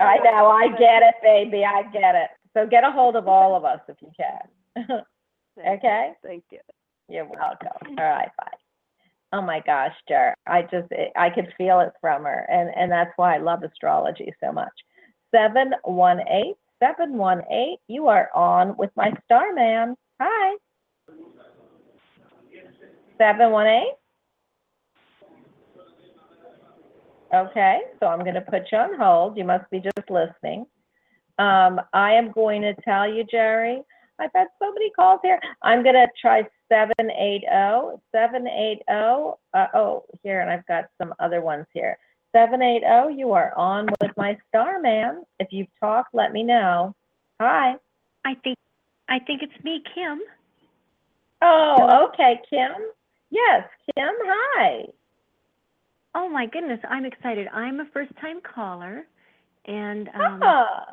[0.00, 2.30] I know, I get it, baby, I get it.
[2.54, 5.02] So get a hold of all of us if you can.
[5.66, 6.12] Okay.
[6.22, 6.60] Thank you.
[7.08, 7.96] You're welcome.
[7.98, 8.56] All right, bye.
[9.32, 13.12] Oh my gosh, Jer, I just, I could feel it from her, and, and that's
[13.16, 14.72] why I love astrology so much.
[15.32, 19.94] 718, 718, you are on with my star man.
[20.20, 20.56] Hi.
[23.18, 23.92] 718?
[27.32, 29.36] Okay, so I'm going to put you on hold.
[29.36, 30.66] You must be just listening.
[31.38, 33.82] Um, I am going to tell you, Jerry,
[34.18, 35.40] I've had so many calls here.
[35.62, 37.46] I'm going to try 780,
[38.12, 41.96] 780, uh, oh, here, and I've got some other ones here.
[42.32, 45.22] 780, you are on with my star man.
[45.38, 46.94] If you've talked, let me know.
[47.40, 47.74] Hi.
[48.24, 48.56] I think
[49.08, 50.20] I think it's me, Kim.
[51.42, 52.70] Oh, okay, Kim.
[53.30, 54.84] Yes, Kim, hi.
[56.14, 57.46] Oh my goodness, I'm excited.
[57.52, 59.04] I'm a first time caller
[59.66, 60.84] and um Ah,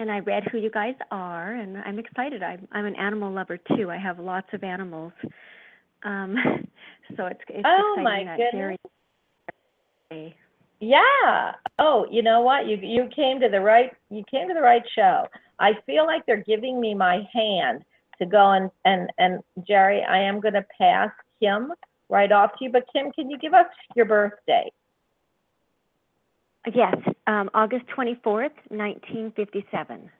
[0.00, 2.42] and I read who you guys are and I'm excited.
[2.42, 3.90] I'm I'm an animal lover too.
[3.90, 5.12] I have lots of animals.
[6.04, 6.34] Um
[7.16, 8.78] so it's it's Oh, exciting my that goodness.
[10.10, 10.36] Jerry
[10.80, 11.52] yeah.
[11.78, 12.66] Oh, you know what?
[12.66, 15.26] You you came to the right you came to the right show.
[15.58, 17.84] I feel like they're giving me my hand
[18.18, 21.10] to go and and and Jerry, I am going to pass
[21.40, 21.72] Kim
[22.14, 22.70] right off to you.
[22.70, 23.66] But Kim, can you give us
[23.96, 24.70] your birthday?
[26.72, 26.96] Yes,
[27.26, 30.10] um August 24th, 1957.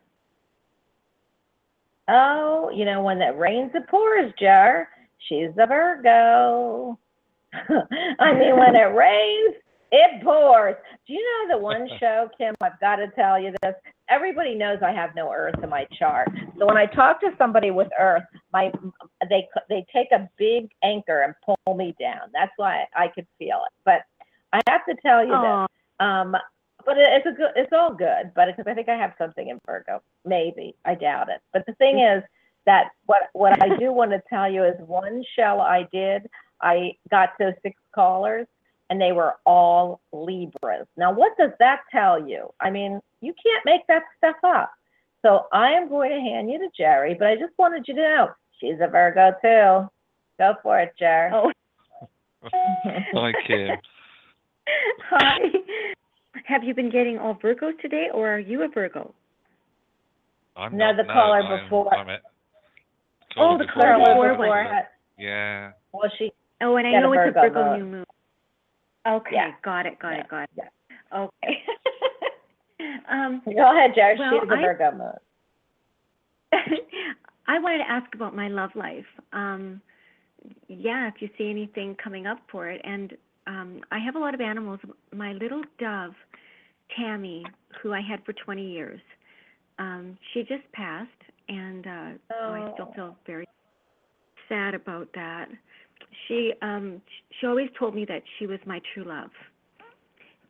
[2.07, 4.89] Oh, you know, when it rains, it pours, Jar.
[5.27, 6.99] She's a Virgo.
[7.55, 9.55] I mean, when it rains,
[9.91, 10.75] it pours.
[11.07, 12.55] Do you know the one show, Kim?
[12.61, 13.75] I've got to tell you this.
[14.09, 16.29] Everybody knows I have no Earth in my chart.
[16.59, 18.71] So when I talk to somebody with Earth, my
[19.29, 22.29] they they take a big anchor and pull me down.
[22.33, 23.73] That's why I could feel it.
[23.85, 24.03] But
[24.53, 25.63] I have to tell you Aw.
[25.63, 25.71] this.
[26.01, 26.37] Um,
[26.85, 27.51] but it, it's a good.
[27.57, 28.33] It's all good.
[28.35, 31.41] But because I think I have something in Virgo, maybe I doubt it.
[31.53, 32.23] But the thing is
[32.67, 36.29] that what what I do want to tell you is one show I did,
[36.61, 38.47] I got to six callers,
[38.95, 40.87] and they were all Libras.
[40.97, 42.53] Now, what does that tell you?
[42.61, 44.71] I mean, you can't make that stuff up.
[45.21, 48.01] So I am going to hand you to Jerry, but I just wanted you to
[48.01, 48.29] know
[48.61, 49.91] she's a Virgo too.
[50.39, 51.33] Go for it, Jerry.
[51.35, 51.51] Oh.
[52.53, 53.77] Hi, Kim.
[55.11, 55.39] Hi.
[56.45, 59.13] Have you been getting all Virgos today or are you a Virgo?
[60.57, 61.93] I'm No, not, the caller I'm- before.
[61.93, 62.19] I'm a-
[63.37, 64.85] Oh, the caller was before a was-
[65.19, 65.73] Yeah.
[65.93, 66.31] well, she
[66.61, 68.05] Oh, and I Got a know it's a Virgo Virgo new moon.
[69.07, 69.53] Okay, Yeah.
[69.63, 70.65] got it, got it, got it.
[71.15, 71.63] Okay.
[73.11, 74.17] um, Go ahead, Jerry.
[74.19, 75.19] Well, she's I- Virgo.
[77.47, 79.05] I wanted to ask about my love life.
[79.33, 79.81] Um,
[80.69, 82.81] yeah, if you see anything coming up for it.
[82.85, 83.13] And
[83.47, 84.81] um, I have a lot of animals.
[85.13, 86.15] My little dove,
[86.97, 87.45] Tammy,
[87.83, 89.01] who I had for 20 years,
[89.79, 91.11] um, she just passed,
[91.49, 92.09] and uh,
[92.41, 92.95] oh, I still Oh.
[92.95, 93.47] feel very
[94.49, 95.49] sad about that.
[96.29, 97.01] She um,
[97.41, 99.31] she always told me that she was my true love.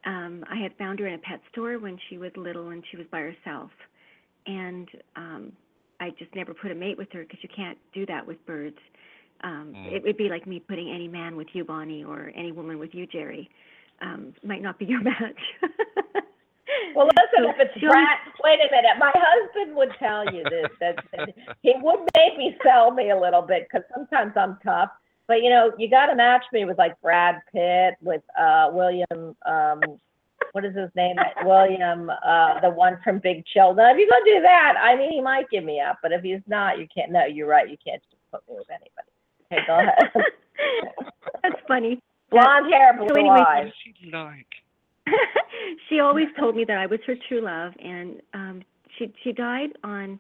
[0.06, 2.96] Um, I had found her in a pet store when she was little and she
[2.96, 3.70] was by herself,
[4.46, 5.52] and um,
[6.00, 8.78] I just never put a mate with her because you can't do that with birds.
[9.42, 9.92] Um, Mm.
[9.92, 12.94] It would be like me putting any man with you, Bonnie, or any woman with
[12.94, 13.50] you, Jerry.
[14.00, 15.40] Um, might not be your match.
[16.94, 18.98] Well, listen, So if it's she Brad, wait a minute.
[18.98, 20.70] My husband would tell you this.
[20.80, 24.90] That, that he would maybe sell me a little bit because sometimes I'm tough.
[25.26, 29.36] But you know, you got to match me with like Brad Pitt, with uh William.
[29.46, 29.80] um
[30.52, 31.16] What is his name?
[31.44, 33.74] William, uh the one from Big Chill.
[33.74, 35.98] Now, if you're gonna do that, I mean, he might give me up.
[36.02, 37.10] But if he's not, you can't.
[37.10, 37.68] No, you're right.
[37.68, 39.08] You can't just put me with anybody.
[39.52, 40.12] Okay, go ahead.
[41.42, 42.00] That's funny.
[42.30, 43.72] Blonde hair, So blue anyway, eyes.
[43.82, 44.46] she like?
[45.88, 48.62] she always told me that I was her true love, and um,
[48.98, 50.18] she she died on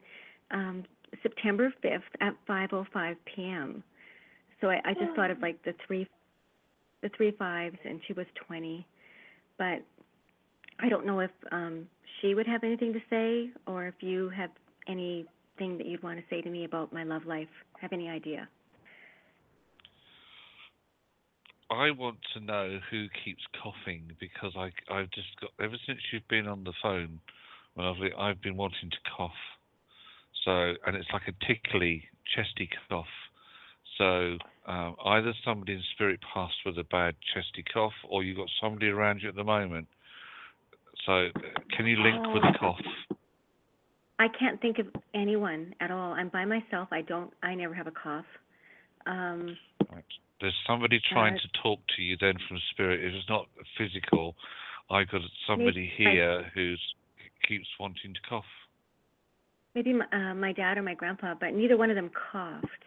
[0.50, 0.84] um,
[1.22, 3.82] September fifth at five oh five p.m.
[4.60, 6.08] So I, I just thought of like the three
[7.02, 8.86] the three fives, and she was twenty,
[9.58, 9.82] but
[10.80, 11.86] I don't know if um,
[12.20, 14.50] she would have anything to say, or if you have
[14.88, 17.48] anything that you'd want to say to me about my love life.
[17.80, 18.48] Have any idea?
[21.70, 26.28] I want to know who keeps coughing because I I've just got ever since you've
[26.28, 27.20] been on the phone,
[27.74, 29.32] when I've I've been wanting to cough.
[30.44, 32.04] So and it's like a tickly,
[32.34, 33.06] chesty cough.
[33.98, 38.48] So um, either somebody in spirit passed with a bad chesty cough, or you've got
[38.60, 39.86] somebody around you at the moment.
[41.06, 41.30] So uh,
[41.76, 42.80] can you link with a cough?
[44.18, 46.12] I can't think of anyone at all.
[46.12, 46.88] I'm by myself.
[46.92, 47.32] I don't.
[47.42, 48.26] I never have a cough.
[49.06, 49.56] Um,
[49.92, 50.04] Right.
[50.40, 53.00] There's somebody trying Uh, to talk to you then from spirit.
[53.04, 53.46] If it's not
[53.78, 54.34] physical,
[54.90, 56.80] I've got somebody here who's
[57.46, 58.44] keeps wanting to cough.
[59.74, 62.84] maybe my, uh, my dad or my grandpa, but neither one of them coughed.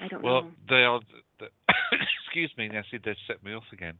[0.00, 0.50] I don't Well, know.
[0.68, 1.00] they are.
[1.40, 1.46] The,
[2.26, 2.98] excuse me, Nessie.
[3.04, 3.94] They set me off again.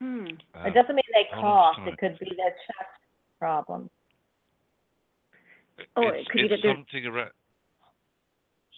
[0.00, 0.26] Hmm.
[0.26, 1.88] It Um, doesn't mean they hold cough.
[1.88, 2.90] It could be their chest
[3.38, 3.90] problem.
[5.96, 7.30] Oh, it's, it could be it's that they're- something around.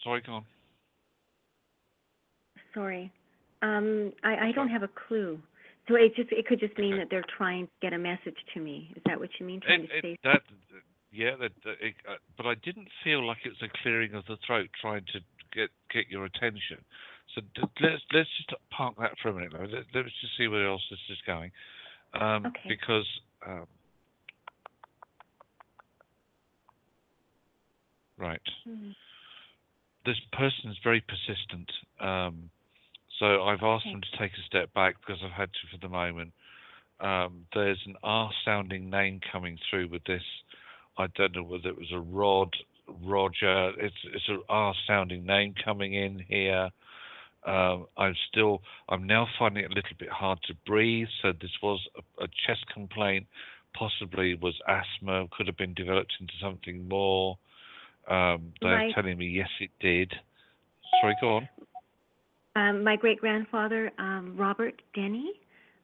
[0.03, 0.45] Sorry, go on.
[2.75, 3.13] Sorry.
[3.63, 5.39] Um, I, I don't have a clue.
[5.89, 7.03] So it just it could just mean Okay.
[7.03, 8.93] that they're trying to get a message to me.
[8.97, 9.61] Is that what you mean?
[9.61, 10.43] Trying It, to say that,
[11.13, 14.25] yeah, that, that it, uh, but I didn't feel like it was a clearing of
[14.27, 15.21] the throat trying to
[15.53, 16.79] get get your attention.
[17.35, 19.53] So d- let's let's just park that for a minute.
[19.53, 19.65] Though.
[19.65, 21.51] Let, let's just see where else this is going,
[22.15, 22.69] um, Okay.
[22.69, 23.07] because
[23.47, 23.67] um,
[28.19, 28.95] right, Mhm.
[30.05, 31.71] this person is very persistent.
[32.01, 32.51] Um,
[33.19, 33.93] so I've asked Okay.
[33.93, 36.33] them to take a step back because I've had to for the moment.
[37.01, 40.23] Um, there's an R-sounding name coming through with this.
[40.99, 42.55] I don't know whether it was a Rod,
[43.05, 43.73] Roger.
[43.79, 46.71] It's it's a R-sounding name coming in here.
[47.45, 51.09] Um, I'm still, I'm now finding it a little bit hard to breathe.
[51.23, 53.27] So this was a, a chest complaint,
[53.75, 57.37] possibly was asthma, could have been developed into something more.
[58.09, 58.95] Um, they're Right.
[58.95, 60.13] telling me yes, it did.
[61.01, 61.49] Sorry, go on.
[62.55, 65.33] Um, my great grandfather, um, Robert Denny,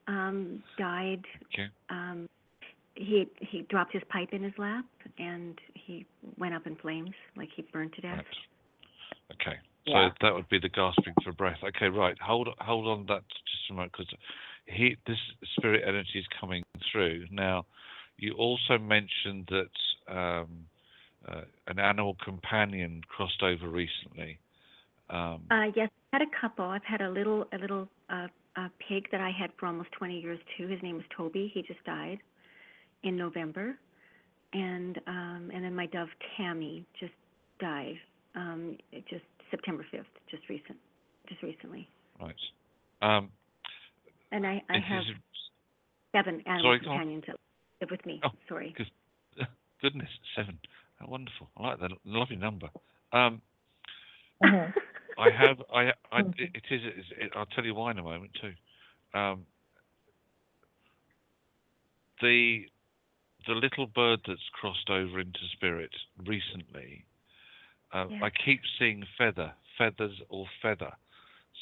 [0.07, 1.25] um, died.
[1.53, 1.69] Okay.
[2.99, 4.85] He he dropped his pipe in his lap
[5.19, 6.05] and he
[6.37, 8.17] went up in flames, like he burned to death.
[8.17, 9.41] Right.
[9.41, 9.57] Okay.
[9.87, 10.09] Yeah.
[10.09, 11.59] So that would be the gasping for breath.
[11.63, 12.17] Okay, right.
[12.21, 14.13] Hold hold on that just a moment because
[14.67, 15.17] he this
[15.57, 17.27] spirit energy is coming through.
[17.31, 17.67] Now,
[18.17, 20.49] you also mentioned that um,
[21.27, 24.39] uh, an animal companion crossed over recently.
[25.09, 26.65] Um, Uh, yes, I had a couple.
[26.65, 28.27] I've had a little a little uh,
[28.57, 30.67] a pig that I had for almost 20 years too.
[30.67, 31.51] His name was Toby.
[31.55, 32.19] He just died
[33.03, 33.79] in November,
[34.53, 37.13] and um, and then my dove Tammy just
[37.61, 37.97] died.
[38.35, 38.77] Um,
[39.11, 40.79] just September 5th, just recent,
[41.29, 41.89] just recently.
[42.21, 42.37] right.
[43.03, 43.31] Um,
[44.31, 45.11] And I I have is-
[46.13, 47.37] seven animal Sorry, companions that
[47.81, 48.21] live with me.
[48.25, 48.75] Oh, Sorry.
[49.83, 50.59] Goodness, seven.
[50.99, 51.49] How wonderful.
[51.57, 51.91] I like that.
[52.05, 52.69] Lovely number.
[53.13, 53.41] Um,
[54.43, 54.73] Mhm.
[55.19, 55.63] I have.
[55.73, 55.93] I.
[56.13, 56.83] I it, it is.
[56.85, 58.53] It, it, I'll tell you why in a moment too.
[59.19, 59.47] Um,
[62.21, 62.67] the
[63.47, 65.91] the little bird that's crossed over into spirit
[66.27, 67.05] recently.
[67.93, 68.25] Uh, Yeah.
[68.25, 70.93] I keep seeing feather, feathers or feather.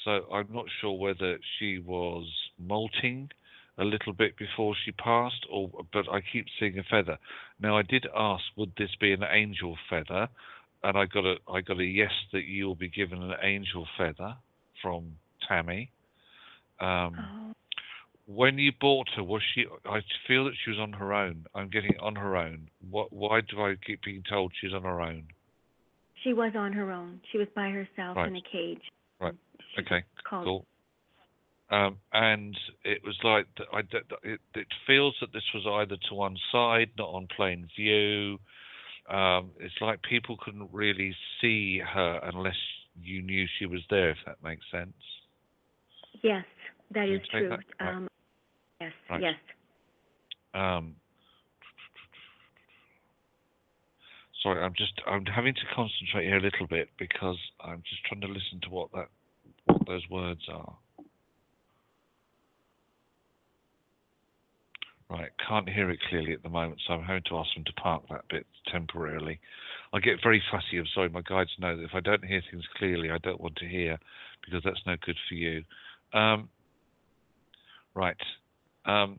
[0.05, 3.31] So I'm not sure whether she was molting
[3.79, 7.19] a little bit before she passed, or but I keep seeing a feather.
[7.61, 10.29] Now I did ask, would this be an angel feather?
[10.83, 13.87] and I got a I got a yes that you will be given an angel
[13.99, 14.37] feather
[14.83, 15.17] from
[15.49, 15.91] Tammy.
[16.81, 17.55] Um, Oh,
[18.27, 19.67] when you bought her, was she?
[19.85, 21.47] I feel that she was on her own.
[21.55, 22.69] I'm getting on her own.
[22.91, 23.13] What?
[23.13, 25.25] Why do I keep being told she's on her own?
[26.27, 27.21] she was on her own.
[27.31, 28.83] She was by herself in a cage.
[29.21, 29.35] Right.
[29.75, 30.05] She Okay.
[30.29, 30.67] Cool.
[31.71, 33.81] Um, and it was like I,
[34.23, 38.39] it, it feels that this was either to one side, not on plain view.
[39.09, 42.57] Um, it's like people couldn't really see her unless
[43.01, 44.11] you knew she was there.
[44.11, 44.95] If that makes sense.
[46.23, 46.45] Yes,
[46.93, 47.49] that Can is true.
[47.49, 47.61] that?
[47.81, 47.95] Right.
[47.95, 48.09] Um,
[49.09, 49.23] Right.
[49.23, 49.35] yes.
[50.55, 50.97] Um,
[54.43, 58.21] sorry, I'm just I'm having to concentrate here a little bit because I'm just trying
[58.23, 59.09] to listen to what that
[59.67, 60.77] what those words are.
[65.09, 67.73] Right, can't hear it clearly at the moment, so I'm having to ask them to
[67.75, 69.39] park that bit temporarily.
[69.93, 70.79] I get very fussy.
[70.79, 73.55] I'm sorry, my guides know that if I don't hear things clearly, I don't want
[73.57, 73.99] to hear
[74.45, 75.63] because that's no good for you.
[76.13, 76.49] Um,
[77.95, 78.17] right.
[78.87, 79.19] Um,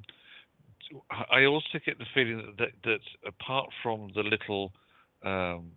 [1.32, 4.72] I also get the feeling that, that, that apart from the little
[5.24, 5.72] um,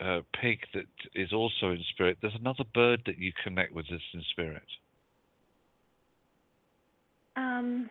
[0.00, 4.02] uh, pig that is also in spirit, there's another bird that you connect with that's
[4.14, 4.62] in spirit.
[7.36, 7.90] Um,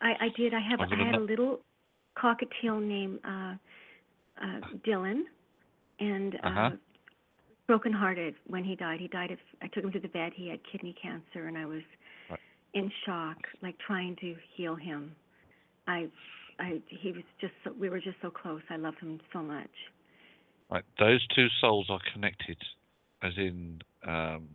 [0.00, 0.54] I, I did.
[0.54, 0.78] I have.
[0.78, 1.60] Gonna had a little
[2.16, 3.54] cockatiel named uh,
[4.40, 5.22] uh, Dylan,
[5.98, 6.70] and uh, Uh-huh.
[7.66, 9.00] broken-hearted when he died.
[9.00, 9.38] He died of.
[9.60, 10.32] I took him to the vet.
[10.32, 11.82] He had kidney cancer, and I was.
[12.78, 15.14] In shock, like trying to heal him.
[15.86, 16.08] I,
[16.58, 16.80] I.
[16.88, 17.52] He was just.
[17.64, 18.62] So, we were just so close.
[18.70, 19.70] I loved him so much.
[20.70, 22.58] Right, those two souls are connected,
[23.22, 24.48] as in um,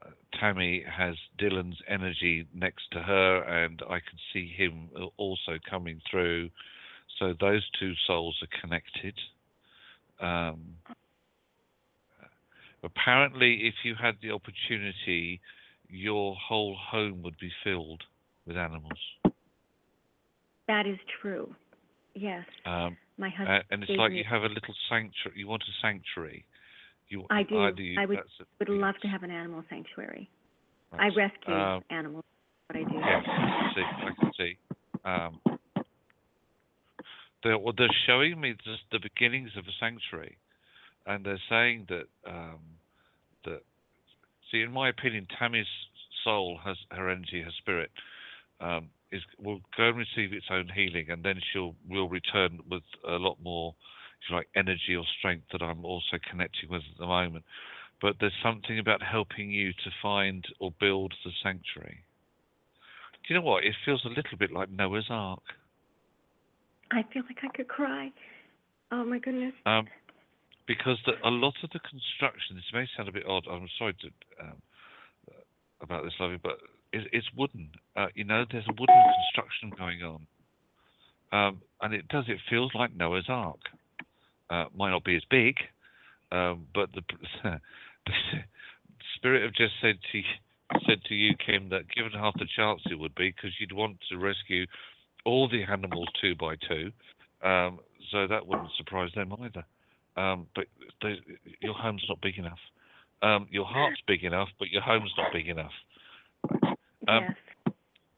[0.00, 6.00] uh, Tammy has Dylan's energy next to her, and I can see him also coming
[6.08, 6.50] through.
[7.18, 9.14] So those two souls are connected.
[10.20, 10.76] Um,
[12.84, 15.40] apparently, if you had the opportunity,
[15.92, 18.02] your whole home would be filled
[18.46, 18.98] with animals.
[20.66, 21.54] That is true.
[22.14, 23.48] Yes, Um, my husband.
[23.48, 25.38] Uh, and it's like me- you have a little sanctuary.
[25.38, 26.44] You want a sanctuary.
[27.08, 27.54] You I do.
[27.82, 30.28] You, I would- it, would love to have an animal sanctuary.
[30.98, 32.24] I rescue Um, animals.
[32.66, 32.94] What I do.
[32.98, 33.82] Yes, I can see.
[33.82, 34.58] I can see.
[35.04, 35.40] Um,
[37.42, 40.36] they're, well, they're showing me just the beginnings of a sanctuary,
[41.06, 42.81] and they're saying that um, that.
[44.52, 45.66] See, in my opinion, Tammy's
[46.22, 47.90] soul has her energy, her spirit,
[48.60, 52.82] um, is will go and receive its own healing, and then she'll will return with
[53.08, 53.74] a lot more,
[54.30, 57.44] like, energy or strength that I'm also connecting with at the moment.
[58.02, 62.00] but there's something about helping you to find or build the sanctuary.
[63.22, 63.64] Do you know what?
[63.64, 65.42] It feels a little bit like Noah's Ark.
[66.90, 68.10] I feel like I could cry.
[68.90, 69.54] Oh my goodness.
[69.64, 69.86] Um,
[70.72, 73.44] because the, a lot of the construction, this may sound a bit odd.
[73.50, 74.06] I'm sorry to,
[74.42, 74.56] um,
[75.82, 76.58] about this, Lovey, but
[76.94, 77.68] it, it's wooden.
[77.94, 80.26] Uh, you know, there's a wooden construction going on,
[81.30, 82.24] um, and it does.
[82.26, 83.60] It feels like Noah's Ark.
[84.48, 85.56] Uh, might not be as big,
[86.30, 87.02] um, but the,
[88.06, 88.12] the
[89.16, 90.22] spirit have just said to
[90.86, 93.98] said to you, Kim, that given half the chance it would be, because you'd want
[94.10, 94.64] to rescue
[95.26, 96.90] all the animals two by two.
[97.46, 97.80] Um,
[98.10, 99.64] so that wouldn't surprise them either.
[100.16, 100.66] Um, but
[101.02, 101.16] they,
[101.60, 102.58] your home's not big enough.
[103.22, 105.72] Um, your heart's big enough, but your home's not big enough.
[107.08, 107.34] Um, yes.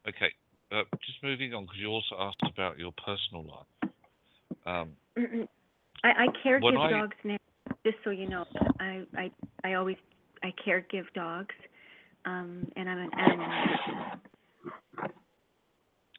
[0.09, 0.33] Okay,
[0.73, 3.91] uh, just moving on because you also asked about your personal life.
[4.67, 4.93] Um,
[6.03, 7.37] I, I care give I- dogs now.
[7.85, 8.45] Just so you know,
[8.81, 9.31] I I
[9.63, 9.97] I always
[10.43, 11.55] I care give dogs,
[12.27, 13.49] um, and I'm an animal.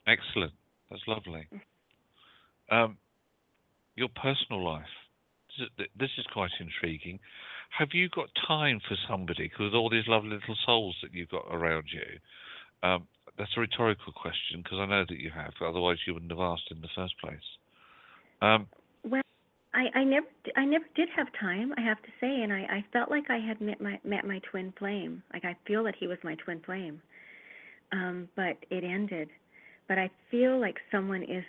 [0.07, 0.53] excellent,
[0.89, 1.47] that's lovely.
[2.72, 2.97] Um,
[3.95, 4.85] your personal life.
[5.98, 7.19] This is, quite intriguing.
[7.77, 9.49] Have you got time for somebody?
[9.49, 12.88] Because all these lovely little souls that you've got around you.
[12.88, 13.07] Um,
[13.38, 15.53] that's a rhetorical question because I know that you have.
[15.61, 17.38] Otherwise, you wouldn't have asked in the first place.
[18.41, 18.68] Um,
[19.03, 19.22] Well,
[19.73, 21.73] I I never I never did have time.
[21.77, 24.40] I have to say, and I I felt like I had met my met my
[24.52, 25.23] twin flame.
[25.34, 27.02] Like I feel that he was my twin flame,
[27.91, 29.30] um, but it ended.
[29.88, 31.44] But I feel like someone is.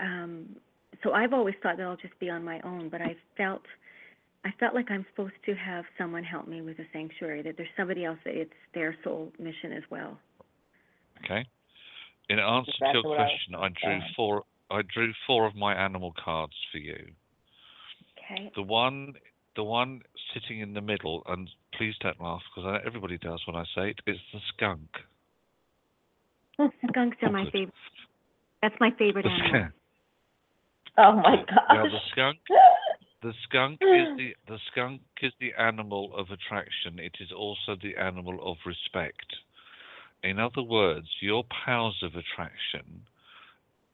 [0.00, 0.56] Um,
[1.02, 3.62] so I've always thought that I'll just be on my own, but I felt.
[4.46, 7.40] I felt like I'm supposed to have someone help me with the sanctuary.
[7.40, 10.18] That there's somebody else that it's their sole mission as well.
[11.24, 11.46] Okay.
[12.28, 14.02] In answer to your what I question, I drew saying.
[14.14, 14.42] four.
[14.70, 17.06] I drew four of my animal cards for you.
[18.18, 18.50] Okay.
[18.54, 19.14] The one,
[19.56, 20.02] the one
[20.32, 24.00] sitting in the middle, and please don't laugh because everybody does when I say it.
[24.06, 24.88] It's the skunk.
[26.90, 27.74] Skunks are my favorite.
[28.62, 29.70] That's my favorite The animal.
[30.98, 31.36] Oh my
[31.70, 32.38] Now the skunk.
[33.22, 36.98] The skunk is the the skunk is the animal of attraction.
[36.98, 39.24] It is also the animal of respect.
[40.22, 43.00] In other words, your powers of attraction,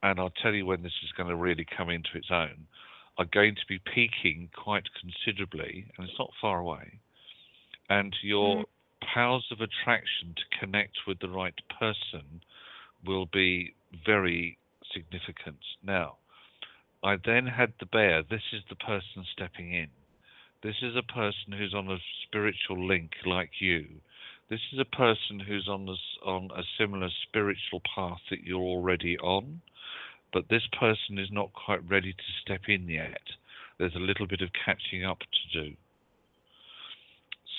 [0.02, 2.66] and I'll tell you when this is going to really come into its own,
[3.18, 6.98] are going to be peaking quite considerably, and it's not far away.
[7.88, 8.64] And your mm.
[9.14, 12.42] powers of attraction to connect with the right person
[13.06, 13.74] will be
[14.04, 14.58] very
[14.92, 15.58] significant.
[15.84, 16.16] Now,
[17.02, 18.22] I then had the bear.
[18.22, 19.88] This is the person stepping in.
[20.62, 21.96] This is a person who's on a
[22.26, 23.86] spiritual link like you.
[24.50, 29.16] This is a person who's on a, on a similar spiritual path that you're already
[29.18, 29.62] on,
[30.32, 33.22] but this person is not quite ready to step in yet.
[33.78, 35.74] There's a little bit of catching up to do.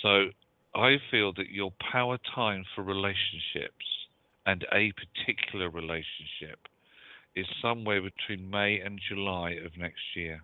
[0.04, 0.26] So
[0.76, 3.86] I feel that your power time for relationships
[4.46, 6.68] and a particular relationship
[7.36, 10.42] is somewhere between May and July of next year.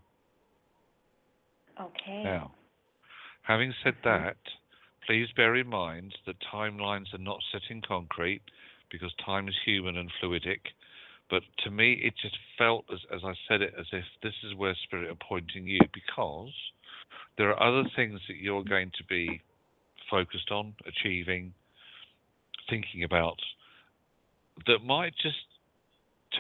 [1.80, 2.24] Okay.
[2.24, 2.52] Now,
[3.44, 4.04] having said Mhm.
[4.04, 4.38] that,
[5.02, 8.42] please bear in mind that timelines are not set in concrete
[8.90, 10.62] because time is human and fluidic.
[11.30, 14.56] But to me, it just felt, as, as I said it, as if this is
[14.56, 16.54] where Spirit are pointing you because
[17.38, 19.42] there are other things that you're going to be
[20.10, 21.54] focused on, achieving,
[22.70, 23.40] thinking about
[24.66, 25.46] that might just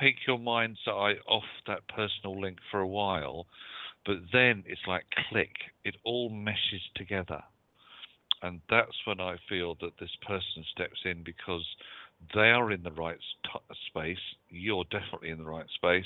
[0.02, 3.46] take your mind's eye off that personal link for a while,
[4.06, 5.52] but then it's like click,
[5.84, 7.42] it all meshes together.
[8.42, 11.66] And that's when I feel that this person steps in because
[12.34, 16.06] they are in the right st- space, you're definitely in the right space,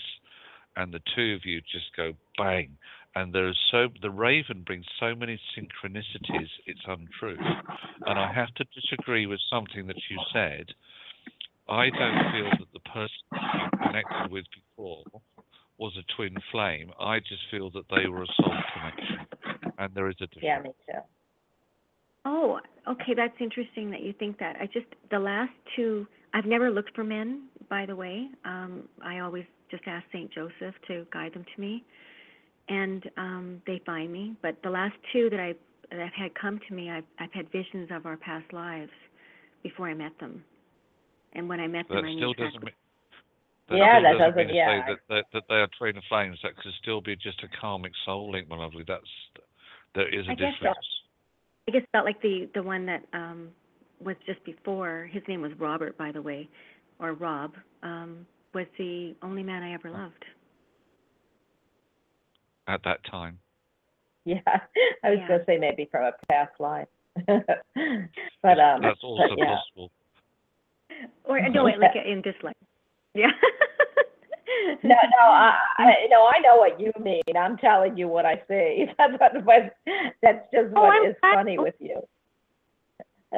[0.75, 2.77] and the two of you just go bang.
[3.15, 7.37] And there is so the raven brings so many synchronicities, it's untrue.
[8.05, 10.67] And I have to disagree with something that you said.
[11.71, 15.03] I don't feel that the person that you connected with before
[15.77, 16.91] was a twin flame.
[16.99, 20.43] I just feel that they were a soul connection, and there is a difference.
[20.43, 20.99] Yeah, me too.
[22.25, 24.57] Oh, okay, that's interesting that you think that.
[24.59, 28.27] I just the last two I've never looked for men, by the way.
[28.43, 31.83] Um I always just ask Saint Joseph to guide them to me.
[32.67, 35.53] And um they find me, but the last two that I
[35.89, 38.91] that I've had come to me, I've I've had visions of our past lives
[39.63, 40.43] before I met them.
[41.33, 42.73] And when I met That them, I knew still exactly doesn't mean.
[43.69, 44.85] That Yeah, still that doesn't mean doesn't- to yeah.
[44.87, 46.39] say that, that that they are twin flames.
[46.43, 48.83] That could still be just a karmic soul link, my lovely.
[48.87, 49.03] That's
[49.95, 50.65] there is a I guess so.
[50.65, 50.87] difference.
[51.67, 53.49] I guess felt like the the one that um
[54.03, 55.09] was just before.
[55.11, 56.49] His name was Robert, by the way,
[56.99, 57.53] or Rob.
[57.83, 60.25] Um, was the only man I ever loved.
[62.67, 63.39] At that time,
[64.25, 64.39] Yeah,
[65.03, 65.27] I was Yeah.
[65.27, 66.87] gonna say maybe from a past life.
[67.25, 69.55] but um, That's also but yeah.
[69.55, 69.91] possible.
[71.25, 72.55] Or uh, no, wait, like uh, in this life.
[73.13, 73.27] Yeah.
[74.83, 77.21] No, no, I, I, no, I know what you mean.
[77.39, 78.85] I'm telling you what I see.
[78.97, 79.73] That's what, what
[80.21, 82.01] that's just Oh, what I'm is glad- funny with you.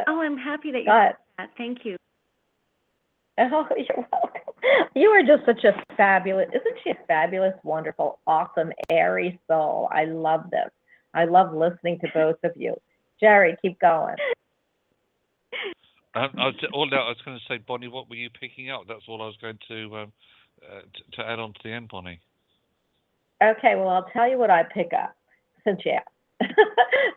[0.07, 1.49] Oh, I'm happy that you said that.
[1.57, 1.97] Thank you.
[3.37, 4.89] Oh, you're welcome.
[4.95, 9.89] You are just such a fabulous, isn't she a fabulous, wonderful, awesome, airy soul?
[9.91, 10.71] I love this.
[11.13, 12.75] I love listening to both of you.
[13.19, 14.15] Jerry, keep going.
[16.15, 18.83] Um, I was, all I was going to say, Bonnie, what were you picking up?
[18.87, 20.11] That's all I was going to um,
[20.61, 22.19] uh, t- to add on to the end, Bonnie.
[23.43, 25.15] Okay, well, I'll tell you what I pick up
[25.63, 26.49] since you asked.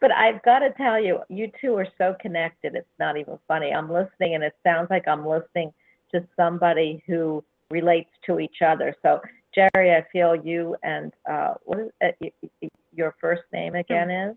[0.01, 2.75] but I've got to tell you, you two are so connected.
[2.75, 3.73] It's not even funny.
[3.73, 5.73] I'm listening, and it sounds like I'm listening
[6.13, 8.95] to somebody who relates to each other.
[9.03, 9.21] So,
[9.55, 12.33] Jerry, I feel you and uh, what is uh, y-
[12.63, 14.37] y- your first name again is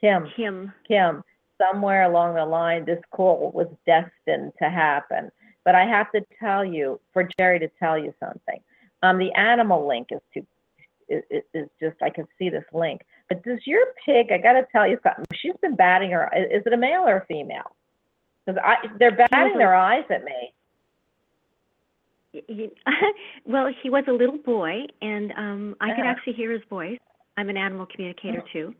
[0.00, 0.28] Kim.
[0.36, 0.72] Kim.
[0.86, 1.22] Kim.
[1.58, 5.30] Somewhere along the line, this call was destined to happen.
[5.64, 8.60] But I have to tell you, for Jerry to tell you something.
[9.02, 10.46] Um, the animal link is too
[11.08, 11.22] is,
[11.54, 13.02] is- just I can see this link.
[13.28, 14.30] But does your pig?
[14.32, 15.24] I got to tell you something.
[15.34, 16.30] She's been batting her.
[16.34, 17.74] Is it a male or a female?
[18.46, 20.52] Because I they're batting a- their eyes at me.
[22.32, 22.70] He,
[23.46, 26.08] well, he was a little boy, and um I could Uh-huh.
[26.10, 26.98] actually hear his voice.
[27.36, 28.74] I'm an animal communicator too.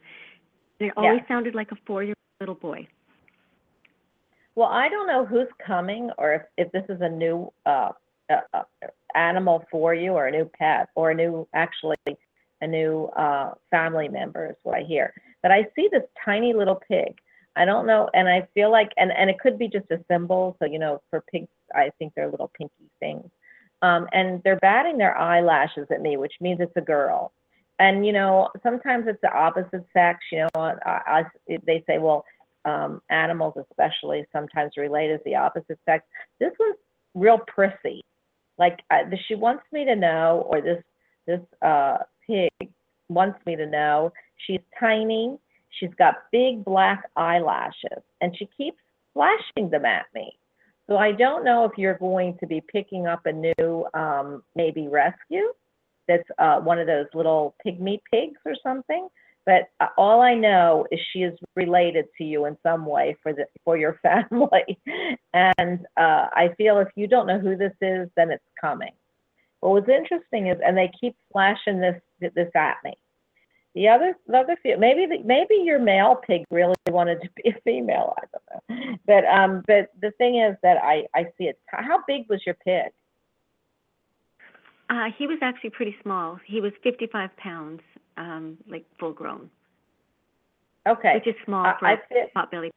[0.81, 1.03] And it Yeah.
[1.03, 2.86] always sounded like a four-year-old little boy.
[4.55, 7.90] Well, I don't know who's coming or if, if this is a new uh,
[8.31, 8.62] uh, uh,
[9.15, 11.97] animal for you or a new pet or a new, actually,
[12.60, 15.12] a new uh, family member is what I hear.
[15.43, 17.19] But I see this tiny little pig.
[17.56, 20.56] I don't know, and I feel like, and, and it could be just a symbol.
[20.60, 23.28] So, you know, for pigs, I think they're little pinky things.
[23.82, 27.32] Um, and they're batting their eyelashes at me, which means it's a girl.
[27.79, 31.25] And, you know, sometimes it's the opposite sex, you know, I, I,
[31.65, 32.25] they say, well,
[32.65, 36.05] um, animals especially sometimes relate as the opposite sex.
[36.41, 36.77] This one's
[37.15, 38.03] real prissy.
[38.59, 40.83] Like uh, she wants me to know, or this
[41.27, 42.51] this uh, pig
[43.09, 44.13] wants me to know.
[44.47, 45.39] She's tiny.
[45.79, 48.79] She's got big black eyelashes, and she keeps
[49.15, 50.37] flashing them at me.
[50.89, 54.89] So I don't know if you're going to be picking up a new um, maybe
[54.89, 55.53] rescue
[56.09, 59.09] that's uh, one of those little pygmy pigs or something.
[59.47, 63.32] But uh, all I know is she is related to you in some way for
[63.32, 64.78] the for your family,
[65.32, 68.93] and uh, I feel if you don't know who this is, then it's coming.
[69.62, 72.94] But what's interesting is, and they keep flashing this this at me.
[73.74, 77.51] The other the other fe- maybe the, maybe your male pig really wanted to be
[77.51, 78.14] a female.
[78.18, 78.97] I don't know.
[79.06, 81.59] But um, but the thing is that I I see it.
[81.66, 82.93] How big was your pig?
[84.90, 86.39] Uh, he was actually pretty small.
[86.47, 87.81] He was 55 pounds,
[88.16, 89.51] um, like full grown,
[90.86, 91.15] Okay.
[91.15, 92.70] which is small I- for I a fit- potbelly.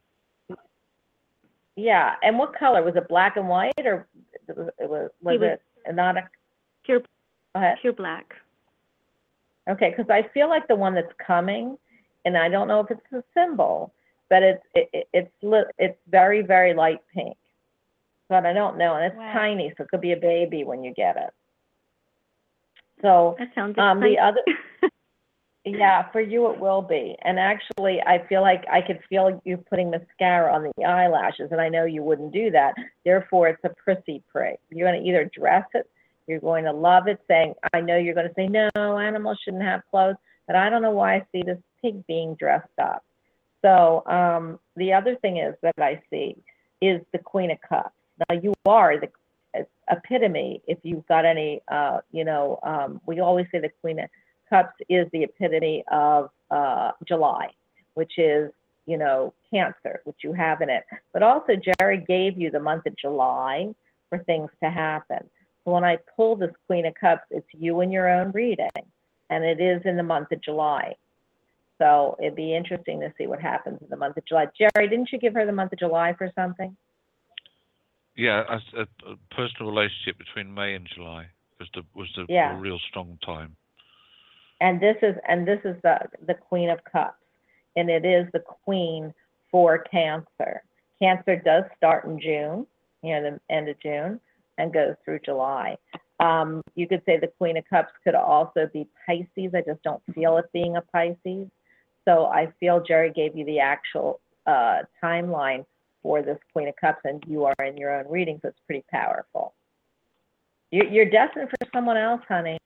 [1.77, 2.15] Yeah.
[2.21, 3.07] And what color was it?
[3.07, 4.07] Black and white, or
[4.47, 6.29] it was was, was was- it not a?
[6.83, 7.05] Pure, Go
[7.55, 7.77] ahead.
[7.79, 8.35] pure black.
[9.69, 11.77] Okay, because I feel like the one that's coming,
[12.25, 13.93] and I don't know if it's a symbol,
[14.29, 17.38] but it's it, it- it's li- it's very very light pink,
[18.27, 19.31] but I don't know, and it's Wow.
[19.31, 21.33] tiny, so it could be a baby when you get it.
[23.02, 24.41] So That sounds um, the exciting.
[24.84, 24.90] other
[25.65, 29.57] yeah, for you it will be, and actually I feel like I could feel you
[29.57, 32.73] putting mascara on the eyelashes, and I know you wouldn't do that.
[33.06, 34.57] Therefore, it's a prissy prig.
[34.69, 35.88] You're going to either dress it
[36.32, 39.64] you're going to love it, saying, I know you're going to say, no, animals shouldn't
[39.64, 40.15] have clothes,
[40.48, 43.03] but I don't know why I see this pig being dressed up.
[43.64, 46.36] So um, the other thing is that I see
[46.82, 47.94] is the Queen of Cups.
[48.30, 49.10] Now, you are the
[49.90, 54.10] epitome, if you've got any, uh, you know, um, we always say the Queen of
[54.49, 57.48] Cups is the epitome of uh, July,
[57.94, 58.52] which is,
[58.86, 60.84] you know, Cancer, which you have in it.
[61.14, 63.73] But also, Jerry gave you the month of July
[64.10, 65.30] for things to happen.
[65.64, 68.69] So when I pull this Queen of Cups, it's you in your own reading,
[69.30, 70.95] and it is in the month of July.
[71.78, 74.48] So it'd be interesting to see what happens in the month of July.
[74.57, 76.76] Jerry, didn't you give her the month of July for something?
[78.15, 78.43] Yeah,
[78.75, 81.27] a, a, personal relationship between May and July
[81.59, 82.59] was the was the Yeah.
[82.59, 83.55] real strong time.
[84.59, 87.23] And this is and this is the the Queen of Cups,
[87.75, 89.13] and it is the Queen
[89.49, 90.63] for Cancer.
[91.01, 92.67] Cancer does start in June,
[93.01, 94.19] you know, the end of June,
[94.57, 95.77] and goes through July.
[96.19, 99.55] Um, you could say the Queen of Cups could also be Pisces.
[99.55, 101.47] I just don't feel it being a Pisces.
[102.05, 105.65] So I feel Jerry gave you the actual uh, timeline
[106.02, 108.84] for this Queen of Cups, and you are in your own reading, so it's pretty
[108.90, 109.53] powerful.
[110.72, 112.57] You- You're destined for someone else, honey.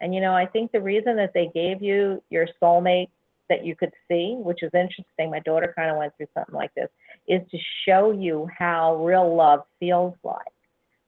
[0.00, 3.08] And you know, I think the reason that they gave you your soulmate
[3.48, 5.30] that you could see, which is interesting.
[5.30, 6.88] My daughter kind of went through something like this,
[7.26, 10.52] is to show you how real love feels like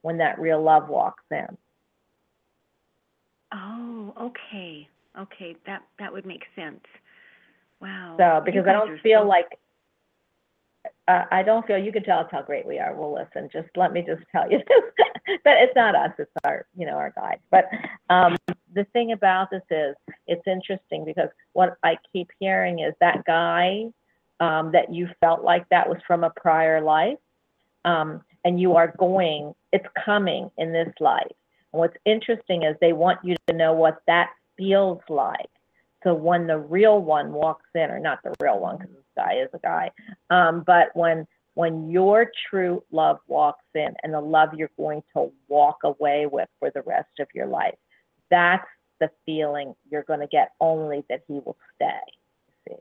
[0.03, 1.57] when that real love walks in.
[3.53, 4.89] Oh, okay.
[5.19, 6.85] Okay, that that would make sense.
[7.81, 8.17] Wow.
[8.19, 9.59] So because I don't feel so- like
[11.09, 12.95] uh, I don't feel you can tell us how great we are.
[12.95, 13.49] We'll listen.
[13.53, 15.39] Just let me just tell you this.
[15.45, 16.11] but it's not us.
[16.19, 17.39] It's our you know our guide.
[17.51, 17.66] But
[18.11, 18.37] um,
[18.74, 19.95] the thing about this is
[20.27, 23.85] it's interesting because what I keep hearing is that guy
[24.41, 27.19] um, that you felt like that was from a prior life,
[27.85, 29.55] um, and you are going.
[29.73, 31.33] It's coming in this life.
[31.73, 35.51] And what's interesting is they want you to know what that feels like.
[36.03, 39.48] So when the real one walks in, or not the real one, because guy is
[39.55, 39.90] a guy,
[40.30, 45.32] um, but when when your true love walks in, and the love you're going to
[45.48, 47.74] walk away with for the rest of your life,
[48.30, 48.66] that's
[49.01, 50.51] the feeling you're going to get.
[50.60, 52.01] Only that he will stay.
[52.68, 52.74] See?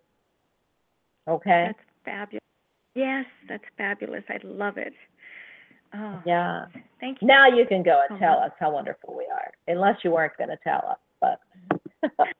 [1.27, 1.67] Okay.
[1.67, 2.41] That's fabulous.
[2.95, 4.23] Yes, that's fabulous.
[4.29, 4.93] I love it.
[5.93, 6.65] Oh, Yeah.
[6.99, 7.27] thank you.
[7.27, 10.49] Now you can go and tell us how wonderful we are, unless you weren't going
[10.49, 10.97] to tell us.
[11.21, 12.19] But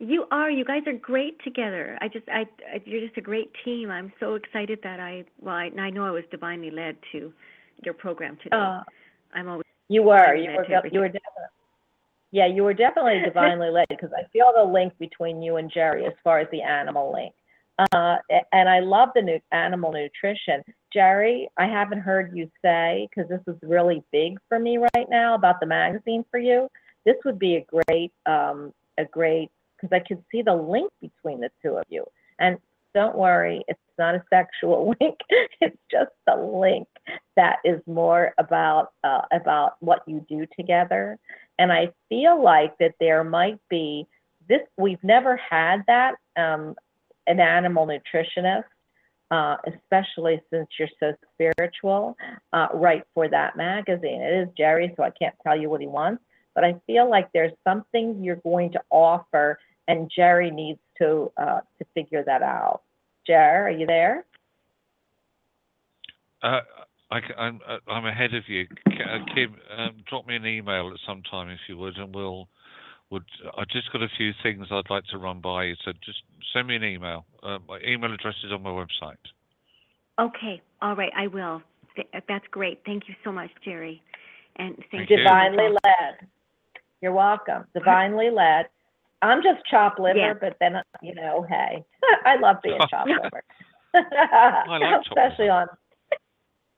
[0.00, 0.50] You are.
[0.50, 1.98] You guys are great together.
[2.00, 3.90] I just, I, I, you're just a great team.
[3.90, 7.30] I'm so excited that I, well, I, I know I was divinely led to
[7.84, 8.56] your program today.
[8.56, 8.80] uh,
[9.34, 9.66] I'm always.
[9.88, 10.94] you were, you were, everything.
[10.94, 11.44] you were definitely.
[12.32, 16.06] Yeah, you were definitely divinely led because I feel the link between you and Jerry
[16.06, 17.34] as far as the animal link.
[17.92, 18.16] Uh,
[18.52, 20.62] and I love the new animal nutrition.
[20.92, 25.34] Jerry, I haven't heard you say because this is really big for me right now
[25.34, 26.68] about the magazine for you.
[27.04, 29.50] This would be a great, um, a great
[29.80, 32.04] because I could see the link between the two of you.
[32.38, 32.58] And
[32.94, 35.16] don't worry, it's not a sexual link.
[35.60, 36.88] it's just a link
[37.36, 41.18] that is more about uh, about what you do together.
[41.58, 44.06] And I feel like that there might be
[44.48, 44.60] this.
[44.76, 46.74] We've never had that um,
[47.26, 48.64] an animal nutritionist,
[49.30, 52.16] uh, especially since you're so spiritual,
[52.52, 54.20] uh, write for that magazine.
[54.20, 56.22] It is Jerry, so I can't tell you what he wants.
[56.54, 59.58] But I feel like there's something you're going to offer,
[59.90, 62.82] and Jerry needs to uh, to figure that out.
[63.26, 64.24] Jer, are you there?
[66.42, 66.60] Uh,
[67.10, 69.56] I, am I'm, I'm ahead of you, uh, Kim.
[69.76, 72.48] Um, drop me an email at some time if you would, and we'll.
[73.10, 73.24] Would
[73.58, 76.18] I just got a few things I'd like to run by you, so just
[76.52, 77.24] send me an email.
[77.42, 79.16] Uh, my email address is on my website.
[80.20, 81.60] Okay, all right, I will.
[82.28, 82.80] That's great.
[82.86, 84.00] Thank you so much, Jerry.
[84.56, 85.16] And thank Thank you.
[85.16, 85.24] you.
[85.24, 86.28] Divinely led.
[87.00, 87.64] You're welcome.
[87.74, 88.66] Divinely led.
[89.22, 90.34] I'm just chopped liver, Yeah.
[90.34, 91.84] but then you know, hey,
[92.24, 93.42] I love being chopped liver.
[93.94, 95.66] like Especially on.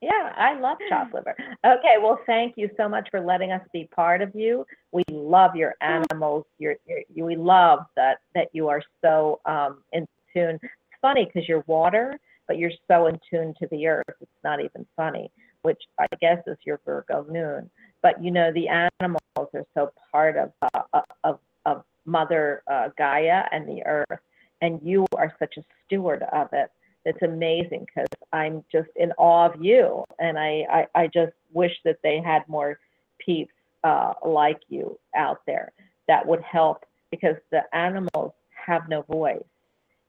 [0.01, 1.35] Yeah, I love chopped liver.
[1.65, 4.67] Okay, well, thank you so much for letting us be part of you.
[4.91, 6.45] We love your animals.
[6.59, 10.59] Your, your we love that that you are so um, in tune.
[10.63, 14.05] It's funny because you're water, but you're so in tune to the earth.
[14.21, 15.31] It's not even funny,
[15.63, 17.71] which I guess is your Virgo moon.
[18.03, 19.21] But you know, the animals
[19.55, 24.21] are so part of uh, of of Mother uh, Gaia and the earth,
[24.61, 26.71] and you are such a steward of it.
[27.05, 31.73] It's amazing because I'm just in awe of you, and I, I I just wish
[31.85, 32.79] that they had more
[33.19, 33.53] peeps
[33.85, 35.73] uh, like you out there
[36.09, 38.33] that would help because the animals
[38.67, 39.43] have no voice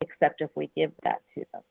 [0.02, 1.62] except if we give that to them.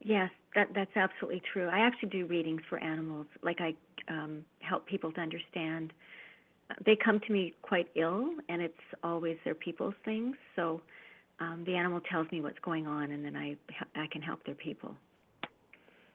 [0.00, 1.68] Yes, that that's absolutely true.
[1.68, 3.26] I actually do readings for animals.
[3.42, 3.74] Like I
[4.08, 5.92] um, help people to understand.
[6.84, 10.36] They come to me quite ill, and it's always their people's things.
[10.56, 10.80] So
[11.40, 13.56] um, the animal tells me what's going on, and then I
[13.94, 14.96] I can help their people.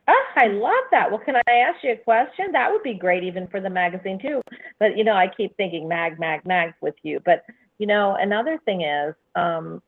[0.09, 1.11] Oh, I love that.
[1.11, 2.51] Well, can I ask you a question?
[2.53, 4.41] That would be great even for the magazine too.
[4.79, 7.19] But you know, I keep thinking mag, mag, mag with you.
[7.25, 7.43] But
[7.77, 9.81] you know, another thing is, um,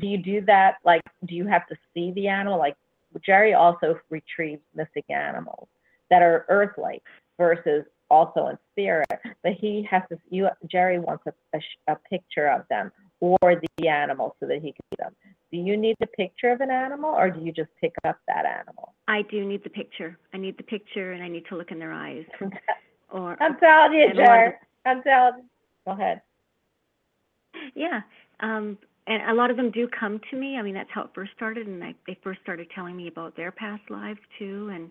[0.00, 0.76] do you do that?
[0.84, 2.58] Like, do you have to see the animal?
[2.58, 2.76] Like,
[3.24, 5.68] Jerry also retrieves missing animals
[6.10, 7.02] that are earthly
[7.38, 7.84] versus
[8.14, 9.08] also in spirit.
[9.42, 10.18] But he has to.
[10.30, 14.72] You, Jerry wants a, a, a picture of them or the animal so that he
[14.72, 15.14] can see them.
[15.50, 18.44] Do you need a picture of an animal, or do you just pick up that
[18.44, 18.94] animal?
[19.08, 20.18] I do need the picture.
[20.32, 22.24] I need the picture, and I need to look in their eyes.
[23.10, 24.58] Or I'm telling you, and a lot of Jer.
[24.86, 25.44] I'm telling you.
[25.86, 26.20] Go ahead.
[27.76, 28.00] Yeah.
[28.40, 28.76] Um,
[29.06, 30.56] and a lot of them do come to me.
[30.56, 33.36] I mean, that's how it first started, and I, they first started telling me about
[33.36, 34.70] their past lives too.
[34.74, 34.90] And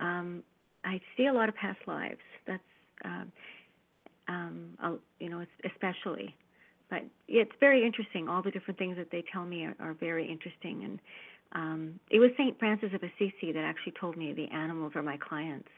[0.00, 0.42] um,
[0.86, 2.20] I see a lot of past lives.
[2.46, 2.62] That's,
[3.04, 3.32] um,
[4.28, 6.34] um, you know, especially.
[6.88, 8.28] But it's very interesting.
[8.28, 10.84] All the different things that they tell me are, are very interesting.
[10.84, 11.00] And
[11.52, 15.16] um, it was Saint Francis of Assisi that actually told me the animals are my
[15.16, 15.68] clients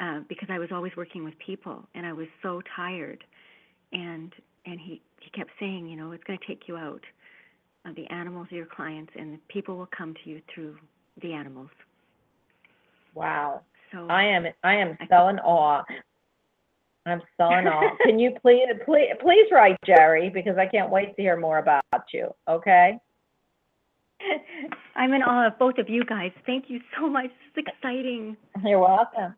[0.00, 3.22] uh, because I was always working with people, and I was so tired.
[3.92, 4.32] And
[4.66, 7.02] and he he kept saying, you know, it's going to take you out.
[7.84, 10.76] Uh, the animals are your clients, and the people will come to you through
[11.20, 11.70] the animals.
[13.14, 13.62] Wow.
[13.92, 15.82] So I am I am I so in awe.
[17.06, 17.96] I'm so in awe.
[18.04, 21.84] Can you please please please write Jerry because I can't wait to hear more about
[22.12, 22.34] you.
[22.48, 22.98] Okay.
[24.94, 26.30] I'm in awe of both of you guys.
[26.46, 27.26] Thank you so much.
[27.54, 28.36] It's exciting.
[28.64, 29.34] You're welcome.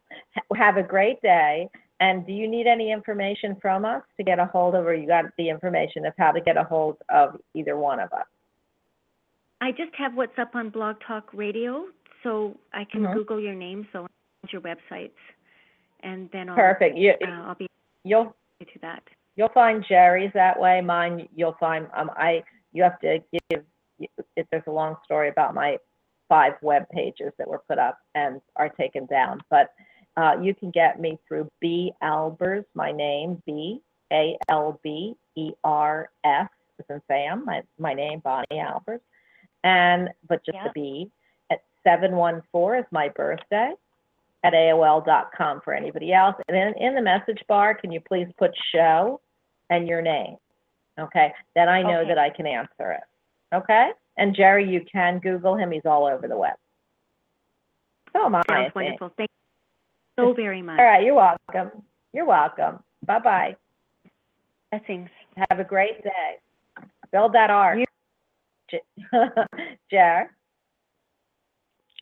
[0.54, 1.68] Have a great day.
[2.00, 5.06] And do you need any information from us to get a hold of, or you
[5.06, 8.26] got the information of how to get a hold of either one of us?
[9.60, 11.86] I just have what's up on Blog Talk Radio,
[12.22, 13.14] so I can Mhm.
[13.14, 14.06] Google your name, so
[14.52, 15.10] your websites,
[16.00, 16.96] and then I'll Perfect.
[16.96, 17.66] You, uh, I'll be
[18.04, 19.02] you'll to that.
[19.36, 20.80] you'll find Jerry's that way.
[20.80, 22.42] Mine, you'll find um I
[22.72, 23.18] you have to
[23.50, 23.62] give.
[24.36, 25.78] If there's a long story about my
[26.28, 29.72] five web pages that were put up and are taken down, but
[30.16, 33.80] uh, you can get me through B Albers, my name B
[34.12, 36.48] A L B E R S,
[36.80, 39.00] as in Sam, my my name Bonnie Albers,
[39.62, 40.68] and but just Yeah.
[40.68, 41.10] the B
[41.50, 43.72] at seven one four is my birthday
[44.44, 46.36] at AOL.com for anybody else.
[46.48, 49.20] And then in the message bar, can you please put show
[49.70, 50.36] and your name?
[51.00, 52.08] Okay, then I know Okay.
[52.10, 53.00] that I can answer it.
[53.54, 53.90] Okay?
[54.16, 55.72] And Jerry, you can Google him.
[55.72, 56.54] He's all over the web.
[58.12, 58.74] So am I, I Sounds think.
[58.76, 59.10] wonderful.
[59.16, 59.30] Thank
[60.18, 60.78] you so very much.
[60.78, 61.82] All right, you're welcome.
[62.12, 62.78] You're welcome.
[63.06, 63.56] Bye-bye.
[64.70, 65.08] Blessings.
[65.50, 66.38] Have a great day.
[67.10, 67.78] Build that ark.
[67.78, 68.78] You-
[69.90, 70.30] Jer?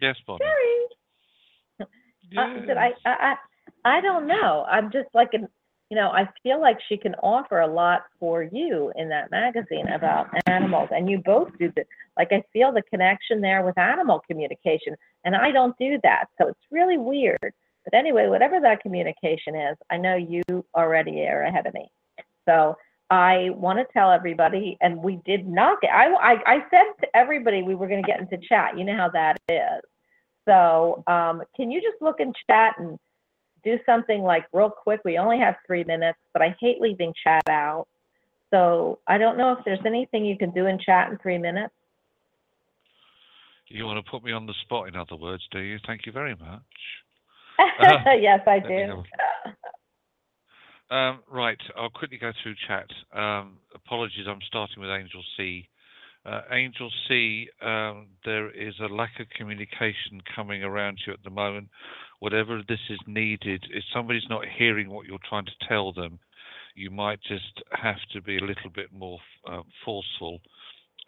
[0.00, 0.38] Yes, Bonnie.
[0.44, 0.86] Jerry?
[2.36, 2.92] Uh, I.
[3.04, 3.34] I, I,
[3.84, 4.64] I don't know.
[4.70, 5.48] I'm just like, an,
[5.90, 9.88] you know, I feel like she can offer a lot for you in that magazine
[9.88, 11.84] about animals, and you both do the,
[12.16, 14.94] like, I feel the connection there with animal communication,
[15.24, 17.52] and I don't do that, so it's really weird.
[17.84, 20.42] But anyway, whatever that communication is, I know you
[20.76, 21.90] already are ahead of me.
[22.48, 22.76] So
[23.10, 27.16] I want to tell everybody, and we did not get, I, I, I said to
[27.16, 28.78] everybody we were going to get into chat.
[28.78, 29.82] You know how that is.
[30.46, 32.98] So um, can you just look in chat and
[33.64, 35.00] do something like real quick?
[35.04, 37.86] We only have three minutes, but I hate leaving chat out.
[38.50, 41.72] So I don't know if there's anything you can do in chat in three minutes.
[43.68, 45.78] You want to put me on the spot, in other words, do you?
[45.86, 46.60] Thank you very much.
[48.20, 49.02] yes, I do.
[50.90, 52.86] Um, right, I'll quickly go through chat.
[53.18, 55.66] Um, apologies, I'm starting with Angel C.
[56.24, 61.30] Uh, Angel C, um, there is a lack of communication coming around you at the
[61.30, 61.68] moment.
[62.20, 66.20] Whatever this is needed, if somebody's not hearing what you're trying to tell them,
[66.76, 69.18] you might just have to be a little bit more
[69.50, 70.40] uh, forceful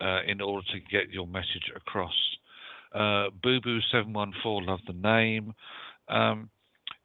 [0.00, 2.14] uh, in order to get your message across.
[2.92, 5.54] Uh, Boo Boo 714, love the name.
[6.08, 6.50] Um,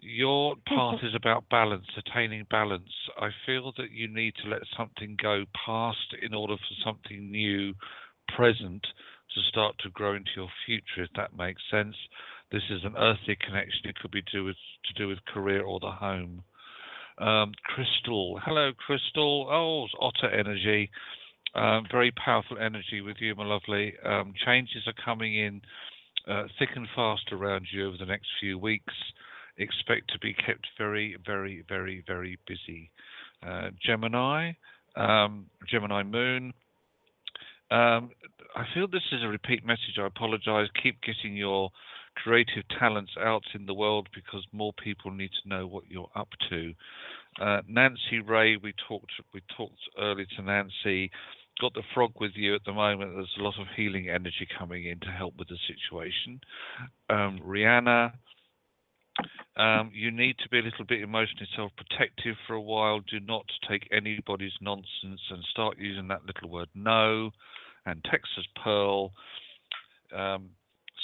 [0.01, 2.89] your path is about balance, attaining balance.
[3.19, 7.73] I feel that you need to let something go past in order for something new,
[8.35, 8.85] present,
[9.35, 11.95] to start to grow into your future, if that makes sense.
[12.51, 13.81] This is an earthly connection.
[13.85, 14.55] It could be do with,
[14.85, 16.43] to do with career or the home.
[17.19, 19.47] Um, Crystal, hello, Crystal.
[19.51, 20.89] Oh, it's otter energy.
[21.53, 23.93] Um, very powerful energy with you, my lovely.
[24.05, 25.61] Um, changes are coming in
[26.27, 28.93] uh, thick and fast around you over the next few weeks.
[29.59, 32.89] Expect to be kept very, very, very, very busy.
[33.45, 34.53] Uh, Gemini,
[34.95, 36.53] um, Gemini Moon.
[37.71, 38.09] Um,
[38.55, 39.97] I feel this is a repeat message.
[39.99, 40.67] I apologize.
[40.81, 41.69] Keep getting your
[42.15, 46.29] creative talents out in the world because more people need to know what you're up
[46.49, 46.73] to.
[47.39, 51.11] Uh, Nancy Ray, we talked we talked earlier to Nancy.
[51.61, 53.11] Got the frog with you at the moment.
[53.13, 56.39] There's a lot of healing energy coming in to help with the situation.
[57.09, 58.13] Um, Rihanna,
[59.57, 62.99] um, you need to be a little bit emotionally self-protective for a while.
[62.99, 67.31] Do not take anybody's nonsense and start using that little word no.
[67.85, 69.11] And Texas Pearl,
[70.15, 70.49] um,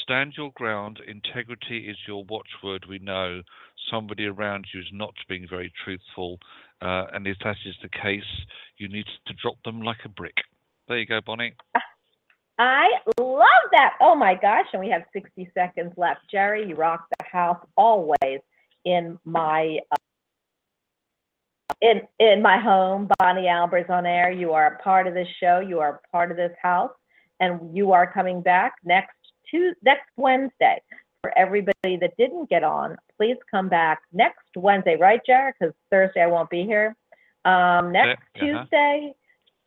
[0.01, 0.99] stand your ground.
[1.07, 2.85] Integrity is your watchword.
[2.87, 3.41] We know
[3.89, 6.39] somebody around you is not being very truthful,
[6.81, 8.23] uh, and if that is the case,
[8.77, 10.35] you need to drop them like a brick.
[10.87, 11.53] There you go, Bonnie.
[12.57, 13.95] I love that.
[13.99, 16.21] Oh my gosh, and we have 60 seconds left.
[16.31, 18.39] Jerry, you rock the house always
[18.85, 19.97] in my uh,
[21.81, 23.09] in in my home.
[23.19, 24.31] Bonnie Albers on air.
[24.31, 25.59] You are a part of this show.
[25.59, 26.91] You are a part of this house,
[27.41, 29.15] and you are coming back next
[29.51, 30.81] to next Wednesday.
[31.21, 35.55] For everybody that didn't get on, please come back next Wednesday, right, Jared?
[35.59, 36.95] Because Thursday I won't be here.
[37.45, 38.45] Um, next uh-huh.
[38.45, 39.13] Tuesday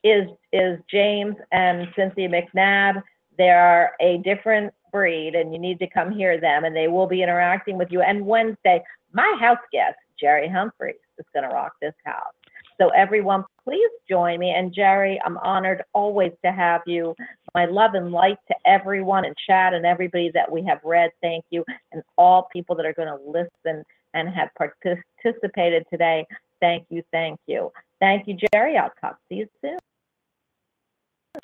[0.04, 3.02] is is James and Cynthia McNabb.
[3.36, 7.22] They're a different breed, and you need to come hear them, and they will be
[7.22, 8.00] interacting with you.
[8.00, 12.32] And Wednesday, my house guest, Jerry Humphreys, is going to rock this house.
[12.80, 14.50] So everyone, please join me.
[14.50, 17.14] And Jerry, I'm honored always to have you.
[17.54, 21.10] My love and light to everyone and chat and everybody that we have read.
[21.20, 21.64] Thank you.
[21.92, 23.82] And all people that are going to listen
[24.14, 26.24] and have participated today.
[26.60, 27.02] Thank you.
[27.12, 27.70] Thank you.
[28.00, 28.76] Thank you, Jerry.
[28.76, 29.78] I'll talk to you soon.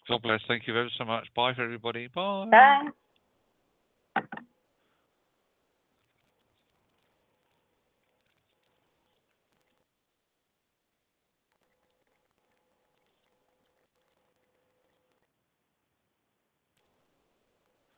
[0.08, 0.40] God bless.
[0.48, 1.26] Thank you very so much.
[1.34, 2.08] Bye for everybody.
[2.08, 2.48] Bye.
[4.16, 4.22] Bye.